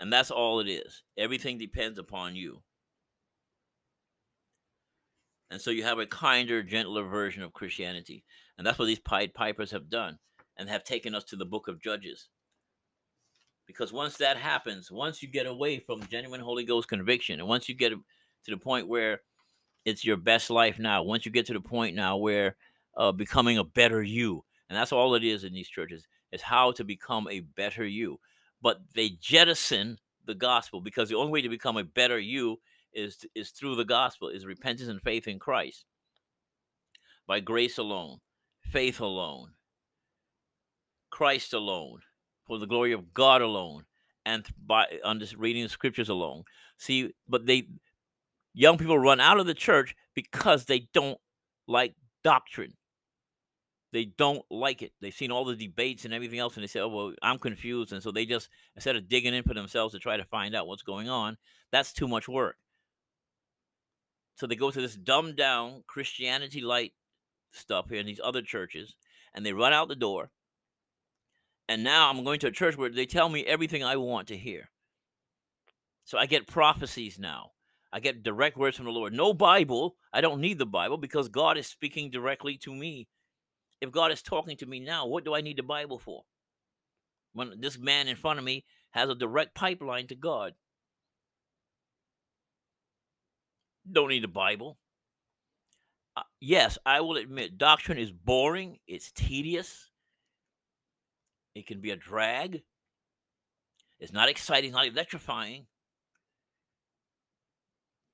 And 0.00 0.12
that's 0.12 0.30
all 0.30 0.60
it 0.60 0.68
is. 0.68 1.02
Everything 1.16 1.58
depends 1.58 1.98
upon 1.98 2.36
you. 2.36 2.62
And 5.50 5.60
so 5.60 5.70
you 5.70 5.82
have 5.82 5.98
a 5.98 6.06
kinder 6.06 6.62
gentler 6.62 7.04
version 7.04 7.42
of 7.42 7.52
christianity. 7.52 8.24
And 8.56 8.66
that's 8.66 8.78
what 8.78 8.86
these 8.86 9.00
pied 9.00 9.34
pipers 9.34 9.70
have 9.70 9.88
done 9.88 10.18
and 10.56 10.68
have 10.68 10.84
taken 10.84 11.14
us 11.14 11.24
to 11.24 11.36
the 11.36 11.44
book 11.44 11.68
of 11.68 11.80
judges. 11.80 12.28
Because 13.66 13.92
once 13.92 14.16
that 14.18 14.36
happens, 14.36 14.90
once 14.90 15.22
you 15.22 15.28
get 15.28 15.46
away 15.46 15.78
from 15.78 16.06
genuine 16.10 16.40
Holy 16.40 16.64
Ghost 16.64 16.88
conviction, 16.88 17.38
and 17.40 17.48
once 17.48 17.68
you 17.68 17.74
get 17.74 17.90
to 17.90 18.50
the 18.50 18.56
point 18.56 18.88
where 18.88 19.20
it's 19.84 20.04
your 20.04 20.16
best 20.16 20.50
life 20.50 20.78
now, 20.78 21.02
once 21.02 21.26
you 21.26 21.32
get 21.32 21.46
to 21.46 21.52
the 21.52 21.60
point 21.60 21.94
now 21.94 22.16
where 22.16 22.56
uh, 22.96 23.12
becoming 23.12 23.58
a 23.58 23.64
better 23.64 24.02
you. 24.02 24.44
And 24.68 24.76
that's 24.76 24.92
all 24.92 25.14
it 25.14 25.24
is 25.24 25.44
in 25.44 25.52
these 25.52 25.68
churches 25.68 26.06
is 26.32 26.42
how 26.42 26.72
to 26.72 26.84
become 26.84 27.28
a 27.28 27.40
better 27.40 27.86
you. 27.86 28.18
But 28.60 28.80
they 28.94 29.10
jettison 29.20 29.98
the 30.26 30.34
gospel 30.34 30.80
because 30.80 31.08
the 31.08 31.16
only 31.16 31.32
way 31.32 31.42
to 31.42 31.48
become 31.48 31.76
a 31.76 31.84
better 31.84 32.18
you 32.18 32.58
is 32.92 33.24
is 33.34 33.50
through 33.50 33.76
the 33.76 33.84
gospel 33.84 34.28
is 34.28 34.46
repentance 34.46 34.88
and 34.88 35.00
faith 35.02 35.28
in 35.28 35.38
Christ. 35.38 35.84
By 37.26 37.40
grace 37.40 37.78
alone, 37.78 38.18
faith 38.62 39.00
alone, 39.00 39.50
Christ 41.10 41.52
alone, 41.52 42.00
for 42.46 42.58
the 42.58 42.66
glory 42.66 42.92
of 42.92 43.12
God 43.12 43.42
alone, 43.42 43.84
and 44.24 44.46
by 44.66 44.86
under 45.04 45.26
reading 45.36 45.62
the 45.62 45.68
scriptures 45.68 46.08
alone. 46.08 46.44
See, 46.78 47.10
but 47.28 47.46
they 47.46 47.68
young 48.54 48.78
people 48.78 48.98
run 48.98 49.20
out 49.20 49.38
of 49.38 49.46
the 49.46 49.54
church 49.54 49.94
because 50.14 50.64
they 50.64 50.88
don't 50.92 51.18
like 51.66 51.94
doctrine 52.24 52.74
they 53.92 54.04
don't 54.04 54.44
like 54.50 54.82
it. 54.82 54.92
They've 55.00 55.14
seen 55.14 55.30
all 55.30 55.44
the 55.44 55.56
debates 55.56 56.04
and 56.04 56.12
everything 56.12 56.38
else, 56.38 56.54
and 56.56 56.62
they 56.62 56.68
say, 56.68 56.80
"Oh 56.80 56.88
well, 56.88 57.12
I'm 57.22 57.38
confused," 57.38 57.92
and 57.92 58.02
so 58.02 58.10
they 58.10 58.26
just 58.26 58.48
instead 58.74 58.96
of 58.96 59.08
digging 59.08 59.34
in 59.34 59.44
for 59.44 59.54
themselves 59.54 59.94
to 59.94 59.98
try 59.98 60.16
to 60.16 60.24
find 60.24 60.54
out 60.54 60.66
what's 60.66 60.82
going 60.82 61.08
on, 61.08 61.38
that's 61.72 61.92
too 61.92 62.08
much 62.08 62.28
work. 62.28 62.56
So 64.36 64.46
they 64.46 64.56
go 64.56 64.70
to 64.70 64.80
this 64.80 64.96
dumbed 64.96 65.36
down 65.36 65.84
Christianity 65.86 66.60
light 66.60 66.92
stuff 67.50 67.88
here 67.88 67.98
in 67.98 68.06
these 68.06 68.20
other 68.22 68.42
churches, 68.42 68.96
and 69.34 69.44
they 69.44 69.52
run 69.52 69.72
out 69.72 69.88
the 69.88 69.96
door. 69.96 70.30
And 71.68 71.84
now 71.84 72.08
I'm 72.08 72.24
going 72.24 72.40
to 72.40 72.46
a 72.46 72.52
church 72.52 72.76
where 72.76 72.88
they 72.88 73.06
tell 73.06 73.28
me 73.28 73.44
everything 73.44 73.84
I 73.84 73.96
want 73.96 74.28
to 74.28 74.36
hear. 74.36 74.70
So 76.04 76.16
I 76.16 76.26
get 76.26 76.46
prophecies 76.46 77.18
now. 77.18 77.50
I 77.92 78.00
get 78.00 78.22
direct 78.22 78.56
words 78.56 78.76
from 78.76 78.86
the 78.86 78.92
Lord. 78.92 79.12
No 79.12 79.34
Bible. 79.34 79.96
I 80.12 80.20
don't 80.20 80.40
need 80.40 80.58
the 80.58 80.66
Bible 80.66 80.98
because 80.98 81.28
God 81.28 81.58
is 81.58 81.66
speaking 81.66 82.10
directly 82.10 82.56
to 82.58 82.74
me 82.74 83.08
if 83.80 83.90
God 83.90 84.12
is 84.12 84.22
talking 84.22 84.56
to 84.58 84.66
me 84.66 84.80
now, 84.80 85.06
what 85.06 85.24
do 85.24 85.34
I 85.34 85.40
need 85.40 85.58
the 85.58 85.62
Bible 85.62 85.98
for? 85.98 86.24
When 87.32 87.60
this 87.60 87.78
man 87.78 88.08
in 88.08 88.16
front 88.16 88.38
of 88.38 88.44
me 88.44 88.64
has 88.90 89.08
a 89.08 89.14
direct 89.14 89.54
pipeline 89.54 90.06
to 90.08 90.14
God. 90.14 90.54
Don't 93.90 94.08
need 94.08 94.24
the 94.24 94.28
Bible. 94.28 94.78
Uh, 96.16 96.22
yes, 96.40 96.78
I 96.84 97.00
will 97.00 97.16
admit 97.16 97.58
doctrine 97.58 97.98
is 97.98 98.10
boring, 98.10 98.78
it's 98.86 99.12
tedious, 99.12 99.90
it 101.54 101.66
can 101.66 101.80
be 101.80 101.90
a 101.90 101.96
drag. 101.96 102.62
It's 104.00 104.12
not 104.12 104.28
exciting, 104.28 104.72
not 104.72 104.86
electrifying, 104.86 105.66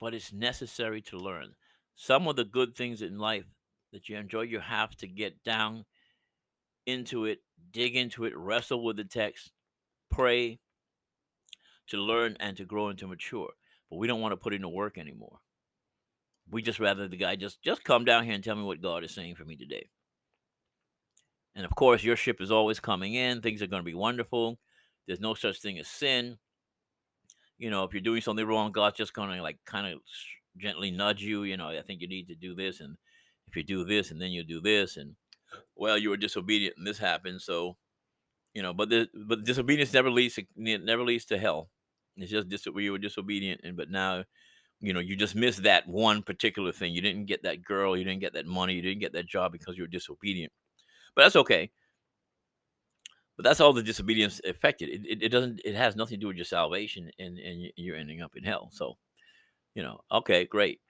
but 0.00 0.14
it's 0.14 0.32
necessary 0.32 1.02
to 1.02 1.18
learn. 1.18 1.54
Some 1.94 2.26
of 2.26 2.36
the 2.36 2.44
good 2.44 2.74
things 2.74 3.02
in 3.02 3.18
life 3.18 3.44
that 3.94 4.08
you 4.08 4.16
enjoy, 4.16 4.42
you 4.42 4.58
have 4.58 4.94
to 4.96 5.06
get 5.06 5.42
down 5.44 5.84
into 6.84 7.24
it, 7.24 7.38
dig 7.70 7.94
into 7.96 8.24
it, 8.24 8.36
wrestle 8.36 8.84
with 8.84 8.96
the 8.96 9.04
text, 9.04 9.52
pray 10.10 10.58
to 11.86 11.96
learn 11.96 12.36
and 12.40 12.56
to 12.56 12.64
grow 12.64 12.88
and 12.88 12.98
to 12.98 13.06
mature. 13.06 13.50
But 13.88 13.96
we 13.96 14.08
don't 14.08 14.20
want 14.20 14.32
to 14.32 14.36
put 14.36 14.52
in 14.52 14.62
the 14.62 14.68
work 14.68 14.98
anymore. 14.98 15.38
We 16.50 16.60
just 16.60 16.80
rather 16.80 17.08
the 17.08 17.16
guy 17.16 17.36
just 17.36 17.62
just 17.62 17.84
come 17.84 18.04
down 18.04 18.24
here 18.24 18.34
and 18.34 18.42
tell 18.42 18.56
me 18.56 18.64
what 18.64 18.82
God 18.82 19.04
is 19.04 19.14
saying 19.14 19.36
for 19.36 19.44
me 19.44 19.56
today. 19.56 19.88
And 21.54 21.64
of 21.64 21.74
course, 21.76 22.02
your 22.02 22.16
ship 22.16 22.40
is 22.40 22.50
always 22.50 22.80
coming 22.80 23.14
in. 23.14 23.40
Things 23.40 23.62
are 23.62 23.68
going 23.68 23.80
to 23.80 23.86
be 23.86 23.94
wonderful. 23.94 24.58
There's 25.06 25.20
no 25.20 25.34
such 25.34 25.60
thing 25.60 25.78
as 25.78 25.86
sin. 25.86 26.38
You 27.58 27.70
know, 27.70 27.84
if 27.84 27.92
you're 27.94 28.02
doing 28.02 28.20
something 28.20 28.44
wrong, 28.44 28.72
God's 28.72 28.96
just 28.96 29.14
going 29.14 29.30
to 29.30 29.40
like 29.40 29.58
kind 29.64 29.86
of 29.86 30.00
gently 30.58 30.90
nudge 30.90 31.22
you. 31.22 31.44
You 31.44 31.56
know, 31.56 31.68
I 31.68 31.82
think 31.82 32.00
you 32.00 32.08
need 32.08 32.26
to 32.26 32.34
do 32.34 32.56
this, 32.56 32.80
and 32.80 32.96
if 33.54 33.56
you 33.56 33.62
do 33.64 33.84
this 33.84 34.10
and 34.10 34.20
then 34.20 34.32
you 34.32 34.42
do 34.44 34.60
this 34.60 34.96
and 34.96 35.14
well 35.76 35.98
you 35.98 36.10
were 36.10 36.16
disobedient 36.16 36.76
and 36.78 36.86
this 36.86 36.98
happened 36.98 37.40
so 37.40 37.76
you 38.54 38.62
know 38.62 38.72
but 38.72 38.88
the 38.90 39.08
but 39.26 39.44
disobedience 39.44 39.92
never 39.92 40.10
leads 40.10 40.34
to 40.34 40.44
never 40.56 41.04
leads 41.04 41.24
to 41.26 41.38
hell. 41.38 41.70
It's 42.16 42.30
just 42.30 42.48
dis- 42.48 42.66
you 42.66 42.92
were 42.92 42.98
disobedient 42.98 43.62
and 43.64 43.76
but 43.76 43.90
now 43.90 44.24
you 44.80 44.92
know 44.92 45.00
you 45.00 45.16
just 45.16 45.34
missed 45.36 45.64
that 45.64 45.88
one 45.88 46.22
particular 46.22 46.72
thing. 46.72 46.94
You 46.94 47.02
didn't 47.02 47.26
get 47.26 47.42
that 47.44 47.64
girl 47.64 47.96
you 47.96 48.04
didn't 48.04 48.20
get 48.20 48.34
that 48.34 48.46
money 48.46 48.74
you 48.74 48.82
didn't 48.82 49.00
get 49.00 49.12
that 49.14 49.26
job 49.28 49.52
because 49.52 49.76
you 49.76 49.84
were 49.84 49.88
disobedient. 49.88 50.52
But 51.16 51.24
that's 51.24 51.36
okay. 51.36 51.70
But 53.36 53.44
that's 53.44 53.60
all 53.60 53.72
the 53.72 53.82
disobedience 53.82 54.40
affected. 54.44 54.88
It, 54.88 55.06
it, 55.06 55.22
it 55.24 55.28
doesn't 55.30 55.60
it 55.64 55.74
has 55.74 55.96
nothing 55.96 56.18
to 56.18 56.20
do 56.20 56.28
with 56.28 56.36
your 56.36 56.44
salvation 56.44 57.10
and 57.18 57.38
and 57.38 57.72
you're 57.76 57.96
ending 57.96 58.22
up 58.22 58.36
in 58.36 58.44
hell. 58.44 58.70
So 58.72 58.96
you 59.74 59.82
know 59.82 60.00
okay 60.12 60.46
great. 60.46 60.80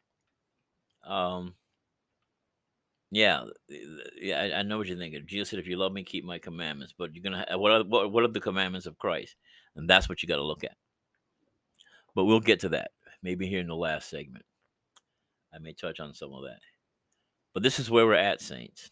Um 1.05 1.55
yeah, 3.15 3.43
uh, 3.43 3.47
yeah, 4.21 4.41
I, 4.41 4.59
I 4.59 4.63
know 4.63 4.79
what 4.79 4.89
you're 4.89 4.99
thinking. 4.99 5.23
Jesus 5.25 5.51
said, 5.51 5.61
"If 5.61 5.69
you 5.69 5.77
love 5.77 5.93
me, 5.93 6.03
keep 6.03 6.25
my 6.25 6.39
commandments." 6.39 6.93
But 6.97 7.15
you're 7.15 7.23
gonna 7.23 7.47
uh, 7.53 7.59
what 7.59 7.71
are 7.71 7.85
what, 7.85 8.11
what 8.11 8.25
are 8.25 8.29
the 8.29 8.41
commandments 8.41 8.87
of 8.87 8.99
Christ? 8.99 9.37
And 9.77 9.89
that's 9.89 10.09
what 10.09 10.23
you 10.23 10.29
got 10.29 10.37
to 10.37 10.43
look 10.43 10.65
at. 10.65 10.77
But 12.15 12.25
we'll 12.25 12.41
get 12.41 12.61
to 12.61 12.69
that 12.71 12.91
maybe 13.23 13.47
here 13.47 13.61
in 13.61 13.69
the 13.69 13.77
last 13.77 14.11
segment. 14.11 14.45
I 15.55 15.59
may 15.59 15.75
touch 15.75 16.01
on 16.01 16.13
some 16.13 16.33
of 16.33 16.43
that. 16.43 16.59
But 17.53 17.63
this 17.63 17.79
is 17.79 17.89
where 17.89 18.05
we're 18.05 18.15
at, 18.15 18.41
saints. 18.41 18.91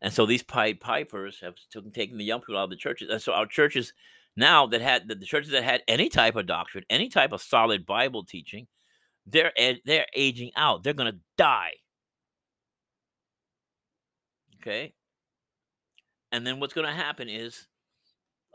And 0.00 0.12
so 0.12 0.24
these 0.24 0.42
Pied 0.42 0.80
Pipers 0.80 1.40
have 1.42 1.54
taken 1.92 2.16
the 2.16 2.24
young 2.24 2.40
people 2.40 2.56
out 2.56 2.64
of 2.64 2.70
the 2.70 2.76
churches. 2.76 3.10
And 3.10 3.20
so 3.20 3.32
our 3.34 3.46
churches 3.46 3.92
now 4.36 4.66
that 4.68 4.80
had 4.80 5.06
the, 5.06 5.14
the 5.14 5.26
churches 5.26 5.52
that 5.52 5.62
had 5.62 5.82
any 5.86 6.08
type 6.08 6.34
of 6.34 6.46
doctrine, 6.46 6.84
any 6.88 7.10
type 7.10 7.32
of 7.32 7.42
solid 7.42 7.84
Bible 7.84 8.24
teaching, 8.24 8.66
they're 9.26 9.52
they're 9.84 10.06
aging 10.16 10.50
out. 10.56 10.82
They're 10.82 10.94
going 10.94 11.12
to 11.12 11.20
die 11.36 11.74
Okay. 14.62 14.94
And 16.30 16.46
then 16.46 16.60
what's 16.60 16.72
going 16.72 16.86
to 16.86 16.92
happen 16.92 17.28
is, 17.28 17.66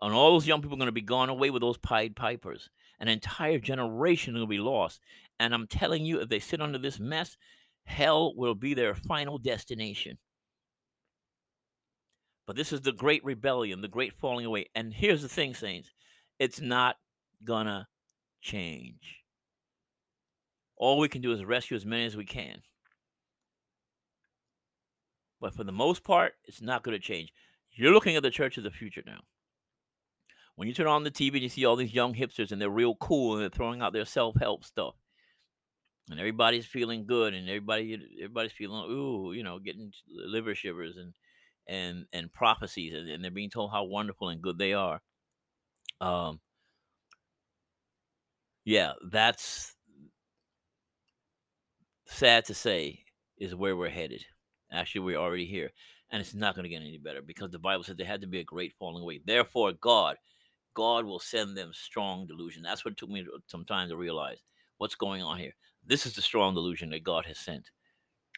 and 0.01 0.13
all 0.13 0.31
those 0.31 0.47
young 0.47 0.61
people 0.61 0.77
are 0.77 0.79
going 0.79 0.87
to 0.87 0.91
be 0.93 1.01
gone 1.01 1.29
away 1.29 1.49
with 1.49 1.61
those 1.61 1.77
Pied 1.77 2.15
Pipers. 2.15 2.69
An 2.99 3.07
entire 3.07 3.59
generation 3.59 4.33
will 4.33 4.47
be 4.47 4.57
lost. 4.57 5.01
And 5.39 5.53
I'm 5.53 5.67
telling 5.67 6.05
you, 6.05 6.19
if 6.19 6.29
they 6.29 6.39
sit 6.39 6.61
under 6.61 6.77
this 6.77 6.99
mess, 6.99 7.37
hell 7.85 8.33
will 8.35 8.55
be 8.55 8.73
their 8.73 8.95
final 8.95 9.37
destination. 9.37 10.17
But 12.47 12.55
this 12.55 12.71
is 12.71 12.81
the 12.81 12.93
great 12.93 13.23
rebellion, 13.25 13.81
the 13.81 13.87
great 13.87 14.13
falling 14.13 14.45
away. 14.45 14.67
And 14.73 14.93
here's 14.93 15.21
the 15.21 15.29
thing, 15.29 15.53
saints 15.53 15.91
it's 16.39 16.61
not 16.61 16.95
going 17.43 17.65
to 17.65 17.87
change. 18.41 19.23
All 20.77 20.99
we 20.99 21.09
can 21.09 21.21
do 21.21 21.33
is 21.33 21.43
rescue 21.43 21.75
as 21.75 21.85
many 21.85 22.05
as 22.05 22.15
we 22.15 22.25
can. 22.25 22.61
But 25.39 25.53
for 25.53 25.63
the 25.63 25.71
most 25.71 26.03
part, 26.03 26.33
it's 26.45 26.61
not 26.61 26.83
going 26.83 26.97
to 26.97 27.03
change. 27.03 27.31
You're 27.71 27.93
looking 27.93 28.15
at 28.15 28.23
the 28.23 28.31
church 28.31 28.57
of 28.57 28.63
the 28.63 28.71
future 28.71 29.03
now. 29.05 29.19
When 30.55 30.67
you 30.67 30.73
turn 30.73 30.87
on 30.87 31.03
the 31.03 31.11
TV 31.11 31.33
and 31.33 31.43
you 31.43 31.49
see 31.49 31.65
all 31.65 31.75
these 31.75 31.93
young 31.93 32.15
hipsters 32.15 32.51
and 32.51 32.59
they're 32.59 32.69
real 32.69 32.95
cool 32.95 33.33
and 33.33 33.43
they're 33.43 33.49
throwing 33.49 33.81
out 33.81 33.93
their 33.93 34.05
self-help 34.05 34.63
stuff. 34.63 34.95
And 36.09 36.19
everybody's 36.19 36.65
feeling 36.65 37.05
good 37.05 37.33
and 37.33 37.47
everybody 37.47 37.99
everybody's 38.17 38.53
feeling 38.53 38.89
ooh, 38.89 39.33
you 39.33 39.43
know, 39.43 39.59
getting 39.59 39.91
liver 40.09 40.55
shivers 40.55 40.95
and 40.95 41.13
and 41.67 42.05
and 42.13 42.31
prophecies 42.31 42.93
and, 42.93 43.09
and 43.09 43.23
they're 43.23 43.29
being 43.29 43.49
told 43.49 43.71
how 43.71 43.83
wonderful 43.83 44.29
and 44.29 44.41
good 44.41 44.57
they 44.57 44.73
are. 44.73 45.01
Um 45.99 46.39
yeah, 48.63 48.93
that's 49.11 49.75
sad 52.07 52.45
to 52.45 52.53
say 52.53 53.03
is 53.37 53.53
where 53.53 53.75
we're 53.75 53.89
headed. 53.89 54.25
Actually, 54.71 55.01
we're 55.01 55.17
already 55.17 55.45
here. 55.45 55.71
And 56.09 56.21
it's 56.21 56.33
not 56.33 56.55
going 56.55 56.63
to 56.63 56.69
get 56.69 56.81
any 56.81 56.97
better 56.97 57.21
because 57.21 57.51
the 57.51 57.59
Bible 57.59 57.83
said 57.83 57.97
there 57.97 58.05
had 58.05 58.21
to 58.21 58.27
be 58.27 58.39
a 58.39 58.43
great 58.43 58.73
falling 58.79 59.03
away. 59.03 59.19
Therefore, 59.25 59.73
God, 59.73 60.15
God 60.73 61.05
will 61.05 61.19
send 61.19 61.57
them 61.57 61.71
strong 61.73 62.27
delusion. 62.27 62.63
That's 62.63 62.85
what 62.85 62.95
took 62.95 63.09
me 63.09 63.25
some 63.47 63.65
time 63.65 63.89
to 63.89 63.97
realize 63.97 64.37
what's 64.77 64.95
going 64.95 65.21
on 65.21 65.37
here. 65.37 65.53
This 65.85 66.05
is 66.05 66.13
the 66.13 66.21
strong 66.21 66.53
delusion 66.53 66.89
that 66.91 67.03
God 67.03 67.25
has 67.25 67.37
sent 67.37 67.71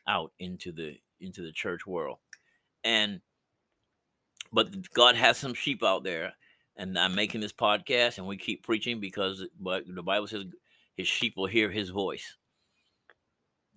out 0.08 0.32
into 0.40 0.72
the 0.72 0.98
into 1.20 1.42
the 1.42 1.52
church 1.52 1.86
world. 1.86 2.18
And 2.84 3.22
but 4.52 4.92
God 4.94 5.16
has 5.16 5.38
some 5.38 5.54
sheep 5.54 5.84
out 5.84 6.04
there, 6.04 6.34
and 6.76 6.98
I'm 6.98 7.14
making 7.14 7.42
this 7.42 7.54
podcast, 7.54 8.18
and 8.18 8.26
we 8.26 8.38
keep 8.38 8.64
preaching 8.64 9.00
because 9.00 9.46
but 9.60 9.84
the 9.88 10.02
Bible 10.02 10.28
says 10.28 10.46
his 10.96 11.08
sheep 11.08 11.38
will 11.38 11.46
hear 11.46 11.70
his 11.70 11.90
voice. 11.90 12.36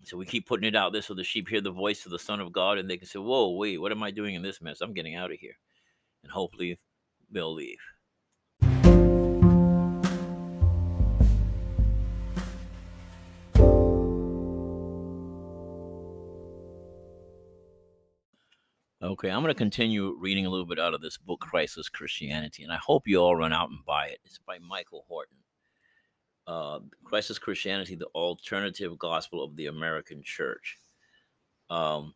So 0.05 0.17
we 0.17 0.27
keep 0.27 0.49
putting 0.49 0.67
it 0.67 0.75
out 0.75 0.93
there 0.93 1.03
so 1.03 1.15
the 1.15 1.23
sheep 1.23 1.49
hear 1.49 1.61
the 1.61 1.71
voice 1.71 2.05
of 2.05 2.11
the 2.11 2.19
Son 2.19 2.41
of 2.41 2.53
God 2.53 2.77
and 2.79 2.91
they 2.91 2.97
can 2.97 3.07
say, 3.07 3.21
Whoa, 3.21 3.51
wait, 3.51 3.79
what 3.79 3.93
am 3.93 4.03
I 4.03 4.11
doing 4.11 4.35
in 4.35 4.43
this 4.43 4.61
mess? 4.61 4.81
I'm 4.81 4.95
getting 4.95 5.15
out 5.15 5.31
of 5.31 5.39
here. 5.39 5.57
And 6.25 6.33
hopefully 6.33 6.79
they'll 7.31 7.55
leave. 7.55 7.79
Okay, 19.03 19.29
I'm 19.29 19.43
going 19.43 19.49
to 19.49 19.55
continue 19.55 20.17
reading 20.19 20.47
a 20.47 20.51
little 20.51 20.65
bit 20.65 20.79
out 20.79 20.95
of 20.95 21.01
this 21.01 21.19
book, 21.19 21.41
Christless 21.41 21.89
Christianity, 21.89 22.63
and 22.63 22.73
I 22.73 22.77
hope 22.77 23.07
you 23.07 23.19
all 23.19 23.37
run 23.37 23.53
out 23.53 23.69
and 23.69 23.85
buy 23.85 24.07
it. 24.07 24.21
It's 24.25 24.39
by 24.39 24.59
Michael 24.59 25.05
Horton 25.09 25.42
uh, 26.47 26.81
Christless 27.05 27.39
Christianity, 27.39 27.95
the 27.95 28.07
alternative 28.07 28.99
gospel 28.99 29.43
of 29.43 29.57
the 29.57 29.67
American 29.67 30.23
church. 30.23 30.79
Um, 31.71 32.15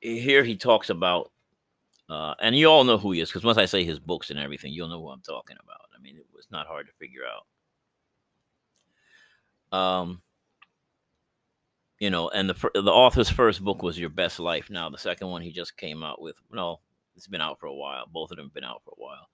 here 0.00 0.44
he 0.44 0.56
talks 0.56 0.90
about, 0.90 1.32
uh, 2.08 2.34
and 2.40 2.56
you 2.56 2.66
all 2.66 2.84
know 2.84 2.98
who 2.98 3.12
he 3.12 3.20
is 3.20 3.28
because 3.28 3.44
once 3.44 3.58
I 3.58 3.64
say 3.64 3.84
his 3.84 3.98
books 3.98 4.30
and 4.30 4.38
everything, 4.38 4.72
you'll 4.72 4.88
know 4.88 5.00
who 5.00 5.08
I'm 5.08 5.20
talking 5.20 5.56
about. 5.62 5.88
I 5.96 6.00
mean, 6.00 6.16
it 6.16 6.26
was 6.34 6.46
not 6.50 6.66
hard 6.66 6.86
to 6.86 6.92
figure 6.94 7.22
out. 7.24 7.46
Um, 9.76 10.22
you 11.98 12.10
know, 12.10 12.28
and 12.28 12.48
the 12.48 12.70
the 12.74 12.92
author's 12.92 13.30
first 13.30 13.64
book 13.64 13.82
was 13.82 13.98
Your 13.98 14.10
Best 14.10 14.38
Life. 14.38 14.68
Now 14.70 14.90
the 14.90 14.98
second 14.98 15.28
one 15.28 15.42
he 15.42 15.50
just 15.50 15.76
came 15.76 16.02
out 16.02 16.20
with, 16.20 16.36
no, 16.52 16.80
it's 17.16 17.26
been 17.26 17.40
out 17.40 17.58
for 17.58 17.66
a 17.66 17.74
while. 17.74 18.06
Both 18.12 18.30
of 18.30 18.36
them 18.36 18.46
have 18.46 18.54
been 18.54 18.64
out 18.64 18.82
for 18.84 18.90
a 18.90 19.02
while. 19.02 19.28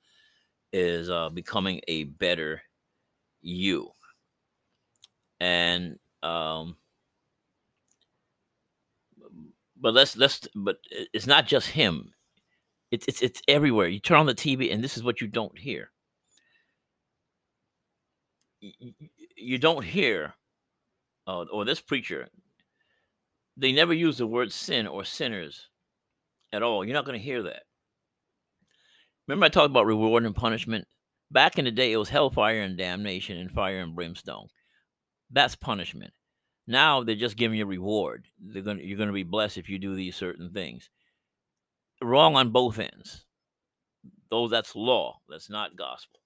Is 0.73 1.11
uh, 1.11 1.29
becoming 1.29 1.81
a 1.89 2.05
better 2.05 2.63
you, 3.43 3.91
and 5.41 5.99
um, 6.23 6.77
but 9.81 9.95
let's 9.95 10.17
let's 10.17 10.49
but 10.55 10.79
it's 11.13 11.27
not 11.27 11.47
just 11.47 11.69
him. 11.69 12.13
It's 12.91 13.07
it's 13.09 13.23
it's 13.23 13.43
everywhere. 13.49 13.89
You 13.89 14.01
turn 14.01 14.19
on 14.19 14.27
the 14.27 14.35
TV, 14.35 14.73
and 14.73 14.83
this 14.83 14.97
is 14.97 15.03
what 15.03 15.21
you 15.21 15.27
don't 15.27 15.59
hear. 15.59 15.91
You, 19.37 19.59
don't 19.59 19.83
hear, 19.85 20.35
uh, 21.27 21.47
or 21.53 21.65
this 21.65 21.81
preacher 21.81 22.29
they 23.57 23.73
never 23.73 23.93
use 23.93 24.19
the 24.19 24.27
word 24.27 24.53
sin 24.53 24.87
or 24.87 25.05
sinners 25.05 25.69
at 26.53 26.63
all. 26.63 26.85
You're 26.85 26.95
not 26.95 27.05
going 27.05 27.19
to 27.19 27.25
hear 27.25 27.43
that. 27.43 27.65
Remember, 29.27 29.47
I 29.47 29.51
talked 29.51 29.71
about 29.71 29.87
reward 29.87 30.25
and 30.25 30.35
punishment? 30.35 30.87
Back 31.33 31.59
in 31.59 31.65
the 31.65 31.71
day, 31.71 31.93
it 31.93 31.97
was 31.97 32.09
hellfire 32.09 32.61
and 32.61 32.77
damnation 32.77 33.39
and 33.39 33.51
fire 33.51 33.81
and 33.81 33.95
brimstone. 33.95 34.49
That's 35.31 35.57
punishment. 35.57 36.13
Now 36.67 37.03
they're 37.03 37.15
just 37.15 37.37
giving 37.37 37.59
you 37.59 37.65
a 37.65 37.69
reward. 37.69 38.27
They're 38.41 38.63
to, 38.63 38.87
you're 38.87 38.99
going 38.99 39.09
to 39.09 39.15
be 39.15 39.23
blessed 39.23 39.59
if 39.59 39.69
you 39.69 39.79
do 39.79 39.95
these 39.95 40.15
certain 40.15 40.51
things. 40.53 40.91
Wrong 42.03 42.37
on 42.37 42.51
both 42.51 42.79
ends. 42.79 43.25
Though 44.31 44.49
that's 44.49 44.77
law, 44.77 45.21
that's 45.29 45.51
not 45.51 45.77
gospel. 45.77 46.21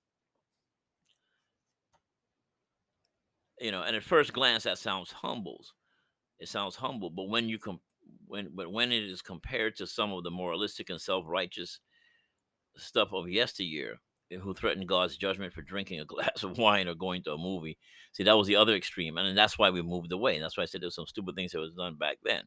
You 3.61 3.71
know, 3.73 3.83
and 3.83 3.97
at 3.97 4.03
first 4.03 4.33
glance, 4.33 4.65
that 4.65 4.79
sounds 4.79 5.13
humbles 5.13 5.73
it 6.39 6.49
sounds 6.49 6.77
humble, 6.77 7.11
but 7.11 7.29
when 7.29 7.49
you 7.49 7.59
com- 7.59 7.81
when 8.27 8.51
but 8.55 8.71
when 8.71 8.93
it 8.93 9.03
is 9.03 9.23
compared 9.23 9.77
to 9.77 9.87
some 9.87 10.13
of 10.13 10.25
the 10.25 10.31
moralistic 10.31 10.91
and 10.91 11.01
self-righteous 11.01 11.81
stuff 12.77 13.13
of 13.13 13.29
yesteryear, 13.29 13.99
who 14.31 14.55
threatened 14.55 14.89
God's 14.89 15.16
judgment 15.16 15.53
for 15.53 15.62
drinking 15.62 16.01
a 16.01 16.05
glass 16.07 16.43
of 16.43 16.59
wine 16.59 16.89
or 16.89 16.95
going 16.95 17.22
to 17.24 17.33
a 17.33 17.39
movie. 17.39 17.79
See, 18.12 18.24
that 18.24 18.37
was 18.37 18.47
the 18.47 18.57
other 18.57 18.74
extreme, 18.74 19.16
and 19.18 19.37
that's 19.37 19.59
why 19.59 19.70
we 19.70 19.83
moved 19.83 20.12
away. 20.12 20.35
And 20.35 20.45
that's 20.45 20.57
why 20.57 20.62
I 20.62 20.66
said 20.66 20.81
there 20.81 20.87
there's 20.87 20.95
some 20.95 21.07
stupid 21.07 21.35
things 21.35 21.53
that 21.53 21.61
was 21.61 21.72
done 21.72 21.97
back 21.97 22.18
then. 22.24 22.43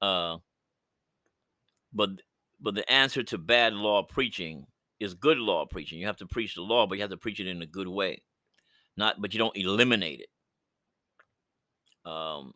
Uh, 0.00 0.38
but 1.92 2.10
but 2.60 2.74
the 2.74 2.90
answer 2.90 3.22
to 3.22 3.38
bad 3.38 3.72
law 3.72 4.02
preaching 4.02 4.66
is 4.98 5.14
good 5.14 5.38
law 5.38 5.66
preaching. 5.66 5.98
You 5.98 6.06
have 6.06 6.18
to 6.18 6.26
preach 6.26 6.54
the 6.54 6.62
law, 6.62 6.86
but 6.86 6.96
you 6.96 7.02
have 7.02 7.10
to 7.10 7.16
preach 7.16 7.40
it 7.40 7.46
in 7.46 7.62
a 7.62 7.66
good 7.66 7.88
way, 7.88 8.22
not 8.96 9.20
but 9.20 9.34
you 9.34 9.38
don't 9.38 9.56
eliminate 9.56 10.20
it. 10.20 10.28
Um, 12.10 12.52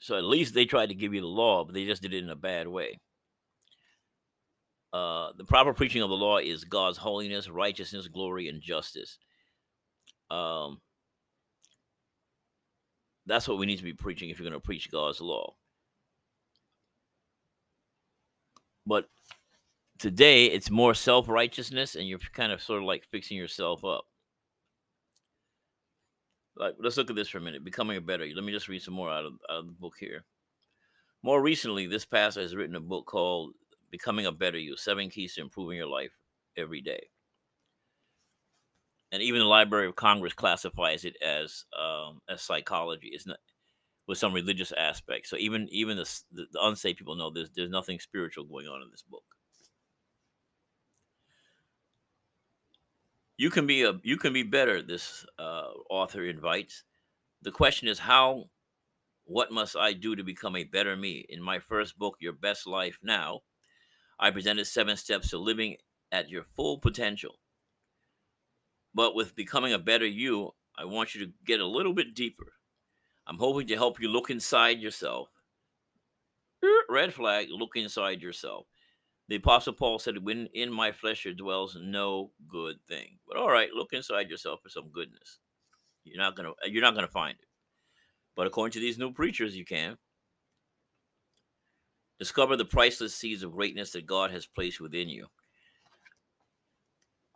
so 0.00 0.16
at 0.16 0.24
least 0.24 0.54
they 0.54 0.64
tried 0.64 0.88
to 0.88 0.94
give 0.94 1.14
you 1.14 1.20
the 1.20 1.26
law, 1.26 1.64
but 1.64 1.74
they 1.74 1.84
just 1.84 2.02
did 2.02 2.14
it 2.14 2.24
in 2.24 2.30
a 2.30 2.36
bad 2.36 2.66
way. 2.66 2.98
Uh, 4.92 5.32
the 5.36 5.44
proper 5.44 5.72
preaching 5.72 6.02
of 6.02 6.10
the 6.10 6.16
law 6.16 6.38
is 6.38 6.64
God's 6.64 6.98
holiness, 6.98 7.48
righteousness, 7.48 8.08
glory, 8.08 8.48
and 8.48 8.60
justice. 8.60 9.18
Um, 10.30 10.80
that's 13.26 13.48
what 13.48 13.58
we 13.58 13.66
need 13.66 13.78
to 13.78 13.84
be 13.84 13.94
preaching 13.94 14.28
if 14.28 14.38
you're 14.38 14.48
going 14.48 14.60
to 14.60 14.64
preach 14.64 14.90
God's 14.90 15.20
law. 15.20 15.54
But 18.84 19.08
today, 19.98 20.46
it's 20.46 20.70
more 20.70 20.94
self 20.94 21.28
righteousness, 21.28 21.94
and 21.94 22.06
you're 22.06 22.18
kind 22.32 22.52
of 22.52 22.60
sort 22.60 22.80
of 22.80 22.84
like 22.84 23.04
fixing 23.10 23.36
yourself 23.36 23.84
up. 23.84 24.04
Like, 26.56 26.74
let's 26.78 26.98
look 26.98 27.08
at 27.08 27.16
this 27.16 27.28
for 27.28 27.38
a 27.38 27.42
minute. 27.42 27.64
Becoming 27.64 27.96
a 27.96 28.00
better. 28.00 28.26
Let 28.34 28.44
me 28.44 28.52
just 28.52 28.68
read 28.68 28.82
some 28.82 28.94
more 28.94 29.10
out 29.10 29.24
of, 29.24 29.32
out 29.48 29.60
of 29.60 29.66
the 29.66 29.72
book 29.72 29.94
here. 29.98 30.24
More 31.22 31.40
recently, 31.40 31.86
this 31.86 32.04
pastor 32.04 32.42
has 32.42 32.54
written 32.54 32.76
a 32.76 32.80
book 32.80 33.06
called 33.06 33.54
Becoming 33.92 34.26
a 34.26 34.32
Better 34.32 34.58
You 34.58 34.76
Seven 34.76 35.08
Keys 35.08 35.34
to 35.34 35.42
Improving 35.42 35.76
Your 35.76 35.86
Life 35.86 36.10
Every 36.56 36.80
Day. 36.80 37.06
And 39.12 39.22
even 39.22 39.40
the 39.40 39.46
Library 39.46 39.86
of 39.86 39.94
Congress 39.94 40.32
classifies 40.32 41.04
it 41.04 41.14
as 41.22 41.64
um, 41.78 42.20
as 42.28 42.42
psychology. 42.42 43.10
It's 43.12 43.26
not 43.26 43.38
with 44.08 44.18
some 44.18 44.32
religious 44.32 44.72
aspects. 44.72 45.30
So 45.30 45.36
even 45.36 45.68
even 45.70 45.96
the, 45.96 46.20
the, 46.32 46.46
the 46.50 46.60
unsaved 46.60 46.98
people 46.98 47.14
know 47.14 47.30
there's 47.30 47.50
there's 47.54 47.70
nothing 47.70 48.00
spiritual 48.00 48.44
going 48.44 48.66
on 48.66 48.82
in 48.82 48.90
this 48.90 49.04
book. 49.08 49.22
you 53.42 53.50
can 53.50 53.66
be 53.66 53.82
a 53.82 53.92
you 54.04 54.16
can 54.16 54.32
be 54.32 54.44
better 54.44 54.82
this 54.82 55.26
uh, 55.38 55.70
author 55.90 56.24
invites 56.24 56.84
the 57.42 57.50
question 57.50 57.88
is 57.88 57.98
how 57.98 58.44
what 59.24 59.50
must 59.50 59.76
i 59.76 59.92
do 59.92 60.14
to 60.14 60.22
become 60.22 60.54
a 60.54 60.62
better 60.62 60.96
me 60.96 61.26
in 61.28 61.42
my 61.42 61.58
first 61.58 61.98
book 61.98 62.16
your 62.20 62.32
best 62.32 62.68
life 62.68 62.98
now 63.02 63.40
i 64.22 64.30
presented 64.30 64.64
seven 64.64 64.96
steps 64.96 65.28
to 65.28 65.38
living 65.38 65.76
at 66.10 66.30
your 66.30 66.44
full 66.56 66.78
potential 66.78 67.34
but 68.94 69.14
with 69.14 69.36
becoming 69.36 69.74
a 69.74 69.78
better 69.78 70.06
you 70.06 70.50
i 70.78 70.84
want 70.84 71.14
you 71.14 71.26
to 71.26 71.32
get 71.44 71.60
a 71.60 71.66
little 71.66 71.92
bit 71.92 72.14
deeper 72.14 72.54
i'm 73.26 73.38
hoping 73.38 73.66
to 73.66 73.76
help 73.76 74.00
you 74.00 74.08
look 74.08 74.30
inside 74.30 74.78
yourself 74.78 75.28
red 76.88 77.12
flag 77.12 77.48
look 77.50 77.72
inside 77.76 78.22
yourself 78.22 78.66
the 79.28 79.36
Apostle 79.36 79.72
Paul 79.72 79.98
said, 79.98 80.22
When 80.22 80.48
in 80.52 80.70
my 80.70 80.92
flesh 80.92 81.24
there 81.24 81.32
dwells 81.32 81.78
no 81.80 82.32
good 82.48 82.76
thing. 82.86 83.18
But 83.26 83.36
all 83.36 83.50
right, 83.50 83.72
look 83.72 83.92
inside 83.92 84.28
yourself 84.28 84.60
for 84.62 84.68
some 84.68 84.90
goodness. 84.92 85.38
You're 86.04 86.18
not 86.18 86.36
gonna 86.36 86.52
you're 86.66 86.82
not 86.82 86.94
gonna 86.94 87.08
find 87.08 87.38
it. 87.38 87.46
But 88.36 88.46
according 88.46 88.72
to 88.72 88.80
these 88.80 88.98
new 88.98 89.12
preachers, 89.12 89.56
you 89.56 89.64
can. 89.64 89.96
Discover 92.22 92.56
the 92.56 92.64
priceless 92.64 93.14
seeds 93.14 93.42
of 93.42 93.52
greatness 93.52 93.90
that 93.92 94.06
God 94.06 94.30
has 94.30 94.46
placed 94.46 94.80
within 94.80 95.08
you. 95.08 95.26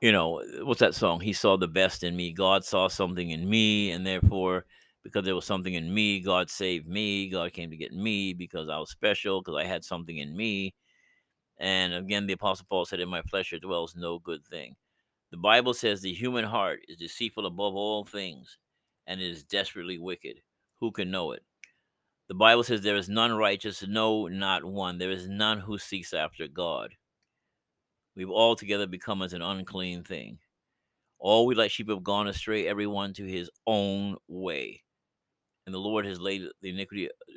You 0.01 0.13
know, 0.13 0.43
what's 0.63 0.81
that 0.81 0.95
song? 0.95 1.21
He 1.21 1.33
saw 1.33 1.57
the 1.57 1.67
best 1.67 2.05
in 2.05 2.15
me. 2.15 2.33
God 2.33 2.65
saw 2.65 2.87
something 2.87 3.31
in 3.31 3.49
me, 3.49 3.91
and 3.91 4.07
therefore, 4.07 4.67
because 5.03 5.25
there 5.25 5.35
was 5.35 5.47
something 5.47 5.75
in 5.75 5.93
me, 5.93 6.21
God 6.21 6.51
saved 6.51 6.87
me. 6.87 7.29
God 7.29 7.53
came 7.53 7.71
to 7.71 7.77
get 7.77 7.93
me 7.93 8.33
because 8.35 8.69
I 8.69 8.79
was 8.79 8.91
special, 8.91 9.41
because 9.41 9.59
I 9.59 9.65
had 9.65 9.85
something 9.85 10.19
in 10.19 10.37
me 10.37 10.75
and 11.59 11.95
again, 11.95 12.27
the 12.27 12.35
Apostle 12.35 12.67
Paul 12.69 12.85
said, 12.85 13.01
In 13.01 13.09
my 13.09 13.23
flesh 13.23 13.55
dwells 13.61 13.97
no 13.97 14.19
good 14.19 14.45
thing. 14.47 14.77
The 15.31 15.37
Bible 15.37 15.75
says 15.75 16.01
the 16.01 16.13
human 16.13 16.45
heart 16.45 16.81
is 16.89 16.99
deceitful 16.99 17.47
above 17.47 17.75
all 17.75 18.05
things 18.05 18.59
and 19.07 19.21
is 19.21 19.45
desperately 19.45 19.99
wicked. 19.99 20.41
Who 20.81 20.93
can 20.93 21.11
know 21.11 21.33
it? 21.33 21.43
The 22.29 22.35
Bible 22.35 22.65
says 22.65 22.81
there 22.81 22.97
is 22.97 23.09
none 23.09 23.33
righteous, 23.33 23.85
no, 23.87 24.27
not 24.27 24.65
one. 24.65 24.99
There 24.99 25.11
is 25.11 25.29
none 25.29 25.61
who 25.61 25.79
seeks 25.79 26.13
after 26.13 26.49
God. 26.49 26.95
We've 28.17 28.31
altogether 28.31 28.87
become 28.87 29.23
as 29.23 29.33
an 29.33 29.43
unclean 29.43 30.03
thing. 30.03 30.39
All 31.19 31.47
we 31.47 31.55
like 31.55 31.71
sheep 31.71 31.89
have 31.89 32.03
gone 32.03 32.27
astray, 32.27 32.67
everyone 32.67 33.13
to 33.15 33.25
his 33.25 33.51
own 33.67 34.17
way. 34.27 34.83
And 35.67 35.75
the 35.75 35.79
Lord 35.79 36.05
has 36.05 36.21
laid 36.21 36.43
the 36.63 36.71
iniquity, 36.71 37.09
uh, 37.09 37.33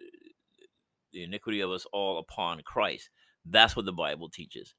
the 1.14 1.24
iniquity 1.24 1.62
of 1.62 1.70
us 1.70 1.86
all 1.94 2.20
upon 2.20 2.62
Christ. 2.64 3.10
That's 3.46 3.76
what 3.76 3.86
the 3.86 3.94
Bible 3.94 4.30
teaches. 4.30 4.74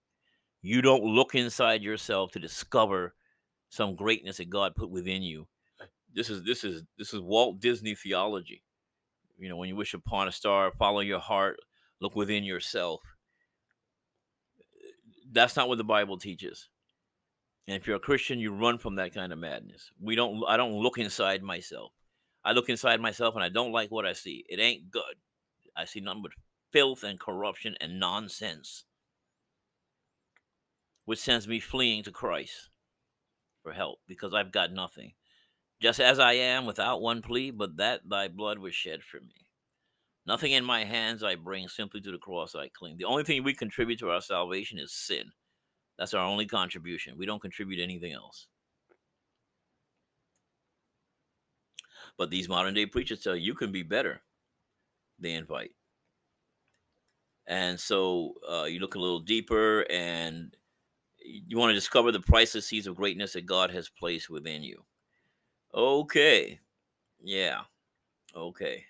You 0.62 0.82
don't 0.82 1.04
look 1.04 1.34
inside 1.34 1.82
yourself 1.82 2.32
to 2.32 2.38
discover 2.38 3.14
some 3.68 3.94
greatness 3.94 4.38
that 4.38 4.50
God 4.50 4.74
put 4.74 4.90
within 4.90 5.22
you. 5.22 5.46
This 6.14 6.28
is 6.28 6.42
this 6.44 6.64
is 6.64 6.82
this 6.98 7.14
is 7.14 7.20
Walt 7.20 7.60
Disney 7.60 7.94
theology. 7.94 8.62
You 9.40 9.48
know, 9.48 9.56
when 9.56 9.70
you 9.70 9.76
wish 9.76 9.94
upon 9.94 10.28
a 10.28 10.32
star, 10.32 10.70
follow 10.78 11.00
your 11.00 11.18
heart, 11.18 11.56
look 12.00 12.14
within 12.14 12.44
yourself. 12.44 13.00
That's 15.32 15.56
not 15.56 15.68
what 15.68 15.78
the 15.78 15.84
Bible 15.84 16.18
teaches. 16.18 16.68
And 17.66 17.76
if 17.76 17.86
you're 17.86 17.96
a 17.96 18.00
Christian, 18.00 18.38
you 18.38 18.52
run 18.52 18.78
from 18.78 18.96
that 18.96 19.14
kind 19.14 19.32
of 19.32 19.38
madness. 19.38 19.90
We 20.00 20.14
don't 20.14 20.44
I 20.46 20.56
don't 20.56 20.74
look 20.74 20.98
inside 20.98 21.42
myself. 21.42 21.92
I 22.44 22.52
look 22.52 22.68
inside 22.68 23.00
myself 23.00 23.34
and 23.34 23.44
I 23.44 23.48
don't 23.48 23.72
like 23.72 23.90
what 23.90 24.06
I 24.06 24.12
see. 24.12 24.44
It 24.48 24.60
ain't 24.60 24.90
good. 24.90 25.16
I 25.76 25.84
see 25.84 26.00
nothing 26.00 26.22
but 26.22 26.32
filth 26.72 27.02
and 27.02 27.18
corruption 27.18 27.76
and 27.80 27.98
nonsense, 27.98 28.84
which 31.04 31.18
sends 31.18 31.48
me 31.48 31.60
fleeing 31.60 32.02
to 32.04 32.10
Christ 32.10 32.70
for 33.62 33.72
help 33.72 33.98
because 34.06 34.34
I've 34.34 34.52
got 34.52 34.72
nothing. 34.72 35.12
Just 35.80 36.00
as 36.00 36.18
I 36.18 36.34
am 36.34 36.66
without 36.66 37.02
one 37.02 37.22
plea, 37.22 37.50
but 37.50 37.76
that 37.78 38.08
thy 38.08 38.28
blood 38.28 38.58
was 38.58 38.74
shed 38.74 39.02
for 39.02 39.20
me. 39.20 39.46
Nothing 40.26 40.52
in 40.52 40.64
my 40.64 40.84
hands 40.84 41.22
I 41.22 41.34
bring, 41.34 41.68
simply 41.68 42.00
to 42.02 42.12
the 42.12 42.18
cross 42.18 42.54
I 42.54 42.68
cling. 42.68 42.96
The 42.96 43.04
only 43.04 43.24
thing 43.24 43.42
we 43.44 43.54
contribute 43.54 43.98
to 44.00 44.10
our 44.10 44.20
salvation 44.22 44.78
is 44.78 44.92
sin. 44.92 45.32
That's 45.98 46.14
our 46.14 46.26
only 46.26 46.46
contribution. 46.46 47.18
We 47.18 47.26
don't 47.26 47.42
contribute 47.42 47.80
anything 47.80 48.12
else. 48.12 48.48
But 52.16 52.30
these 52.30 52.48
modern 52.48 52.74
day 52.74 52.86
preachers 52.86 53.20
tell 53.20 53.34
you 53.34 53.42
you 53.46 53.54
can 53.54 53.72
be 53.72 53.82
better. 53.82 54.22
They 55.20 55.34
invite 55.34 55.72
And 57.46 57.78
so 57.78 58.34
uh, 58.48 58.64
you 58.64 58.78
look 58.80 58.94
a 58.94 58.98
little 58.98 59.20
deeper 59.20 59.82
and 59.90 60.54
you 61.24 61.58
want 61.58 61.70
to 61.70 61.74
discover 61.74 62.12
the 62.12 62.20
priceless 62.20 62.66
seeds 62.66 62.86
of 62.86 62.96
greatness 62.96 63.34
that 63.34 63.46
God 63.46 63.70
has 63.72 63.88
placed 63.88 64.30
within 64.30 64.62
you. 64.62 64.84
Okay. 65.74 66.60
Yeah. 67.22 67.60
Okay. 68.34 68.84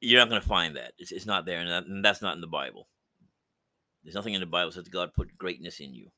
You're 0.00 0.20
not 0.20 0.28
going 0.28 0.40
to 0.40 0.46
find 0.48 0.76
that. 0.76 0.92
It's, 0.98 1.12
it's 1.12 1.26
not 1.26 1.44
there, 1.44 1.58
and, 1.58 1.68
that, 1.68 2.02
that's 2.02 2.22
not 2.22 2.34
in 2.34 2.40
the 2.40 2.46
Bible. 2.46 2.88
There's 4.04 4.14
nothing 4.14 4.34
in 4.34 4.40
the 4.40 4.46
Bible 4.46 4.70
that 4.70 4.74
says 4.74 4.88
God 4.88 5.12
put 5.14 5.36
greatness 5.36 5.80
in 5.80 5.92
you. 5.92 6.08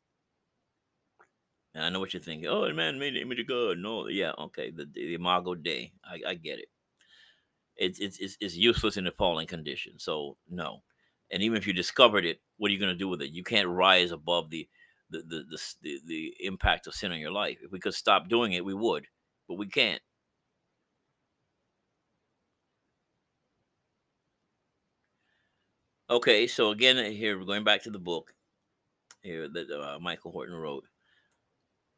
And 1.75 1.85
I 1.85 1.89
know 1.89 2.01
what 2.01 2.13
you're 2.13 2.21
thinking. 2.23 2.49
Oh, 2.49 2.71
man 2.73 2.99
made 2.99 3.15
the 3.15 3.23
image 3.23 3.41
of 3.41 3.47
God. 3.47 3.79
No, 3.79 4.09
yeah, 4.09 4.33
okay. 4.39 4.71
The, 4.71 4.87
the 4.93 5.15
Imago 5.15 5.55
Dei. 5.55 5.93
I, 6.05 6.31
I 6.31 6.35
get 6.35 6.59
it. 6.59 6.69
It's, 7.77 8.01
it's 8.01 8.19
it's 8.19 8.37
it's 8.41 8.57
useless 8.57 8.97
in 8.97 9.05
the 9.05 9.13
fallen 9.13 9.47
condition. 9.47 9.93
So 9.99 10.37
no. 10.51 10.83
And 11.31 11.43
even 11.43 11.57
if 11.57 11.67
you 11.67 11.73
discovered 11.73 12.25
it, 12.25 12.41
what 12.57 12.71
are 12.71 12.73
you 12.73 12.81
going 12.81 12.93
to 12.93 12.99
do 12.99 13.09
with 13.09 13.23
it? 13.23 13.31
You 13.31 13.45
can't 13.45 13.69
rise 13.69 14.11
above 14.11 14.51
the 14.51 14.69
the, 15.11 15.23
the 15.23 15.59
the 15.83 16.01
the 16.07 16.35
impact 16.41 16.87
of 16.87 16.95
sin 16.95 17.13
on 17.13 17.19
your 17.19 17.31
life. 17.31 17.59
If 17.63 17.73
we 17.73 17.81
could 17.81 17.95
stop 17.95 18.29
doing 18.29 18.53
it, 18.53 18.65
we 18.65 18.75
would, 18.75 19.07
but 19.47 19.59
we 19.59 19.67
can't. 19.67 20.03
Okay, 26.11 26.47
so 26.47 26.71
again, 26.71 26.97
uh, 26.97 27.11
here 27.11 27.39
we're 27.39 27.45
going 27.45 27.65
back 27.65 27.83
to 27.83 27.91
the 27.91 27.99
book 27.99 28.33
here 29.23 29.47
that 29.47 29.71
uh, 29.71 29.99
Michael 30.01 30.33
Horton 30.33 30.55
wrote. 30.55 30.85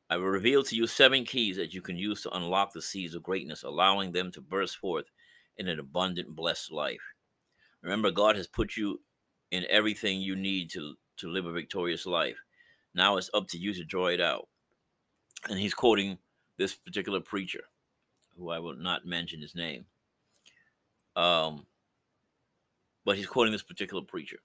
I 0.08 0.16
will 0.16 0.24
reveal 0.24 0.64
to 0.64 0.74
you 0.74 0.88
seven 0.88 1.24
keys 1.24 1.56
that 1.56 1.72
you 1.72 1.80
can 1.80 1.96
use 1.96 2.22
to 2.22 2.36
unlock 2.36 2.72
the 2.72 2.82
seeds 2.82 3.14
of 3.14 3.22
greatness, 3.22 3.62
allowing 3.62 4.10
them 4.10 4.32
to 4.32 4.40
burst 4.40 4.78
forth 4.78 5.04
in 5.56 5.68
an 5.68 5.78
abundant, 5.78 6.34
blessed 6.34 6.72
life. 6.72 7.02
Remember, 7.82 8.10
God 8.10 8.34
has 8.34 8.48
put 8.48 8.76
you 8.76 9.00
in 9.52 9.64
everything 9.70 10.20
you 10.20 10.34
need 10.34 10.70
to, 10.72 10.94
to 11.18 11.28
live 11.28 11.46
a 11.46 11.52
victorious 11.52 12.06
life. 12.06 12.38
Now 12.94 13.16
it's 13.16 13.30
up 13.34 13.48
to 13.48 13.58
you 13.58 13.72
to 13.74 13.84
draw 13.84 14.06
it 14.08 14.20
out. 14.20 14.48
And 15.48 15.58
he's 15.58 15.74
quoting 15.74 16.18
this 16.58 16.74
particular 16.74 17.20
preacher, 17.20 17.62
who 18.36 18.50
I 18.50 18.58
will 18.58 18.76
not 18.76 19.06
mention 19.06 19.40
his 19.40 19.54
name. 19.54 19.86
Um, 21.16 21.66
but 23.04 23.16
he's 23.16 23.26
quoting 23.26 23.52
this 23.52 23.62
particular 23.62 24.02
preacher. 24.02 24.38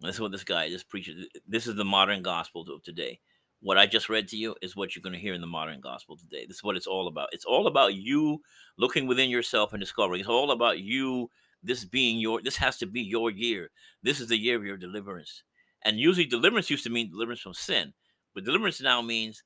This 0.00 0.16
is 0.16 0.20
what 0.20 0.32
this 0.32 0.44
guy, 0.44 0.68
this 0.68 0.82
preacher, 0.82 1.12
this 1.46 1.66
is 1.66 1.74
the 1.74 1.84
modern 1.84 2.22
gospel 2.22 2.62
of 2.62 2.82
today. 2.82 3.20
What 3.62 3.76
I 3.76 3.86
just 3.86 4.08
read 4.08 4.28
to 4.28 4.36
you 4.36 4.54
is 4.62 4.74
what 4.74 4.94
you're 4.94 5.02
going 5.02 5.12
to 5.12 5.18
hear 5.18 5.34
in 5.34 5.42
the 5.42 5.46
modern 5.46 5.80
gospel 5.80 6.16
today. 6.16 6.46
This 6.46 6.58
is 6.58 6.64
what 6.64 6.76
it's 6.76 6.86
all 6.86 7.08
about. 7.08 7.28
It's 7.32 7.44
all 7.44 7.66
about 7.66 7.94
you 7.94 8.40
looking 8.78 9.06
within 9.06 9.28
yourself 9.28 9.72
and 9.72 9.80
discovering. 9.80 10.20
It's 10.20 10.28
all 10.28 10.50
about 10.50 10.78
you, 10.78 11.30
this 11.62 11.84
being 11.84 12.18
your, 12.18 12.40
this 12.40 12.56
has 12.56 12.78
to 12.78 12.86
be 12.86 13.02
your 13.02 13.30
year. 13.30 13.70
This 14.02 14.18
is 14.18 14.28
the 14.28 14.38
year 14.38 14.56
of 14.56 14.64
your 14.64 14.78
deliverance. 14.78 15.42
And 15.82 15.98
usually 15.98 16.26
deliverance 16.26 16.70
used 16.70 16.84
to 16.84 16.90
mean 16.90 17.10
deliverance 17.10 17.40
from 17.40 17.54
sin, 17.54 17.94
but 18.34 18.44
deliverance 18.44 18.80
now 18.80 19.00
means 19.00 19.42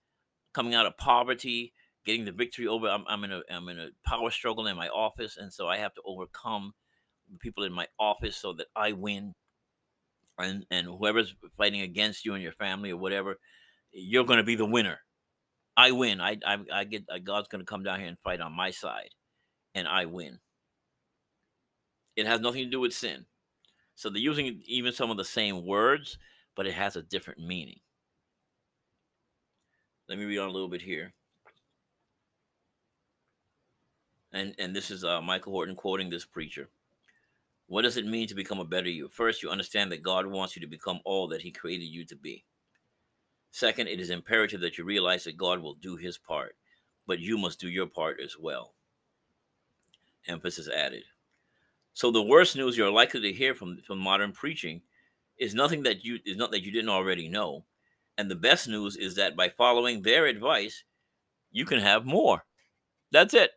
coming 0.52 0.74
out 0.74 0.86
of 0.86 0.96
poverty, 0.96 1.72
getting 2.04 2.24
the 2.24 2.32
victory 2.32 2.66
over. 2.66 2.88
I'm, 2.88 3.04
I'm 3.08 3.24
in 3.24 3.32
a 3.32 3.42
I'm 3.50 3.68
in 3.68 3.78
a 3.78 3.88
power 4.04 4.30
struggle 4.30 4.66
in 4.66 4.76
my 4.76 4.88
office, 4.88 5.36
and 5.36 5.52
so 5.52 5.68
I 5.68 5.78
have 5.78 5.94
to 5.94 6.02
overcome 6.04 6.72
the 7.30 7.38
people 7.38 7.64
in 7.64 7.72
my 7.72 7.86
office 7.98 8.36
so 8.36 8.52
that 8.54 8.66
I 8.74 8.92
win. 8.92 9.34
And 10.38 10.66
and 10.70 10.86
whoever's 10.86 11.34
fighting 11.56 11.82
against 11.82 12.24
you 12.24 12.34
and 12.34 12.42
your 12.42 12.52
family 12.52 12.90
or 12.90 12.96
whatever, 12.96 13.36
you're 13.92 14.24
going 14.24 14.38
to 14.38 14.44
be 14.44 14.56
the 14.56 14.66
winner. 14.66 14.98
I 15.76 15.92
win. 15.92 16.20
I 16.20 16.38
I, 16.44 16.58
I 16.72 16.84
get 16.84 17.04
uh, 17.08 17.18
God's 17.18 17.48
going 17.48 17.60
to 17.60 17.66
come 17.70 17.84
down 17.84 18.00
here 18.00 18.08
and 18.08 18.18
fight 18.24 18.40
on 18.40 18.52
my 18.52 18.70
side, 18.70 19.10
and 19.74 19.86
I 19.86 20.06
win. 20.06 20.40
It 22.16 22.26
has 22.26 22.40
nothing 22.40 22.64
to 22.64 22.70
do 22.70 22.80
with 22.80 22.92
sin. 22.92 23.26
So 23.94 24.10
they're 24.10 24.18
using 24.18 24.62
even 24.66 24.92
some 24.92 25.10
of 25.10 25.16
the 25.16 25.24
same 25.24 25.64
words, 25.64 26.18
but 26.56 26.66
it 26.66 26.74
has 26.74 26.96
a 26.96 27.02
different 27.02 27.40
meaning. 27.40 27.80
Let 30.08 30.18
me 30.18 30.24
read 30.24 30.38
on 30.38 30.48
a 30.48 30.52
little 30.52 30.68
bit 30.68 30.82
here. 30.82 31.12
And 34.32 34.54
and 34.58 34.74
this 34.74 34.90
is 34.90 35.04
uh, 35.04 35.20
Michael 35.22 35.52
Horton 35.52 35.76
quoting 35.76 36.10
this 36.10 36.24
preacher. 36.24 36.68
What 37.66 37.82
does 37.82 37.96
it 37.96 38.06
mean 38.06 38.26
to 38.28 38.34
become 38.34 38.58
a 38.58 38.64
better 38.64 38.90
you? 38.90 39.08
First, 39.08 39.42
you 39.42 39.48
understand 39.48 39.90
that 39.92 40.02
God 40.02 40.26
wants 40.26 40.54
you 40.54 40.60
to 40.60 40.66
become 40.66 41.00
all 41.04 41.28
that 41.28 41.42
He 41.42 41.50
created 41.50 41.86
you 41.86 42.04
to 42.06 42.16
be. 42.16 42.44
Second, 43.52 43.88
it 43.88 44.00
is 44.00 44.10
imperative 44.10 44.60
that 44.60 44.76
you 44.76 44.84
realize 44.84 45.24
that 45.24 45.36
God 45.36 45.60
will 45.60 45.74
do 45.74 45.96
His 45.96 46.18
part, 46.18 46.56
but 47.06 47.20
you 47.20 47.38
must 47.38 47.60
do 47.60 47.70
your 47.70 47.86
part 47.86 48.20
as 48.20 48.36
well. 48.38 48.74
Emphasis 50.26 50.68
added. 50.68 51.04
So 51.94 52.10
the 52.10 52.22
worst 52.22 52.56
news 52.56 52.76
you're 52.76 52.90
likely 52.90 53.20
to 53.20 53.32
hear 53.32 53.54
from, 53.54 53.78
from 53.86 53.98
modern 53.98 54.32
preaching 54.32 54.82
is 55.38 55.54
nothing 55.54 55.84
that 55.84 56.04
you 56.04 56.18
is 56.26 56.36
not 56.36 56.50
that 56.50 56.62
you 56.62 56.70
didn't 56.70 56.90
already 56.90 57.28
know. 57.28 57.64
And 58.18 58.30
the 58.30 58.36
best 58.36 58.68
news 58.68 58.96
is 58.96 59.14
that 59.16 59.36
by 59.36 59.48
following 59.48 60.02
their 60.02 60.26
advice, 60.26 60.84
you 61.50 61.64
can 61.64 61.78
have 61.78 62.04
more. 62.04 62.44
That's 63.10 63.34
it. 63.34 63.50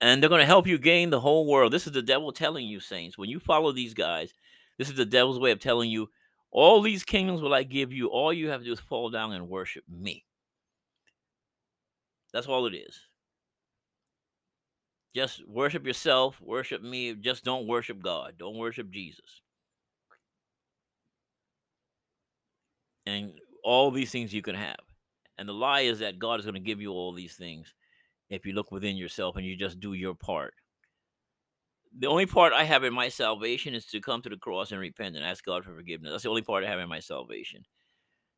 And 0.00 0.20
they're 0.20 0.30
going 0.30 0.40
to 0.40 0.46
help 0.46 0.66
you 0.66 0.78
gain 0.78 1.10
the 1.10 1.20
whole 1.20 1.46
world. 1.46 1.72
This 1.72 1.86
is 1.86 1.92
the 1.92 2.02
devil 2.02 2.32
telling 2.32 2.66
you, 2.66 2.80
saints. 2.80 3.16
When 3.16 3.28
you 3.28 3.38
follow 3.38 3.70
these 3.70 3.94
guys, 3.94 4.34
this 4.76 4.88
is 4.88 4.96
the 4.96 5.04
devil's 5.04 5.38
way 5.38 5.52
of 5.52 5.60
telling 5.60 5.90
you, 5.90 6.08
all 6.50 6.82
these 6.82 7.04
kingdoms 7.04 7.42
will 7.42 7.54
I 7.54 7.62
give 7.62 7.92
you. 7.92 8.08
All 8.08 8.32
you 8.32 8.48
have 8.48 8.60
to 8.60 8.66
do 8.66 8.72
is 8.72 8.80
fall 8.80 9.10
down 9.10 9.32
and 9.32 9.48
worship 9.48 9.84
me. 9.88 10.24
That's 12.32 12.46
all 12.46 12.66
it 12.66 12.74
is. 12.74 13.07
Just 15.18 15.42
worship 15.48 15.84
yourself, 15.84 16.40
worship 16.40 16.80
me. 16.80 17.12
Just 17.12 17.42
don't 17.42 17.66
worship 17.66 18.00
God. 18.00 18.34
Don't 18.38 18.56
worship 18.56 18.88
Jesus. 18.88 19.42
And 23.04 23.32
all 23.64 23.90
these 23.90 24.12
things 24.12 24.32
you 24.32 24.42
can 24.42 24.54
have. 24.54 24.78
And 25.36 25.48
the 25.48 25.52
lie 25.52 25.80
is 25.80 25.98
that 25.98 26.20
God 26.20 26.38
is 26.38 26.44
going 26.44 26.54
to 26.54 26.60
give 26.60 26.80
you 26.80 26.92
all 26.92 27.12
these 27.12 27.34
things 27.34 27.74
if 28.30 28.46
you 28.46 28.52
look 28.52 28.70
within 28.70 28.96
yourself 28.96 29.34
and 29.34 29.44
you 29.44 29.56
just 29.56 29.80
do 29.80 29.94
your 29.94 30.14
part. 30.14 30.54
The 31.98 32.06
only 32.06 32.26
part 32.26 32.52
I 32.52 32.62
have 32.62 32.84
in 32.84 32.94
my 32.94 33.08
salvation 33.08 33.74
is 33.74 33.86
to 33.86 34.00
come 34.00 34.22
to 34.22 34.28
the 34.28 34.36
cross 34.36 34.70
and 34.70 34.80
repent 34.80 35.16
and 35.16 35.24
ask 35.24 35.44
God 35.44 35.64
for 35.64 35.74
forgiveness. 35.74 36.12
That's 36.12 36.22
the 36.22 36.30
only 36.30 36.42
part 36.42 36.62
I 36.62 36.68
have 36.68 36.78
in 36.78 36.88
my 36.88 37.00
salvation. 37.00 37.64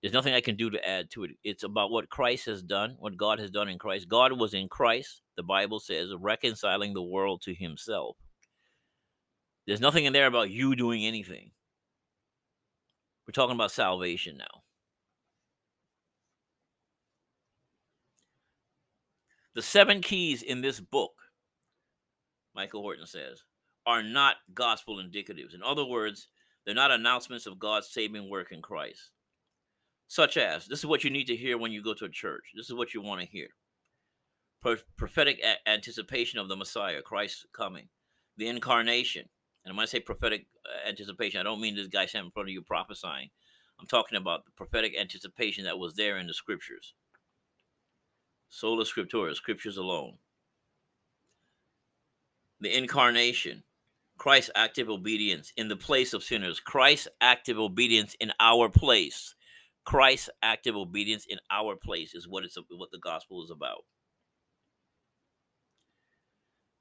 There's 0.01 0.15
nothing 0.15 0.33
I 0.33 0.41
can 0.41 0.57
do 0.57 0.71
to 0.71 0.89
add 0.89 1.11
to 1.11 1.25
it. 1.25 1.33
It's 1.45 1.63
about 1.63 1.91
what 1.91 2.09
Christ 2.09 2.47
has 2.47 2.63
done, 2.63 2.97
what 2.99 3.19
God 3.19 3.39
has 3.39 3.51
done 3.51 3.69
in 3.69 3.79
Christ. 3.79 4.09
God 4.09 4.33
was 4.33 4.55
in 4.55 4.69
Christ, 4.69 5.21
the 5.37 5.43
Bible 5.43 5.79
says, 5.79 6.09
reconciling 6.19 6.95
the 6.95 7.03
world 7.03 7.43
to 7.43 7.55
himself. 7.55 8.17
There's 9.67 9.81
nothing 9.81 10.07
in 10.07 10.15
there 10.15 10.27
about 10.27 10.51
you 10.51 10.75
doing 10.75 11.05
anything. 11.05 11.51
We're 13.27 13.33
talking 13.33 13.55
about 13.55 13.73
salvation 13.73 14.39
now. 14.39 14.63
The 19.55 19.63
seven 19.63 20.01
keys 20.01 20.43
in 20.43 20.63
this 20.63 20.81
book, 20.81 21.13
Michael 22.55 22.81
Horton 22.81 23.07
says, 23.07 23.45
are 23.87 24.03
not 24.03 24.37
gospel 24.55 24.97
indicatives. 24.97 25.55
In 25.55 25.63
other 25.63 25.85
words, 25.85 26.29
they're 26.65 26.75
not 26.75 26.91
announcements 26.91 27.47
of 27.47 27.59
God's 27.59 27.91
saving 27.91 28.31
work 28.31 28.53
in 28.53 28.63
Christ 28.63 29.11
such 30.11 30.37
as 30.37 30.67
this 30.67 30.81
is 30.81 30.87
what 30.87 31.05
you 31.05 31.09
need 31.09 31.29
to 31.29 31.37
hear 31.37 31.57
when 31.57 31.71
you 31.71 31.81
go 31.81 31.95
to 31.95 32.05
a 32.05 32.09
church. 32.09 32.51
This 32.57 32.69
is 32.69 32.75
what 32.75 32.93
you 32.93 33.01
want 33.01 33.21
to 33.21 33.27
hear. 33.29 33.47
Pro- 34.61 34.75
prophetic 34.97 35.41
a- 35.41 35.69
anticipation 35.71 36.41
of 36.41 36.49
the 36.49 36.57
Messiah, 36.57 37.01
Christ's 37.01 37.47
coming, 37.53 37.87
the 38.37 38.49
incarnation. 38.49 39.29
And 39.65 39.77
when 39.77 39.85
I 39.85 39.87
say 39.87 40.01
prophetic 40.01 40.47
uh, 40.67 40.89
anticipation, 40.89 41.39
I 41.39 41.45
don't 41.45 41.61
mean 41.61 41.77
this 41.77 41.87
guy 41.87 42.07
standing 42.07 42.27
in 42.27 42.33
front 42.33 42.49
of 42.49 42.53
you 42.53 42.61
prophesying. 42.61 43.31
I'm 43.79 43.87
talking 43.87 44.19
about 44.19 44.45
the 44.45 44.51
prophetic 44.51 44.99
anticipation 44.99 45.63
that 45.63 45.79
was 45.79 45.95
there 45.95 46.19
in 46.19 46.27
the 46.27 46.35
scriptures. 46.35 46.95
Sola 48.49 48.85
Scriptura, 48.85 49.33
scriptures 49.37 49.77
alone. 49.77 50.15
The 52.59 52.77
incarnation, 52.77 53.63
Christ's 54.19 54.51
active 54.57 54.91
obedience 54.91 55.53
in 55.57 55.69
the 55.69 55.77
place 55.77 56.13
of 56.13 56.25
sinners, 56.25 56.59
Christ's 56.59 57.07
active 57.21 57.61
obedience 57.61 58.17
in 58.19 58.33
our 58.41 58.69
place. 58.69 59.37
Christ's 59.85 60.31
active 60.43 60.77
obedience 60.77 61.27
in 61.29 61.39
our 61.51 61.77
place 61.77 62.15
is 62.15 62.29
what 62.29 62.45
it's 62.45 62.57
what 62.71 62.91
the 62.91 62.99
gospel 62.99 63.43
is 63.43 63.51
about. 63.51 63.85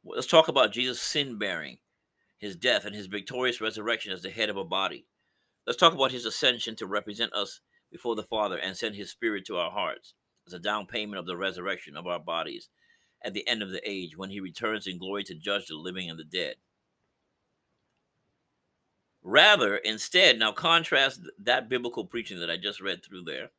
Let's 0.03 0.27
talk 0.27 0.47
about 0.47 0.71
Jesus' 0.71 1.01
sin 1.01 1.37
bearing, 1.37 1.79
his 2.37 2.55
death, 2.55 2.85
and 2.85 2.95
his 2.95 3.07
victorious 3.07 3.61
resurrection 3.61 4.11
as 4.11 4.21
the 4.21 4.29
head 4.29 4.49
of 4.49 4.57
a 4.57 4.63
body. 4.63 5.05
Let's 5.67 5.77
talk 5.77 5.93
about 5.93 6.11
his 6.11 6.25
ascension 6.25 6.75
to 6.77 6.87
represent 6.87 7.33
us 7.33 7.61
before 7.91 8.15
the 8.15 8.23
Father 8.23 8.57
and 8.57 8.75
send 8.75 8.95
his 8.95 9.11
spirit 9.11 9.45
to 9.47 9.57
our 9.57 9.71
hearts 9.71 10.13
as 10.47 10.53
a 10.53 10.59
down 10.59 10.85
payment 10.85 11.19
of 11.19 11.25
the 11.25 11.37
resurrection 11.37 11.97
of 11.97 12.07
our 12.07 12.19
bodies 12.19 12.69
at 13.23 13.33
the 13.33 13.47
end 13.47 13.61
of 13.61 13.71
the 13.71 13.81
age 13.87 14.17
when 14.17 14.29
he 14.29 14.39
returns 14.39 14.87
in 14.87 14.97
glory 14.97 15.23
to 15.25 15.35
judge 15.35 15.67
the 15.67 15.75
living 15.75 16.09
and 16.09 16.17
the 16.17 16.23
dead. 16.23 16.55
Rather, 19.21 19.77
instead, 19.77 20.39
now 20.39 20.51
contrast 20.51 21.21
that 21.39 21.69
biblical 21.69 22.05
preaching 22.05 22.39
that 22.39 22.49
I 22.49 22.57
just 22.57 22.81
read 22.81 23.03
through 23.03 23.23
there. 23.23 23.49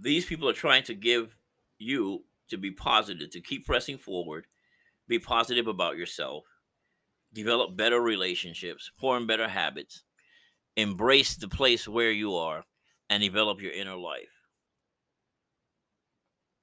These 0.00 0.24
people 0.24 0.48
are 0.48 0.54
trying 0.54 0.84
to 0.84 0.94
give 0.94 1.36
you 1.78 2.24
to 2.48 2.56
be 2.56 2.70
positive, 2.70 3.30
to 3.30 3.40
keep 3.40 3.66
pressing 3.66 3.98
forward, 3.98 4.46
be 5.08 5.18
positive 5.18 5.66
about 5.66 5.96
yourself, 5.96 6.44
develop 7.34 7.76
better 7.76 8.00
relationships, 8.00 8.90
form 8.96 9.26
better 9.26 9.48
habits, 9.48 10.04
embrace 10.76 11.36
the 11.36 11.48
place 11.48 11.86
where 11.86 12.10
you 12.10 12.34
are, 12.34 12.64
and 13.10 13.22
develop 13.22 13.60
your 13.60 13.72
inner 13.72 13.96
life. 13.96 14.30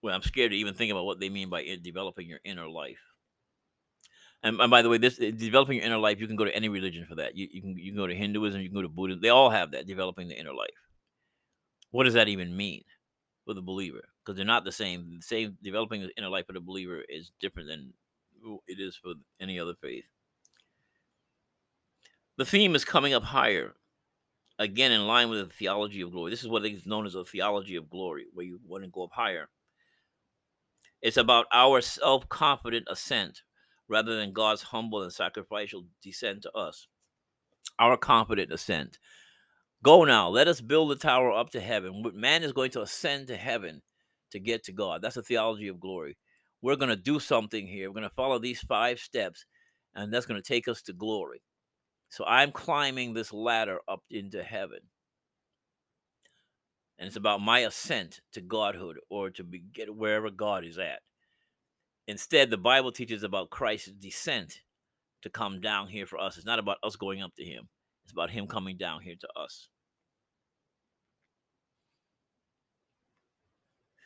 Well, 0.01 0.15
I'm 0.15 0.21
scared 0.21 0.51
to 0.51 0.57
even 0.57 0.73
think 0.73 0.91
about 0.91 1.05
what 1.05 1.19
they 1.19 1.29
mean 1.29 1.49
by 1.49 1.77
developing 1.81 2.27
your 2.27 2.39
inner 2.43 2.67
life. 2.67 2.99
And, 4.43 4.59
and, 4.59 4.69
by 4.69 4.81
the 4.81 4.89
way, 4.89 4.97
this 4.97 5.19
eh, 5.19 5.31
developing 5.35 5.77
your 5.77 5.85
inner 5.85 5.97
life, 5.97 6.19
you 6.19 6.27
can 6.27 6.35
go 6.35 6.45
to 6.45 6.55
any 6.55 6.69
religion 6.69 7.05
for 7.07 7.15
that. 7.15 7.35
You, 7.35 7.47
you 7.51 7.61
can 7.61 7.77
you 7.77 7.91
can 7.91 7.97
go 7.97 8.07
to 8.07 8.15
Hinduism, 8.15 8.61
you 8.61 8.69
can 8.69 8.75
go 8.75 8.83
to 8.83 8.89
Buddhism. 8.89 9.21
They 9.21 9.29
all 9.29 9.49
have 9.49 9.71
that 9.71 9.87
developing 9.87 10.27
the 10.27 10.39
inner 10.39 10.53
life. 10.53 10.69
What 11.91 12.03
does 12.03 12.13
that 12.13 12.27
even 12.27 12.55
mean 12.55 12.83
for 13.45 13.53
the 13.53 13.61
believer? 13.61 14.03
Because 14.23 14.37
they're 14.37 14.45
not 14.45 14.63
the 14.63 14.71
same. 14.71 15.17
The 15.17 15.23
same 15.23 15.57
developing 15.63 16.01
the 16.01 16.11
inner 16.17 16.29
life 16.29 16.45
for 16.45 16.53
the 16.53 16.59
believer 16.59 17.01
is 17.09 17.31
different 17.39 17.69
than 17.69 17.93
it 18.67 18.79
is 18.79 18.95
for 18.95 19.13
any 19.41 19.59
other 19.59 19.73
faith. 19.81 20.05
The 22.37 22.45
theme 22.45 22.75
is 22.75 22.85
coming 22.85 23.15
up 23.15 23.23
higher, 23.23 23.73
again 24.59 24.91
in 24.91 25.07
line 25.07 25.29
with 25.29 25.39
the 25.39 25.53
theology 25.53 26.01
of 26.01 26.11
glory. 26.11 26.29
This 26.29 26.43
is 26.43 26.47
what 26.47 26.65
is 26.65 26.85
known 26.85 27.07
as 27.07 27.15
a 27.15 27.25
theology 27.25 27.75
of 27.75 27.89
glory, 27.89 28.25
where 28.33 28.45
you 28.45 28.59
want 28.65 28.83
to 28.83 28.89
go 28.89 29.05
up 29.05 29.11
higher. 29.13 29.49
It's 31.01 31.17
about 31.17 31.47
our 31.51 31.81
self 31.81 32.29
confident 32.29 32.87
ascent 32.89 33.41
rather 33.89 34.17
than 34.17 34.33
God's 34.33 34.61
humble 34.61 35.03
and 35.03 35.13
sacrificial 35.13 35.85
descent 36.01 36.43
to 36.43 36.51
us. 36.51 36.87
Our 37.79 37.97
confident 37.97 38.51
ascent. 38.51 38.99
Go 39.83 40.03
now, 40.03 40.29
let 40.29 40.47
us 40.47 40.61
build 40.61 40.89
the 40.91 40.95
tower 40.95 41.31
up 41.31 41.51
to 41.51 41.61
heaven. 41.61 42.03
Man 42.15 42.43
is 42.43 42.51
going 42.51 42.71
to 42.71 42.81
ascend 42.81 43.27
to 43.27 43.37
heaven 43.37 43.81
to 44.31 44.39
get 44.39 44.63
to 44.63 44.71
God. 44.71 45.01
That's 45.01 45.17
a 45.17 45.21
theology 45.21 45.67
of 45.67 45.79
glory. 45.79 46.17
We're 46.61 46.75
going 46.75 46.89
to 46.89 46.95
do 46.95 47.19
something 47.19 47.67
here. 47.67 47.89
We're 47.89 47.99
going 47.99 48.09
to 48.09 48.15
follow 48.15 48.39
these 48.39 48.61
five 48.61 48.99
steps, 48.99 49.45
and 49.93 50.11
that's 50.11 50.25
going 50.25 50.41
to 50.41 50.47
take 50.47 50.67
us 50.67 50.81
to 50.83 50.93
glory. 50.93 51.43
So 52.09 52.25
I'm 52.25 52.51
climbing 52.51 53.13
this 53.13 53.31
ladder 53.31 53.79
up 53.87 54.01
into 54.09 54.41
heaven. 54.41 54.79
And 56.97 57.07
it's 57.07 57.15
about 57.15 57.41
my 57.41 57.59
ascent 57.59 58.21
to 58.31 58.41
godhood 58.41 58.97
or 59.09 59.29
to 59.31 59.43
be, 59.43 59.59
get 59.59 59.95
wherever 59.95 60.31
God 60.31 60.65
is 60.65 60.79
at. 60.79 61.01
Instead, 62.07 62.49
the 62.49 62.57
Bible 62.57 62.91
teaches 62.91 63.23
about 63.23 63.49
Christ's 63.49 63.91
descent 63.91 64.61
to 65.21 65.29
come 65.29 65.59
down 65.59 65.87
here 65.87 66.05
for 66.05 66.17
us. 66.19 66.37
It's 66.37 66.45
not 66.45 66.59
about 66.59 66.77
us 66.83 66.95
going 66.95 67.21
up 67.21 67.35
to 67.35 67.43
him, 67.43 67.67
it's 68.03 68.13
about 68.13 68.29
him 68.29 68.47
coming 68.47 68.77
down 68.77 69.01
here 69.01 69.15
to 69.19 69.27
us. 69.35 69.67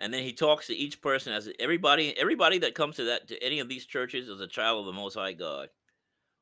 and 0.00 0.12
then 0.14 0.22
he 0.22 0.32
talks 0.32 0.66
to 0.66 0.74
each 0.74 1.02
person 1.02 1.32
as 1.32 1.48
everybody 1.60 2.16
everybody 2.18 2.58
that 2.58 2.74
comes 2.74 2.96
to 2.96 3.04
that 3.04 3.28
to 3.28 3.40
any 3.44 3.60
of 3.60 3.68
these 3.68 3.84
churches 3.84 4.28
is 4.28 4.40
a 4.40 4.46
child 4.46 4.80
of 4.80 4.86
the 4.86 4.98
most 4.98 5.14
high 5.14 5.34
god 5.34 5.68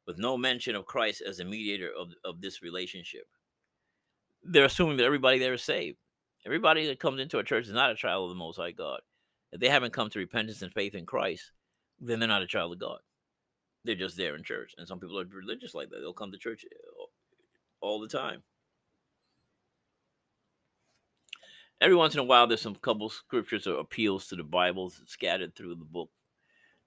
with 0.07 0.19
no 0.19 0.37
mention 0.39 0.77
of 0.77 0.87
christ 0.87 1.21
as 1.27 1.41
a 1.41 1.45
mediator 1.45 1.91
of, 1.99 2.11
of 2.25 2.41
this 2.41 2.63
relationship 2.63 3.25
they're 4.45 4.67
assuming 4.67 4.97
that 4.97 5.05
everybody 5.05 5.41
there 5.41 5.55
is 5.55 5.63
saved 5.63 5.99
Everybody 6.49 6.87
that 6.87 6.99
comes 6.99 7.21
into 7.21 7.39
a 7.39 7.45
church 7.45 7.67
is 7.67 7.75
not 7.75 7.91
a 7.91 7.95
child 7.95 8.25
of 8.25 8.31
the 8.31 8.35
Most 8.35 8.57
High 8.57 8.71
God. 8.71 9.03
If 9.53 9.61
they 9.61 9.69
haven't 9.69 9.93
come 9.93 10.09
to 10.09 10.19
repentance 10.19 10.63
and 10.63 10.73
faith 10.73 10.95
in 10.95 11.05
Christ, 11.05 11.51
then 12.01 12.19
they're 12.19 12.27
not 12.27 12.41
a 12.41 12.47
child 12.47 12.73
of 12.73 12.79
God. 12.79 13.01
They're 13.85 13.95
just 13.95 14.17
there 14.17 14.35
in 14.35 14.43
church. 14.43 14.75
And 14.79 14.89
some 14.89 14.99
people 14.99 15.21
are 15.21 15.27
religious 15.27 15.75
like 15.75 15.91
that. 15.91 15.99
They'll 16.01 16.15
come 16.15 16.33
to 16.33 16.39
church 16.39 16.65
eh, 16.65 17.05
all 17.83 18.01
the 18.01 18.09
time. 18.09 18.43
Every 21.83 21.95
once 21.95 22.15
in 22.15 22.21
a 22.21 22.25
while, 22.25 22.47
there's 22.47 22.63
some 22.63 22.77
couple 22.77 23.11
scriptures 23.11 23.67
or 23.67 23.79
appeals 23.79 24.29
to 24.29 24.37
the 24.37 24.43
Bibles 24.43 25.03
scattered 25.05 25.55
through 25.55 25.75
the 25.75 25.85
book, 25.85 26.09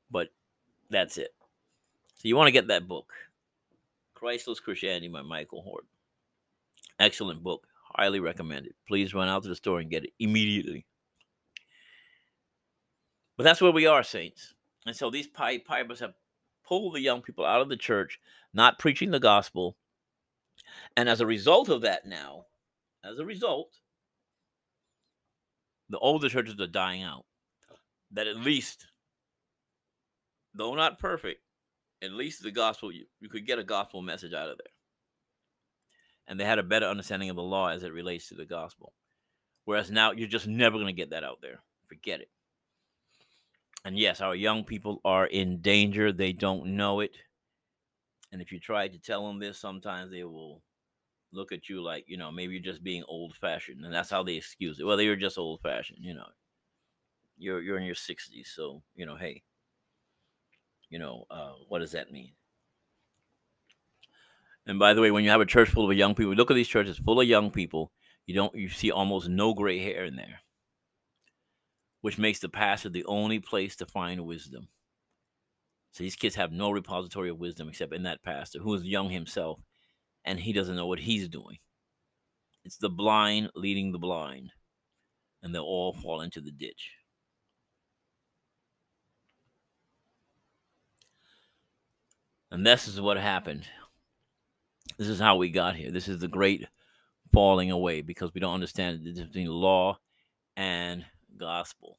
but 0.09 0.30
that's 0.89 1.20
it. 1.20 1.36
So 2.16 2.28
you 2.28 2.36
want 2.36 2.47
to 2.47 2.51
get 2.51 2.70
that 2.70 2.88
book, 2.88 3.14
Christless 4.16 4.59
Christianity 4.59 5.07
by 5.07 5.22
Michael 5.22 5.62
Hort. 5.62 5.86
Excellent 6.99 7.43
book. 7.43 7.68
Highly 7.96 8.20
recommended. 8.20 8.74
Please 8.88 9.14
run 9.14 9.28
out 9.28 9.44
to 9.44 9.50
the 9.50 9.56
store 9.56 9.80
and 9.80 9.89
get 9.89 10.06
it 10.06 10.14
immediately. 10.20 10.86
But 13.38 13.44
that's 13.44 13.62
where 13.62 13.72
we 13.72 13.86
are, 13.86 14.04
saints. 14.04 14.54
And 14.86 14.96
so 14.96 15.10
these 15.10 15.28
pipers 15.28 16.00
have 16.00 16.14
pulled 16.66 16.96
the 16.96 17.02
young 17.02 17.22
people 17.22 17.46
out 17.46 17.62
of 17.62 17.70
the 17.70 17.78
church, 17.78 18.20
not 18.54 18.80
preaching 18.80 19.12
the 19.12 19.20
gospel. 19.20 19.78
And 20.96 21.10
as 21.10 21.22
a 21.22 21.26
result 21.26 21.70
of 21.70 21.82
that, 21.82 22.06
now, 22.06 22.46
as 23.04 23.20
a 23.20 23.26
result, 23.26 23.80
the 25.89 26.00
older 26.00 26.30
churches 26.30 26.60
are 26.60 26.68
dying 26.68 27.04
out. 27.04 27.26
That 28.12 28.28
at 28.28 28.38
least, 28.38 28.88
though 30.54 30.76
not 30.76 31.00
perfect, 31.00 31.42
at 32.02 32.12
least 32.12 32.44
the 32.44 32.52
gospel, 32.52 32.92
you, 32.92 33.06
you 33.20 33.30
could 33.30 33.48
get 33.48 33.60
a 33.60 33.64
gospel 33.64 34.02
message 34.02 34.34
out 34.34 34.50
of 34.50 34.58
there 34.58 34.74
and 36.32 36.39
they 36.39 36.45
had 36.45 36.59
a 36.59 36.63
better 36.63 36.86
understanding 36.86 37.29
of 37.29 37.36
the 37.36 37.43
law 37.43 37.67
as 37.67 37.84
it 37.84 37.91
relates 37.91 38.29
to 38.29 38.36
the 38.36 38.45
gospel. 38.45 38.93
Whereas 39.65 39.91
now 39.91 40.13
you're 40.13 40.29
just 40.29 40.47
never 40.47 40.77
going 40.77 40.88
to 40.88 40.93
get 40.93 41.09
that 41.09 41.25
out 41.25 41.39
there. 41.41 41.59
Forget 41.89 42.21
it. 42.21 42.29
And 43.84 43.99
yes, 43.99 44.21
our 44.21 44.34
young 44.34 44.63
people 44.63 45.01
are 45.03 45.25
in 45.25 45.59
danger. 45.59 46.13
They 46.13 46.32
don't 46.32 46.77
know 46.77 47.01
it. 47.01 47.11
And 48.32 48.41
if 48.41 48.53
you 48.53 48.61
try 48.61 48.88
to 48.88 48.97
tell 48.97 49.27
them 49.27 49.39
this, 49.39 49.59
sometimes 49.59 50.09
they 50.09 50.23
will 50.23 50.61
look 51.34 51.51
at 51.51 51.67
you 51.67 51.84
like, 51.84 52.05
you 52.07 52.15
know, 52.15 52.32
maybe 52.32 52.53
you're 52.53 52.63
just 52.63 52.82
being 52.82 53.03
old 53.09 53.36
fashioned. 53.36 53.84
And 53.84 53.93
that's 53.93 54.09
how 54.09 54.23
they 54.23 54.36
excuse 54.36 54.79
it. 54.79 54.86
Well, 54.86 54.95
they 54.95 55.09
were 55.09 55.17
just 55.17 55.38
old 55.38 55.59
fashioned, 55.59 55.99
you 56.01 56.13
know. 56.13 56.27
You're 57.38 57.61
you're 57.61 57.77
in 57.77 57.84
your 57.84 57.95
60s, 57.95 58.47
so, 58.55 58.84
you 58.95 59.05
know, 59.05 59.17
hey. 59.17 59.43
You 60.89 60.99
know, 60.99 61.25
uh, 61.29 61.55
what 61.67 61.79
does 61.79 61.91
that 61.91 62.13
mean? 62.13 62.32
And 64.66 64.78
by 64.78 64.93
the 64.93 65.01
way, 65.01 65.12
when 65.12 65.24
you 65.24 65.30
have 65.32 65.41
a 65.41 65.45
church 65.45 65.70
full 65.70 65.89
of 65.89 65.97
young 65.97 66.14
people, 66.14 66.34
look 66.34 66.51
at 66.51 66.55
these 66.55 66.68
churches 66.68 66.97
full 66.97 67.20
of 67.20 67.28
young 67.28 67.51
people. 67.51 67.91
You 68.28 68.36
don't 68.36 68.55
you 68.55 68.70
see 68.70 68.91
almost 68.91 69.28
no 69.28 69.53
gray 69.53 69.80
hair 69.80 70.05
in 70.05 70.16
there, 70.16 70.41
which 72.01 72.18
makes 72.18 72.39
the 72.39 72.49
pastor 72.49 72.89
the 72.89 73.05
only 73.05 73.39
place 73.39 73.76
to 73.78 73.86
find 73.86 74.26
wisdom. 74.26 74.68
So 75.91 76.03
these 76.03 76.16
kids 76.16 76.36
have 76.36 76.51
no 76.51 76.72
repository 76.72 77.30
of 77.30 77.39
wisdom 77.39 77.68
except 77.68 77.93
in 77.93 78.03
that 78.03 78.24
pastor 78.24 78.59
who 78.59 78.74
is 78.76 78.84
young 78.84 79.09
himself, 79.09 79.59
and 80.24 80.39
he 80.39 80.53
doesn't 80.53 80.76
know 80.76 80.88
what 80.88 80.99
he's 80.99 81.28
doing. 81.28 81.57
It's 82.64 82.78
the 82.78 82.89
blind 82.89 83.49
leading 83.55 83.91
the 83.91 83.99
blind, 83.99 84.51
and 85.41 85.53
they'll 85.53 85.64
all 85.64 85.93
fall 85.93 86.22
into 86.22 86.39
the 86.39 86.51
ditch. 86.51 86.91
And 92.51 92.66
this 92.66 92.88
is 92.88 93.01
what 93.01 93.18
happened 93.18 93.66
this 94.98 95.08
is 95.08 95.20
how 95.20 95.36
we 95.36 95.50
got 95.50 95.76
here. 95.76 95.92
This 95.92 96.08
is 96.08 96.20
the 96.20 96.28
great 96.28 96.66
falling 97.34 97.72
away 97.72 98.02
because 98.02 98.34
we 98.34 98.42
don't 98.42 98.54
understand 98.54 99.00
the 99.00 99.10
difference 99.10 99.30
between 99.30 99.48
law 99.48 100.00
and 100.56 101.06
gospel. 101.38 101.98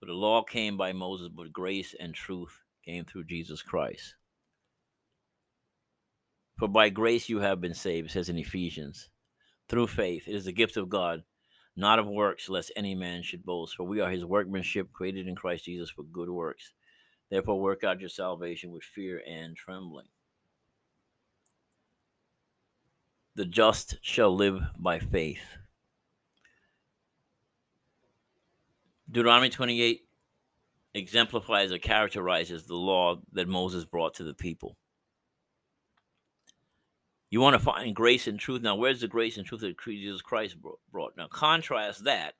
But 0.00 0.06
the 0.06 0.14
law 0.14 0.42
came 0.42 0.76
by 0.76 0.92
Moses, 0.92 1.28
but 1.28 1.52
grace 1.52 1.94
and 1.98 2.14
truth 2.14 2.60
came 2.84 3.04
through 3.04 3.24
Jesus 3.24 3.62
Christ. 3.62 4.14
For 6.58 6.68
by 6.68 6.88
grace 6.88 7.28
you 7.28 7.40
have 7.40 7.60
been 7.60 7.74
saved, 7.74 8.10
says 8.10 8.28
in 8.28 8.38
Ephesians, 8.38 9.08
through 9.68 9.88
faith. 9.88 10.26
It 10.26 10.34
is 10.34 10.44
the 10.44 10.52
gift 10.52 10.76
of 10.76 10.88
God, 10.88 11.22
not 11.76 11.98
of 11.98 12.06
works, 12.06 12.48
lest 12.48 12.72
any 12.74 12.94
man 12.94 13.22
should 13.22 13.44
boast. 13.44 13.76
For 13.76 13.84
we 13.84 14.00
are 14.00 14.10
his 14.10 14.24
workmanship, 14.24 14.92
created 14.92 15.28
in 15.28 15.36
Christ 15.36 15.66
Jesus 15.66 15.90
for 15.90 16.02
good 16.02 16.30
works. 16.30 16.72
Therefore, 17.30 17.60
work 17.60 17.84
out 17.84 18.00
your 18.00 18.08
salvation 18.08 18.70
with 18.72 18.82
fear 18.82 19.22
and 19.28 19.54
trembling. 19.54 20.06
The 23.38 23.44
just 23.44 23.98
shall 24.02 24.34
live 24.34 24.60
by 24.80 24.98
faith. 24.98 25.58
Deuteronomy 29.08 29.48
28 29.48 30.00
exemplifies 30.94 31.70
or 31.70 31.78
characterizes 31.78 32.64
the 32.64 32.74
law 32.74 33.20
that 33.30 33.46
Moses 33.46 33.84
brought 33.84 34.14
to 34.14 34.24
the 34.24 34.34
people. 34.34 34.76
You 37.30 37.40
want 37.40 37.54
to 37.54 37.60
find 37.60 37.94
grace 37.94 38.26
and 38.26 38.40
truth. 38.40 38.62
Now, 38.62 38.74
where's 38.74 39.02
the 39.02 39.06
grace 39.06 39.36
and 39.36 39.46
truth 39.46 39.60
that 39.60 39.78
Jesus 39.78 40.20
Christ 40.20 40.56
brought? 40.90 41.16
Now, 41.16 41.28
contrast 41.28 42.02
that 42.04 42.34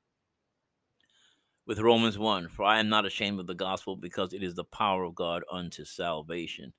with 1.65 1.79
Romans 1.79 2.19
1 2.19 2.49
For 2.49 2.65
I 2.65 2.81
am 2.81 2.89
not 2.89 3.07
ashamed 3.07 3.39
of 3.39 3.47
the 3.47 3.55
gospel 3.55 3.95
because 3.95 4.33
it 4.33 4.43
is 4.43 4.57
the 4.57 4.65
power 4.65 5.05
of 5.05 5.15
God 5.15 5.45
unto 5.49 5.85
salvation. 5.85 6.73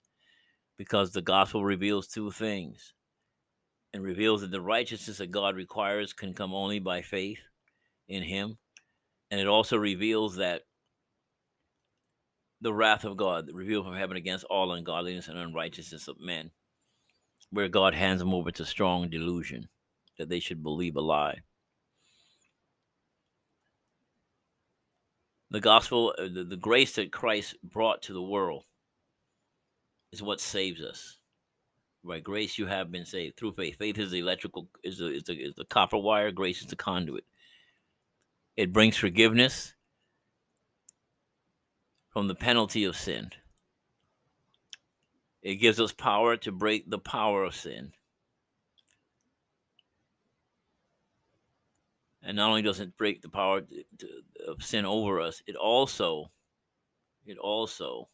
Because 0.75 1.13
the 1.13 1.21
gospel 1.21 1.63
reveals 1.63 2.05
two 2.05 2.31
things 2.31 2.93
and 3.93 4.03
reveals 4.03 4.41
that 4.41 4.51
the 4.51 4.61
righteousness 4.61 5.17
that 5.17 5.31
God 5.31 5.55
requires 5.55 6.13
can 6.13 6.33
come 6.33 6.53
only 6.53 6.79
by 6.79 7.01
faith 7.01 7.39
in 8.07 8.23
Him. 8.23 8.57
And 9.31 9.39
it 9.39 9.47
also 9.47 9.77
reveals 9.77 10.37
that 10.37 10.63
the 12.61 12.73
wrath 12.73 13.05
of 13.05 13.17
God, 13.17 13.49
revealed 13.53 13.85
from 13.85 13.95
heaven 13.95 14.17
against 14.17 14.45
all 14.45 14.73
ungodliness 14.73 15.27
and 15.27 15.37
unrighteousness 15.37 16.07
of 16.07 16.19
men, 16.19 16.51
where 17.51 17.69
God 17.69 17.93
hands 17.93 18.19
them 18.19 18.33
over 18.33 18.51
to 18.51 18.65
strong 18.65 19.09
delusion 19.09 19.69
that 20.17 20.29
they 20.29 20.39
should 20.39 20.61
believe 20.61 20.97
a 20.97 21.01
lie. 21.01 21.39
The 25.51 25.61
gospel, 25.61 26.13
uh, 26.19 26.27
the, 26.31 26.43
the 26.43 26.57
grace 26.57 26.93
that 26.93 27.11
Christ 27.11 27.55
brought 27.63 28.03
to 28.03 28.13
the 28.13 28.21
world 28.21 28.65
is 30.11 30.21
what 30.21 30.41
saves 30.41 30.81
us. 30.81 31.18
By 32.09 32.19
grace 32.19 32.57
you 32.57 32.65
have 32.65 32.91
been 32.91 33.05
saved 33.05 33.37
through 33.37 33.53
faith. 33.53 33.77
Faith 33.77 33.99
is 33.99 34.09
the 34.09 34.17
electrical 34.17 34.67
is 34.83 34.99
is 34.99 35.21
the, 35.25 35.33
is 35.33 35.53
the 35.53 35.63
copper 35.63 35.99
wire. 35.99 36.31
Grace 36.31 36.59
is 36.59 36.65
the 36.65 36.75
conduit. 36.75 37.23
It 38.57 38.73
brings 38.73 38.97
forgiveness 38.97 39.75
from 42.09 42.27
the 42.27 42.33
penalty 42.33 42.83
of 42.85 42.97
sin. 42.97 43.29
It 45.43 45.57
gives 45.57 45.79
us 45.79 45.91
power 45.91 46.35
to 46.37 46.51
break 46.51 46.89
the 46.89 46.97
power 46.97 47.43
of 47.43 47.53
sin. 47.53 47.91
And 52.23 52.37
not 52.37 52.49
only 52.49 52.63
does 52.63 52.79
it 52.79 52.97
break 52.97 53.21
the 53.21 53.29
power 53.29 53.61
of 54.47 54.63
sin 54.63 54.83
over 54.83 55.21
us, 55.21 55.43
it 55.45 55.55
also, 55.55 56.31
it 57.27 57.37
also 57.37 58.09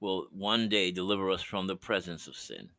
will 0.00 0.28
one 0.32 0.68
day 0.68 0.90
deliver 0.90 1.30
us 1.30 1.42
from 1.42 1.66
the 1.66 1.76
presence 1.76 2.26
of 2.26 2.34
sin. 2.34 2.70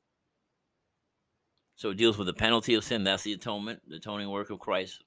So 1.76 1.92
it 1.92 1.98
deals 1.98 2.18
with 2.18 2.28
the 2.28 2.34
penalty 2.34 2.74
of 2.74 2.84
sin. 2.84 3.04
That's 3.04 3.24
the 3.24 3.34
atonement, 3.34 3.82
the 3.88 3.98
atoning 3.98 4.30
work 4.30 4.50
of 4.50 4.60
Christ, 4.60 5.04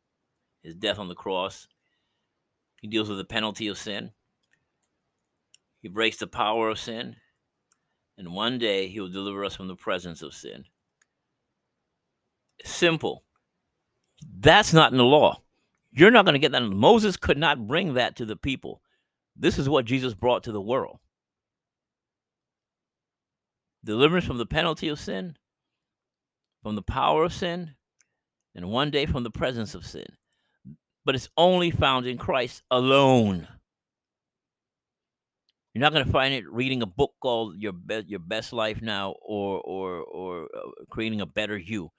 his 0.63 0.75
death 0.75 0.99
on 0.99 1.09
the 1.09 1.15
cross. 1.15 1.69
He 2.81 2.89
deals 2.89 3.09
with 3.09 3.19
the 3.19 3.25
penalty 3.25 3.69
of 3.69 3.79
sin. 3.79 4.13
He 5.83 5.89
breaks 5.89 6.17
the 6.17 6.27
power 6.27 6.69
of 6.71 6.79
sin. 6.79 7.17
And 8.17 8.33
one 8.33 8.59
day 8.59 8.89
he 8.89 9.01
will 9.01 9.09
deliver 9.09 9.45
us 9.45 9.57
from 9.57 9.69
the 9.69 9.77
presence 9.77 10.23
of 10.23 10.35
sin. 10.35 10.65
Simple. 12.65 13.25
That's 14.41 14.73
not 14.73 14.93
in 14.93 14.99
the 14.99 15.05
law. 15.05 15.43
You're 15.93 16.11
not 16.11 16.25
going 16.25 16.35
to 16.35 16.39
get 16.39 16.53
that. 16.53 16.63
Moses 16.63 17.17
could 17.17 17.39
not 17.39 17.67
bring 17.67 17.95
that 17.95 18.17
to 18.17 18.25
the 18.25 18.37
people. 18.37 18.81
This 19.37 19.59
is 19.59 19.69
what 19.69 19.85
Jesus 19.85 20.15
brought 20.15 20.45
to 20.45 20.53
the 20.53 20.61
world 20.61 20.99
deliverance 23.85 24.27
from 24.27 24.39
the 24.39 24.47
penalty 24.47 24.89
of 24.89 24.99
sin, 24.99 25.37
from 26.63 26.75
the 26.75 26.83
power 26.83 27.25
of 27.25 27.33
sin, 27.33 27.75
and 28.55 28.71
one 28.71 28.91
day 28.91 29.07
from 29.07 29.23
the 29.23 29.31
presence 29.31 29.75
of 29.75 29.87
sin. 29.87 30.07
But 31.05 31.15
it's 31.15 31.29
only 31.37 31.71
found 31.71 32.07
in 32.07 32.17
Christ 32.17 32.63
alone. 32.71 33.47
You're 35.75 35.81
not 35.81 35.93
going 35.93 36.07
to 36.07 36.13
find 36.13 36.33
it 36.33 36.49
reading 36.51 36.83
a 36.83 36.87
book 36.87 37.13
called 37.21 37.57
"Your 37.59 37.73
Be- 37.73 38.05
Your 38.07 38.21
Best 38.21 38.53
Life 38.53 38.81
Now" 38.81 39.17
or 39.21 39.61
or 39.61 40.03
or 40.03 40.45
uh, 40.45 40.85
creating 40.89 41.21
a 41.21 41.27
better 41.27 41.59
you. 41.59 41.91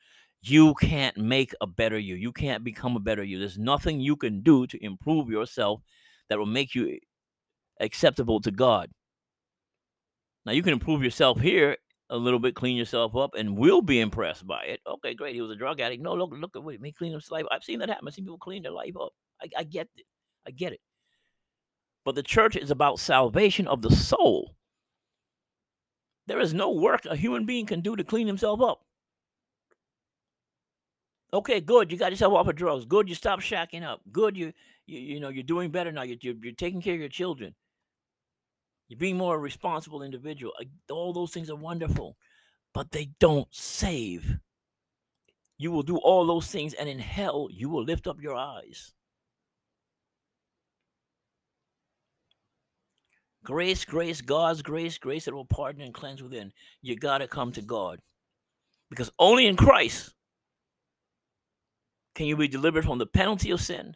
You 0.42 0.76
can't 0.76 1.18
make 1.18 1.54
a 1.60 1.68
better 1.68 1.98
you. 2.00 2.16
You 2.16 2.32
can't 2.32 2.64
become 2.64 2.96
a 2.96 3.00
better 3.00 3.24
you. 3.24 3.38
There's 3.38 3.58
nothing 3.58 4.00
you 4.00 4.16
can 4.16 4.42
do 4.42 4.66
to 4.68 4.84
improve 4.84 5.30
yourself 5.30 5.82
that 6.30 6.40
will 6.40 6.46
make 6.46 6.74
you 6.74 7.00
acceptable 7.80 8.40
to 8.42 8.52
God. 8.52 8.90
Now 10.46 10.52
you 10.52 10.62
can 10.62 10.74
improve 10.74 11.04
yourself 11.04 11.40
here 11.40 11.78
a 12.10 12.18
little 12.18 12.40
bit, 12.40 12.56
clean 12.56 12.78
yourself 12.78 13.16
up, 13.16 13.32
and 13.36 13.58
we'll 13.58 13.82
be 13.82 14.00
impressed 14.00 14.46
by 14.46 14.64
it. 14.66 14.80
Okay, 14.86 15.16
great. 15.16 15.34
He 15.34 15.42
was 15.42 15.52
a 15.52 15.56
drug 15.56 15.80
addict. 15.80 16.04
No, 16.04 16.14
look, 16.14 16.32
look 16.34 16.56
at 16.56 16.64
what 16.64 16.80
me 16.80 16.92
clean 16.92 17.14
his 17.14 17.32
life. 17.32 17.46
I've 17.52 17.64
seen 17.64 17.80
that 17.80 17.90
happen. 17.90 18.08
I've 18.08 18.14
seen 18.14 18.26
people 18.26 18.38
clean 18.38 18.64
their 18.64 18.72
life 18.72 18.96
up. 19.00 19.12
I, 19.42 19.48
I 19.58 19.64
get 19.64 19.90
it. 19.96 20.06
I 20.48 20.52
get 20.52 20.74
it. 20.74 20.82
But 22.04 22.14
the 22.14 22.24
church 22.24 22.56
is 22.56 22.70
about 22.70 23.00
salvation 23.00 23.68
of 23.68 23.82
the 23.82 23.90
soul. 23.90 24.56
There 26.28 26.40
is 26.40 26.54
no 26.54 26.72
work 26.72 27.06
a 27.06 27.16
human 27.16 27.46
being 27.46 27.66
can 27.66 27.82
do 27.82 27.96
to 27.96 28.04
clean 28.04 28.28
himself 28.28 28.62
up. 28.62 28.82
Okay, 31.34 31.60
good. 31.60 31.92
You 31.92 31.98
got 31.98 32.12
yourself 32.12 32.34
off 32.34 32.48
of 32.48 32.56
drugs. 32.56 32.86
Good. 32.86 33.10
You 33.10 33.16
stop 33.16 33.42
shacking 33.42 33.84
up. 33.84 34.02
Good. 34.12 34.38
You 34.38 34.54
you, 34.86 35.00
you 35.00 35.20
know 35.20 35.30
you're 35.30 35.44
doing 35.44 35.72
better 35.72 35.92
now. 35.92 36.04
You're, 36.04 36.18
you're, 36.22 36.36
you're 36.42 36.54
taking 36.54 36.82
care 36.82 36.94
of 36.94 37.00
your 37.00 37.10
children. 37.10 37.56
You're 38.88 39.00
being 39.00 39.18
more 39.18 39.36
a 39.36 39.40
responsible 39.40 40.04
individual. 40.04 40.54
All 40.92 41.14
those 41.14 41.32
things 41.32 41.50
are 41.50 41.56
wonderful, 41.56 42.18
but 42.74 42.92
they 42.92 43.10
don't 43.20 43.48
save. 43.52 44.38
You 45.58 45.72
will 45.72 45.84
do 45.84 45.98
all 45.98 46.26
those 46.26 46.48
things, 46.48 46.74
and 46.74 46.88
in 46.88 47.00
hell, 47.00 47.48
you 47.52 47.70
will 47.70 47.84
lift 47.84 48.08
up 48.08 48.22
your 48.22 48.36
eyes. 48.36 48.94
Grace, 53.44 53.86
grace, 53.86 54.22
God's 54.22 54.62
grace, 54.62 54.98
grace 54.98 55.26
that 55.26 55.34
will 55.34 55.46
pardon 55.46 55.82
and 55.82 55.94
cleanse 55.94 56.22
within. 56.22 56.52
You 56.82 56.96
got 56.96 57.20
to 57.20 57.28
come 57.28 57.52
to 57.54 57.62
God. 57.62 58.00
Because 58.90 59.12
only 59.20 59.48
in 59.48 59.56
Christ 59.56 60.14
can 62.16 62.26
you 62.26 62.36
be 62.36 62.48
delivered 62.48 62.86
from 62.86 62.98
the 62.98 63.06
penalty 63.06 63.52
of 63.52 63.62
sin 63.62 63.96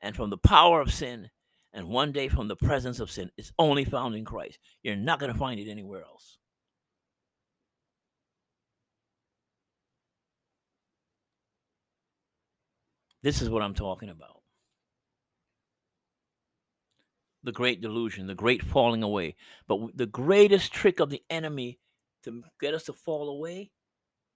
and 0.00 0.14
from 0.14 0.30
the 0.30 0.36
power 0.38 0.80
of 0.80 0.92
sin 0.92 1.30
and 1.76 1.88
one 1.88 2.10
day 2.10 2.26
from 2.26 2.48
the 2.48 2.56
presence 2.56 3.00
of 3.00 3.10
sin. 3.10 3.30
It's 3.36 3.52
only 3.58 3.84
found 3.84 4.16
in 4.16 4.24
Christ. 4.24 4.58
You're 4.82 4.96
not 4.96 5.20
going 5.20 5.30
to 5.30 5.38
find 5.38 5.60
it 5.60 5.70
anywhere 5.70 6.02
else. 6.02 6.38
This 13.22 13.42
is 13.42 13.50
what 13.50 13.62
I'm 13.62 13.74
talking 13.74 14.08
about. 14.08 14.40
The 17.42 17.52
great 17.52 17.82
delusion, 17.82 18.26
the 18.26 18.34
great 18.34 18.62
falling 18.62 19.02
away. 19.02 19.36
But 19.68 19.96
the 19.96 20.06
greatest 20.06 20.72
trick 20.72 20.98
of 20.98 21.10
the 21.10 21.22
enemy 21.28 21.78
to 22.24 22.42
get 22.58 22.72
us 22.72 22.84
to 22.84 22.94
fall 22.94 23.28
away 23.28 23.70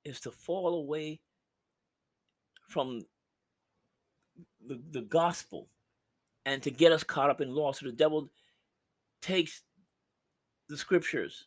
is 0.05 0.20
to 0.20 0.30
fall 0.30 0.74
away 0.74 1.20
from 2.68 3.01
the, 4.66 4.78
the 4.91 5.01
gospel 5.01 5.68
and 6.47 6.62
to 6.62 6.70
get 6.70 6.93
us 6.93 7.05
caught 7.05 7.30
up 7.30 7.41
in 7.41 7.55
law. 7.55 7.72
So 7.72 7.86
the 7.86 7.93
devil 7.93 8.28
takes 9.22 9.62
the 10.68 10.76
scriptures 10.76 11.47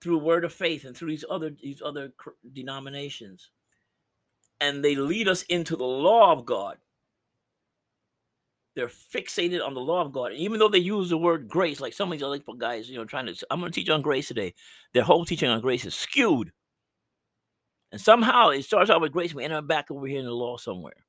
through 0.00 0.18
word 0.18 0.44
of 0.44 0.52
faith 0.52 0.84
and 0.84 0.96
through 0.96 1.08
these 1.10 1.24
other 1.28 1.50
these 1.50 1.82
other 1.84 2.12
denominations 2.52 3.50
and 4.60 4.84
they 4.84 4.94
lead 4.94 5.28
us 5.28 5.42
into 5.44 5.76
the 5.76 5.84
law 5.84 6.32
of 6.32 6.44
god. 6.44 6.76
They're 8.76 8.88
fixated 8.88 9.64
on 9.64 9.74
the 9.74 9.80
law 9.80 10.02
of 10.02 10.12
god. 10.12 10.32
And 10.32 10.40
even 10.40 10.60
though 10.60 10.68
they 10.68 10.78
use 10.78 11.10
the 11.10 11.18
word 11.18 11.48
grace 11.48 11.80
like 11.80 11.94
some 11.94 12.12
of 12.12 12.18
these 12.18 12.22
other 12.22 12.38
guys 12.58 12.88
you 12.88 12.96
know 12.96 13.04
trying 13.04 13.26
to 13.26 13.34
i'm 13.50 13.60
going 13.60 13.72
to 13.72 13.80
teach 13.80 13.90
on 13.90 14.02
grace 14.02 14.28
today. 14.28 14.54
Their 14.94 15.02
whole 15.02 15.24
teaching 15.24 15.48
on 15.48 15.60
grace 15.60 15.84
is 15.84 15.94
skewed. 15.94 16.52
And 17.90 18.00
somehow 18.00 18.50
it 18.50 18.64
starts 18.64 18.90
out 18.90 19.00
with 19.00 19.12
grace 19.12 19.30
and 19.30 19.38
we 19.38 19.44
end 19.44 19.54
up 19.54 19.66
back 19.66 19.90
over 19.90 20.06
here 20.06 20.20
in 20.20 20.26
the 20.26 20.32
law 20.32 20.58
somewhere 20.58 21.07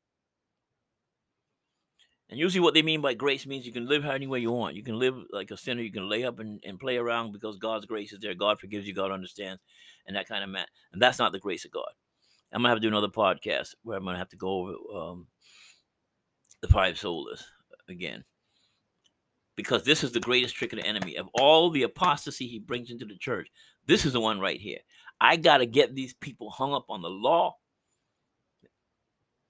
and 2.29 2.39
usually, 2.39 2.59
what 2.59 2.75
they 2.75 2.83
mean 2.83 3.01
by 3.01 3.15
grace 3.15 3.47
means 3.47 3.65
you 3.65 3.73
can 3.73 3.87
live 3.87 4.05
any 4.05 4.27
way 4.27 4.39
you 4.39 4.51
want. 4.51 4.75
You 4.75 4.83
can 4.83 4.99
live 4.99 5.15
like 5.31 5.49
a 5.49 5.57
sinner. 5.57 5.81
You 5.81 5.91
can 5.91 6.07
lay 6.07 6.23
up 6.23 6.39
and, 6.39 6.59
and 6.63 6.79
play 6.79 6.97
around 6.97 7.31
because 7.31 7.57
God's 7.57 7.87
grace 7.87 8.13
is 8.13 8.19
there. 8.19 8.35
God 8.35 8.59
forgives 8.59 8.87
you. 8.87 8.93
God 8.93 9.11
understands, 9.11 9.61
and 10.05 10.15
that 10.15 10.27
kind 10.27 10.43
of 10.43 10.49
man. 10.51 10.67
And 10.93 11.01
that's 11.01 11.17
not 11.17 11.31
the 11.31 11.39
grace 11.39 11.65
of 11.65 11.71
God. 11.71 11.89
I'm 12.53 12.61
gonna 12.61 12.69
have 12.69 12.77
to 12.77 12.81
do 12.81 12.87
another 12.87 13.07
podcast 13.07 13.73
where 13.81 13.97
I'm 13.97 14.05
gonna 14.05 14.19
have 14.19 14.29
to 14.29 14.37
go 14.37 14.49
over 14.49 14.73
um, 14.95 15.27
the 16.61 16.67
five 16.67 16.95
solas 16.95 17.41
again, 17.87 18.23
because 19.55 19.83
this 19.83 20.03
is 20.03 20.11
the 20.11 20.19
greatest 20.19 20.55
trick 20.55 20.71
of 20.71 20.79
the 20.79 20.85
enemy. 20.85 21.15
Of 21.15 21.29
all 21.33 21.71
the 21.71 21.83
apostasy 21.83 22.47
he 22.47 22.59
brings 22.59 22.91
into 22.91 23.05
the 23.05 23.17
church, 23.17 23.49
this 23.87 24.05
is 24.05 24.13
the 24.13 24.21
one 24.21 24.39
right 24.39 24.59
here. 24.59 24.79
I 25.19 25.35
gotta 25.35 25.65
get 25.65 25.95
these 25.95 26.13
people 26.13 26.51
hung 26.51 26.73
up 26.73 26.85
on 26.89 27.01
the 27.01 27.09
law 27.09 27.55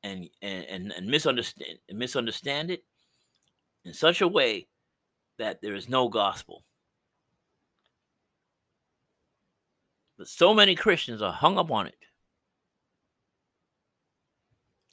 and 0.03 0.29
and 0.41 0.91
and, 0.91 1.07
misunderstand 1.07 1.79
misunderstand 1.91 2.71
it 2.71 2.83
in 3.85 3.93
such 3.93 4.21
a 4.21 4.27
way 4.27 4.67
that 5.37 5.61
there 5.61 5.75
is 5.75 5.89
no 5.89 6.09
gospel. 6.09 6.63
But 10.17 10.27
so 10.27 10.53
many 10.53 10.75
Christians 10.75 11.21
are 11.21 11.31
hung 11.31 11.57
up 11.57 11.71
on 11.71 11.87
it, 11.87 11.95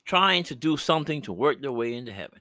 trying 0.04 0.44
to 0.44 0.54
do 0.54 0.76
something 0.76 1.22
to 1.22 1.32
work 1.32 1.61
their 1.61 1.72
way 1.72 1.94
into 1.94 2.12
heaven, 2.12 2.40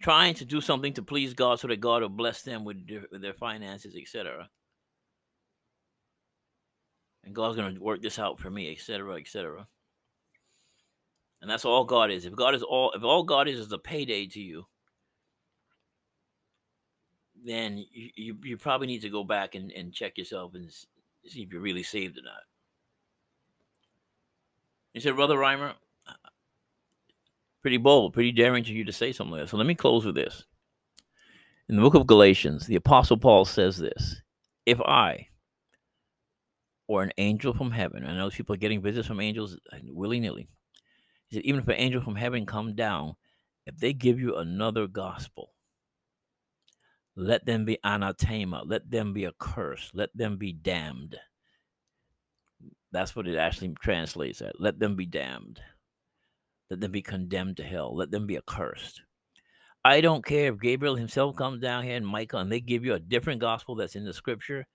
trying 0.00 0.34
to 0.34 0.44
do 0.44 0.60
something 0.60 0.92
to 0.94 1.02
please 1.02 1.34
God 1.34 1.58
so 1.58 1.66
that 1.66 1.80
God 1.80 2.02
will 2.02 2.08
bless 2.08 2.42
them 2.42 2.64
with 2.64 2.86
their, 2.86 3.02
with 3.10 3.20
their 3.20 3.34
finances, 3.34 3.96
etc 4.00 4.48
and 7.24 7.34
God's 7.34 7.56
going 7.56 7.74
to 7.74 7.80
work 7.80 8.02
this 8.02 8.18
out 8.18 8.38
for 8.38 8.50
me, 8.50 8.70
etc., 8.70 9.16
etc. 9.16 9.66
And 11.40 11.50
that's 11.50 11.64
all 11.64 11.84
God 11.84 12.10
is. 12.10 12.24
If 12.24 12.34
God 12.34 12.54
is 12.54 12.62
all, 12.62 12.92
if 12.92 13.02
all 13.02 13.22
God 13.22 13.48
is 13.48 13.58
is 13.58 13.72
a 13.72 13.78
payday 13.78 14.26
to 14.26 14.40
you, 14.40 14.66
then 17.44 17.84
you, 17.92 18.10
you, 18.14 18.36
you 18.42 18.56
probably 18.56 18.86
need 18.86 19.02
to 19.02 19.08
go 19.08 19.24
back 19.24 19.54
and, 19.54 19.72
and 19.72 19.92
check 19.92 20.18
yourself 20.18 20.54
and 20.54 20.70
see 20.70 21.42
if 21.42 21.52
you're 21.52 21.62
really 21.62 21.82
saved 21.82 22.18
or 22.18 22.22
not. 22.22 22.42
You 24.92 25.00
said, 25.00 25.16
Brother 25.16 25.38
Rhymer, 25.38 25.74
pretty 27.62 27.76
bold, 27.76 28.12
pretty 28.12 28.32
daring 28.32 28.64
to 28.64 28.72
you 28.72 28.84
to 28.84 28.92
say 28.92 29.12
something 29.12 29.32
like 29.32 29.42
that. 29.42 29.48
So 29.48 29.56
let 29.56 29.66
me 29.66 29.74
close 29.74 30.04
with 30.04 30.14
this. 30.14 30.44
In 31.68 31.76
the 31.76 31.82
book 31.82 31.94
of 31.94 32.06
Galatians, 32.06 32.66
the 32.66 32.76
Apostle 32.76 33.16
Paul 33.16 33.44
says 33.44 33.78
this 33.78 34.20
If 34.66 34.80
I, 34.80 35.28
or 36.90 37.04
an 37.04 37.12
angel 37.18 37.54
from 37.54 37.70
heaven. 37.70 38.04
I 38.04 38.16
know 38.16 38.30
people 38.30 38.52
are 38.52 38.58
getting 38.58 38.82
visits 38.82 39.06
from 39.06 39.20
angels 39.20 39.56
uh, 39.72 39.76
willy 39.84 40.18
nilly. 40.18 40.48
He 41.28 41.36
said, 41.36 41.44
even 41.44 41.60
if 41.60 41.68
an 41.68 41.76
angel 41.76 42.02
from 42.02 42.16
heaven 42.16 42.44
come 42.44 42.74
down, 42.74 43.14
if 43.64 43.76
they 43.76 43.92
give 43.92 44.18
you 44.18 44.34
another 44.34 44.88
gospel, 44.88 45.52
let 47.14 47.46
them 47.46 47.64
be 47.64 47.78
anathema, 47.84 48.64
let 48.66 48.90
them 48.90 49.12
be 49.12 49.26
a 49.26 49.32
curse, 49.38 49.92
let 49.94 50.10
them 50.16 50.36
be 50.36 50.52
damned. 50.52 51.16
That's 52.90 53.14
what 53.14 53.28
it 53.28 53.36
actually 53.36 53.72
translates 53.80 54.42
at. 54.42 54.60
Let 54.60 54.80
them 54.80 54.96
be 54.96 55.06
damned. 55.06 55.60
Let 56.70 56.80
them 56.80 56.90
be 56.90 57.02
condemned 57.02 57.58
to 57.58 57.62
hell. 57.62 57.94
Let 57.94 58.10
them 58.10 58.26
be 58.26 58.36
accursed. 58.36 59.00
I 59.84 60.00
don't 60.00 60.24
care 60.24 60.52
if 60.52 60.58
Gabriel 60.58 60.96
himself 60.96 61.36
comes 61.36 61.60
down 61.60 61.84
here 61.84 61.94
and 61.94 62.04
Michael 62.04 62.40
and 62.40 62.50
they 62.50 62.58
give 62.58 62.84
you 62.84 62.94
a 62.94 62.98
different 62.98 63.40
gospel 63.40 63.76
that's 63.76 63.94
in 63.94 64.04
the 64.04 64.12
scripture. 64.12 64.66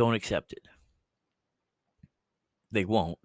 Don't 0.00 0.14
accept 0.14 0.54
it. 0.54 0.66
They 2.72 2.86
won't. 2.86 3.18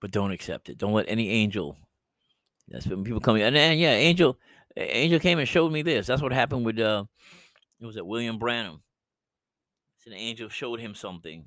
But 0.00 0.10
don't 0.10 0.32
accept 0.32 0.68
it. 0.68 0.76
Don't 0.76 0.92
let 0.92 1.08
any 1.08 1.30
angel. 1.30 1.76
That's 2.66 2.84
when 2.84 3.04
people 3.04 3.20
come. 3.20 3.36
And, 3.36 3.56
and 3.56 3.78
yeah, 3.78 3.92
angel 3.92 4.40
angel 4.76 5.20
came 5.20 5.38
and 5.38 5.46
showed 5.46 5.70
me 5.70 5.82
this. 5.82 6.08
That's 6.08 6.20
what 6.20 6.32
happened 6.32 6.66
with 6.66 6.80
uh 6.80 7.04
it 7.78 7.86
was 7.86 7.96
at 7.96 8.08
William 8.08 8.40
Branham. 8.40 8.82
So 9.98 10.10
an 10.10 10.16
angel 10.16 10.48
showed 10.48 10.80
him 10.80 10.96
something. 10.96 11.44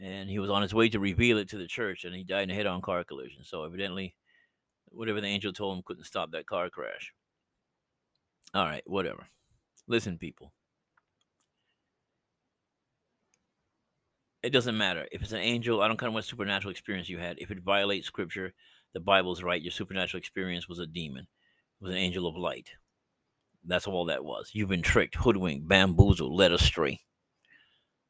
And 0.00 0.28
he 0.28 0.40
was 0.40 0.50
on 0.50 0.62
his 0.62 0.74
way 0.74 0.88
to 0.88 0.98
reveal 0.98 1.38
it 1.38 1.48
to 1.50 1.58
the 1.58 1.68
church 1.68 2.04
and 2.04 2.12
he 2.12 2.24
died 2.24 2.42
in 2.42 2.50
a 2.50 2.54
head-on 2.54 2.82
car 2.82 3.04
collision. 3.04 3.44
So 3.44 3.62
evidently 3.62 4.16
whatever 4.86 5.20
the 5.20 5.28
angel 5.28 5.52
told 5.52 5.76
him 5.76 5.84
couldn't 5.86 6.06
stop 6.06 6.32
that 6.32 6.46
car 6.48 6.70
crash. 6.70 7.12
All 8.52 8.64
right, 8.64 8.82
whatever. 8.84 9.28
Listen, 9.86 10.18
people. 10.18 10.50
It 14.44 14.52
doesn't 14.52 14.76
matter. 14.76 15.08
If 15.10 15.22
it's 15.22 15.32
an 15.32 15.38
angel, 15.38 15.80
I 15.80 15.88
don't 15.88 15.98
care 15.98 16.10
what 16.10 16.26
supernatural 16.26 16.70
experience 16.70 17.08
you 17.08 17.16
had. 17.16 17.38
If 17.38 17.50
it 17.50 17.62
violates 17.62 18.06
scripture, 18.06 18.52
the 18.92 19.00
Bible's 19.00 19.42
right. 19.42 19.62
Your 19.62 19.70
supernatural 19.70 20.18
experience 20.18 20.68
was 20.68 20.78
a 20.78 20.86
demon, 20.86 21.22
it 21.22 21.82
was 21.82 21.92
an 21.92 21.96
angel 21.96 22.26
of 22.26 22.36
light. 22.36 22.68
That's 23.64 23.86
all 23.86 24.04
that 24.04 24.22
was. 24.22 24.50
You've 24.52 24.68
been 24.68 24.82
tricked, 24.82 25.14
hoodwinked, 25.14 25.66
bamboozled, 25.66 26.30
led 26.30 26.52
astray. 26.52 27.00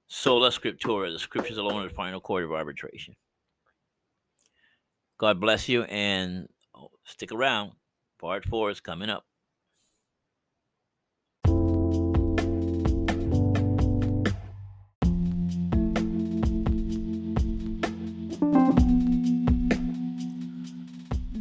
Sola 0.09 0.51
scriptura, 0.51 1.12
the 1.12 1.20
scriptures 1.20 1.57
alone 1.57 1.85
are 1.85 1.89
the 1.89 1.95
final 1.95 2.20
court 2.20 2.43
of 2.43 2.51
arbitration. 2.51 3.14
God 5.16 5.41
bless 5.41 5.68
you 5.68 5.85
and 5.85 6.49
oh, 6.74 6.91
stick 7.05 7.30
around. 7.30 7.74
Part 8.20 8.45
four 8.45 8.70
is 8.70 8.80
coming 8.80 9.09
up. 9.09 9.24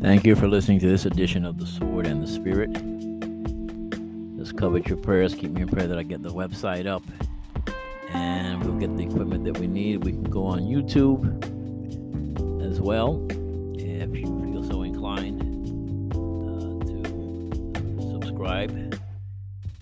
Thank 0.03 0.25
you 0.25 0.35
for 0.35 0.49
listening 0.49 0.79
to 0.81 0.87
this 0.89 1.05
edition 1.05 1.45
of 1.45 1.57
The 1.57 1.65
Sword 1.65 2.07
and 2.07 2.21
the 2.21 2.27
Spirit. 2.27 2.73
Just 4.37 4.57
covered 4.57 4.85
your 4.85 4.97
prayers. 4.97 5.33
Keep 5.33 5.51
me 5.51 5.61
in 5.61 5.69
prayer 5.69 5.87
that 5.87 5.97
I 5.97 6.03
get 6.03 6.21
the 6.21 6.29
website 6.29 6.85
up 6.85 7.03
and 8.09 8.61
we'll 8.65 8.77
get 8.77 8.97
the 8.97 9.03
equipment 9.03 9.45
that 9.45 9.57
we 9.59 9.65
need. 9.65 10.03
We 10.03 10.11
can 10.11 10.25
go 10.25 10.45
on 10.45 10.63
YouTube 10.63 11.23
as 12.69 12.81
well 12.81 13.25
if 13.75 14.13
you 14.13 14.25
feel 14.25 14.63
so 14.69 14.81
inclined 14.81 15.41
uh, 16.11 16.83
to 16.85 18.19
subscribe. 18.19 18.71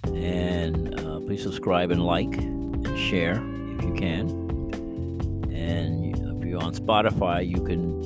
And 0.05 0.99
uh, 0.99 1.19
please 1.22 1.41
subscribe 1.41 1.89
and 1.89 2.05
like 2.05 2.38
and 2.38 2.95
share 2.95 3.38
if 3.80 3.84
you 3.86 3.95
can. 3.97 4.30
And 5.51 6.15
if 6.15 6.47
you're 6.47 6.61
on 6.61 6.76
Spotify, 6.76 7.47
you 7.47 7.63
can 7.65 8.01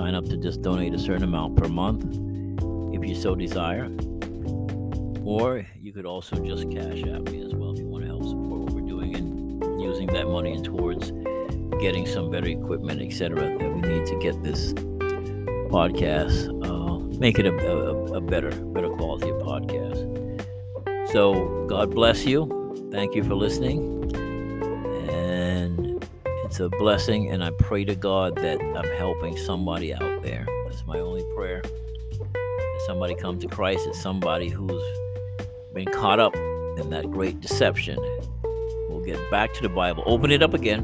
sign 0.00 0.14
up 0.14 0.24
to 0.24 0.36
just 0.38 0.62
donate 0.62 0.94
a 0.94 0.98
certain 0.98 1.24
amount 1.24 1.54
per 1.56 1.68
month 1.68 2.04
if 2.94 3.06
you 3.06 3.14
so 3.14 3.34
desire. 3.34 3.84
Or 5.24 5.66
you 5.78 5.92
could 5.92 6.06
also 6.06 6.36
just 6.36 6.70
Cash 6.70 7.02
App 7.02 7.28
me 7.28 7.44
as 7.44 7.54
well 7.54 7.72
if 7.72 7.80
you 7.80 7.86
want 7.86 8.04
to 8.04 8.08
help 8.08 8.24
support 8.24 8.60
what 8.62 8.72
we're 8.72 8.88
doing 8.88 9.14
and 9.14 9.82
using 9.82 10.06
that 10.06 10.26
money 10.26 10.58
towards 10.62 11.12
getting 11.82 12.06
some 12.06 12.30
better 12.30 12.48
equipment, 12.48 13.02
etc. 13.02 13.58
that 13.58 13.74
we 13.74 13.80
need 13.82 14.06
to 14.06 14.18
get 14.20 14.42
this 14.42 14.72
podcast, 15.68 16.48
uh, 16.66 16.98
make 17.18 17.38
it 17.38 17.44
a, 17.44 17.54
a, 17.54 18.14
a 18.14 18.20
better, 18.22 18.50
better 18.50 18.88
quality 18.88 19.32
podcast. 19.48 20.00
So 21.12 21.66
God 21.68 21.94
bless 21.94 22.24
you. 22.24 22.88
Thank 22.90 23.14
you 23.14 23.22
for 23.22 23.34
listening 23.34 23.99
a 26.60 26.68
blessing, 26.68 27.30
and 27.30 27.42
I 27.42 27.50
pray 27.50 27.84
to 27.84 27.94
God 27.94 28.36
that 28.36 28.60
I'm 28.60 28.90
helping 28.98 29.36
somebody 29.36 29.94
out 29.94 30.22
there. 30.22 30.46
That's 30.66 30.84
my 30.86 30.98
only 30.98 31.24
prayer. 31.34 31.62
That 31.62 32.82
somebody 32.86 33.14
come 33.14 33.38
to 33.40 33.48
Christ, 33.48 33.86
that 33.86 33.94
somebody 33.94 34.48
who's 34.48 34.82
been 35.74 35.86
caught 35.86 36.20
up 36.20 36.34
in 36.36 36.90
that 36.90 37.10
great 37.10 37.40
deception 37.40 37.96
will 38.88 39.02
get 39.04 39.18
back 39.30 39.52
to 39.54 39.62
the 39.62 39.68
Bible, 39.68 40.02
open 40.06 40.30
it 40.30 40.42
up 40.42 40.54
again, 40.54 40.80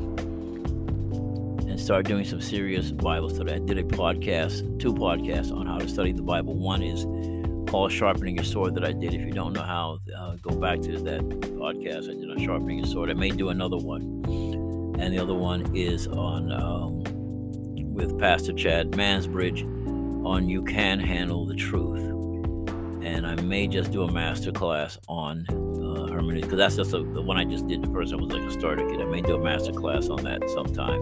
and 1.69 1.81
start 1.81 2.07
doing 2.07 2.25
some 2.25 2.41
serious 2.41 2.91
Bible 2.91 3.31
study. 3.31 3.53
I 3.53 3.59
did 3.59 3.79
a 3.79 3.83
podcast, 3.83 4.81
two 4.81 4.95
podcasts 4.95 5.53
on 5.53 5.67
how 5.67 5.79
to 5.79 5.89
study 5.89 6.13
the 6.13 6.23
Bible. 6.23 6.55
One 6.55 6.83
is 6.83 7.05
Paul 7.71 7.89
Sharpening 7.89 8.37
Your 8.37 8.45
Sword 8.45 8.75
that 8.77 8.85
I 8.85 8.93
did. 8.93 9.15
If 9.15 9.21
you 9.21 9.33
don't 9.33 9.53
know 9.53 9.63
how, 9.63 9.99
uh, 10.17 10.37
go 10.37 10.55
back 10.57 10.81
to 10.83 10.99
that 11.01 11.21
podcast 11.21 12.11
I 12.11 12.15
did 12.15 12.31
on 12.31 12.39
Sharpening 12.45 12.79
Your 12.79 12.87
Sword. 12.87 13.11
I 13.11 13.15
may 13.15 13.31
do 13.31 13.49
another 13.49 13.77
one 13.77 14.46
and 14.99 15.13
the 15.13 15.19
other 15.19 15.35
one 15.35 15.75
is 15.77 16.07
on 16.07 16.51
um, 16.53 17.03
with 17.95 18.19
Pastor 18.19 18.53
Chad 18.53 18.93
Mansbridge 18.93 19.63
on 20.27 20.49
You 20.49 20.63
Can 20.63 20.99
Handle 21.01 21.47
the 21.47 21.55
Truth. 21.55 22.03
And 23.05 23.27
I 23.27 23.37
may 23.37 23.69
just 23.69 23.93
do 23.93 24.03
a 24.03 24.11
master 24.11 24.53
class 24.53 24.99
on 25.09 25.47
uh, 25.49 26.13
hermeneutics 26.13 26.47
because 26.47 26.59
that's 26.59 26.77
just 26.77 26.93
a, 26.93 26.99
the 26.99 27.23
one 27.23 27.37
I 27.37 27.45
just 27.45 27.67
did. 27.69 27.83
The 27.83 27.89
first 27.89 28.13
one 28.13 28.23
was 28.23 28.33
like 28.33 28.43
a 28.43 28.51
starter 28.51 28.89
kit. 28.89 29.01
I 29.01 29.05
may 29.05 29.21
do 29.21 29.37
a 29.37 29.39
master 29.39 29.73
class 29.73 30.09
on 30.09 30.25
that 30.25 30.49
sometime. 30.51 31.01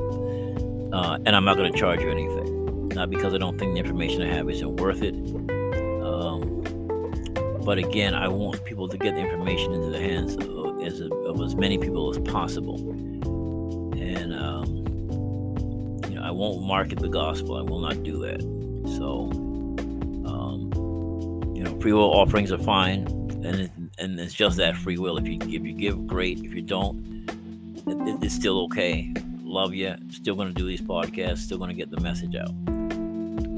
Uh, 0.93 1.19
and 1.25 1.35
I'm 1.35 1.45
not 1.45 1.57
going 1.57 1.73
to 1.73 1.79
charge 1.79 2.01
you 2.01 2.11
anything. 2.11 2.89
Not 2.89 3.11
because 3.11 3.33
I 3.33 3.39
don't 3.39 3.59
think 3.59 3.75
the 3.75 3.81
information 3.81 4.23
I 4.23 4.33
have 4.33 4.51
isn't 4.51 4.77
worth 4.77 5.03
it. 5.03 5.15
Um, 6.05 6.63
but 7.65 7.79
again, 7.79 8.15
I 8.15 8.29
want 8.29 8.65
people 8.65 8.89
to 8.89 8.99
get 8.99 9.15
the 9.15 9.23
information 9.23 9.73
into 9.73 9.91
the 9.91 10.01
hands 10.01 10.37
of 10.37 10.83
as, 10.83 11.01
of 11.01 11.41
as 11.41 11.55
many 11.57 11.79
people 11.79 12.11
as 12.11 12.19
possible 12.19 12.79
and 14.15 14.35
um, 14.35 14.67
you 16.09 16.17
know 16.17 16.23
I 16.23 16.31
won't 16.31 16.63
market 16.63 16.99
the 16.99 17.09
gospel. 17.09 17.57
I 17.57 17.63
will 17.63 17.81
not 17.81 18.03
do 18.03 18.19
that. 18.19 18.41
So 18.97 19.31
um, 20.27 20.71
you 21.55 21.63
know, 21.63 21.79
free 21.81 21.93
will 21.93 22.13
offerings 22.13 22.53
are 22.53 22.59
fine, 22.59 23.07
and 23.45 23.61
it, 23.61 23.71
and 23.99 24.19
it's 24.19 24.35
just 24.35 24.57
that 24.59 24.77
free 24.77 24.99
will. 24.99 25.17
If 25.19 25.27
you 25.27 25.39
if 25.43 25.65
you 25.65 25.73
give, 25.73 26.07
great. 26.07 26.39
If 26.41 26.55
you 26.55 26.63
don't, 26.63 27.29
it, 27.87 28.25
it's 28.25 28.35
still 28.35 28.63
okay. 28.65 29.13
Love 29.43 29.75
you. 29.75 29.95
Still 30.11 30.35
going 30.35 30.49
to 30.49 30.55
do 30.55 30.67
these 30.67 30.81
podcasts. 30.81 31.39
Still 31.39 31.59
going 31.59 31.71
to 31.71 31.75
get 31.75 31.91
the 31.91 32.01
message 32.01 32.35
out. 32.35 32.51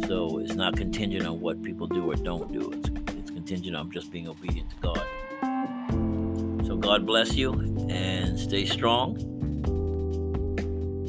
So 0.06 0.38
it's 0.38 0.54
not 0.54 0.76
contingent 0.76 1.26
on 1.26 1.40
what 1.40 1.62
people 1.62 1.86
do 1.86 2.10
or 2.10 2.16
don't 2.16 2.52
do. 2.52 2.70
It's, 2.72 2.90
it's 3.18 3.30
contingent 3.30 3.74
on 3.74 3.90
just 3.90 4.12
being 4.12 4.28
obedient 4.28 4.70
to 4.70 4.76
God. 4.80 6.66
So 6.66 6.76
God 6.76 7.06
bless 7.06 7.34
you 7.34 7.52
and 7.88 8.38
stay 8.38 8.66
strong 8.66 9.35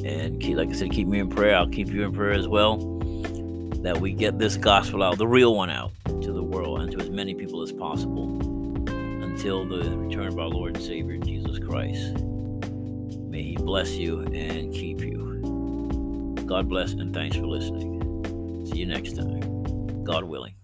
and 0.08 0.40
keep, 0.40 0.56
like 0.56 0.70
I 0.70 0.72
said, 0.72 0.90
keep 0.90 1.06
me 1.06 1.18
in 1.18 1.28
prayer. 1.28 1.54
I'll 1.56 1.68
keep 1.68 1.88
you 1.88 2.04
in 2.04 2.12
prayer 2.12 2.32
as 2.32 2.48
well. 2.48 2.78
That 3.82 4.00
we 4.00 4.12
get 4.12 4.38
this 4.38 4.56
gospel 4.56 5.02
out, 5.02 5.18
the 5.18 5.26
real 5.28 5.54
one 5.54 5.70
out 5.70 5.92
to 6.06 6.32
the 6.32 6.42
world 6.42 6.80
and 6.80 6.90
to 6.92 6.98
as 6.98 7.10
many 7.10 7.34
people 7.34 7.62
as 7.62 7.72
possible 7.72 8.24
until 9.22 9.64
the 9.64 9.96
return 9.96 10.28
of 10.28 10.38
our 10.38 10.48
Lord 10.48 10.76
and 10.76 10.84
Savior 10.84 11.18
Jesus 11.18 11.58
Christ. 11.58 12.18
May 12.18 13.42
He 13.42 13.56
bless 13.56 13.92
you 13.92 14.20
and 14.22 14.72
keep 14.72 15.00
you. 15.00 16.34
God 16.46 16.68
bless 16.68 16.92
and 16.92 17.14
thanks 17.14 17.36
for 17.36 17.46
listening. 17.46 18.66
See 18.66 18.78
you 18.78 18.86
next 18.86 19.16
time. 19.16 20.04
God 20.04 20.24
willing. 20.24 20.54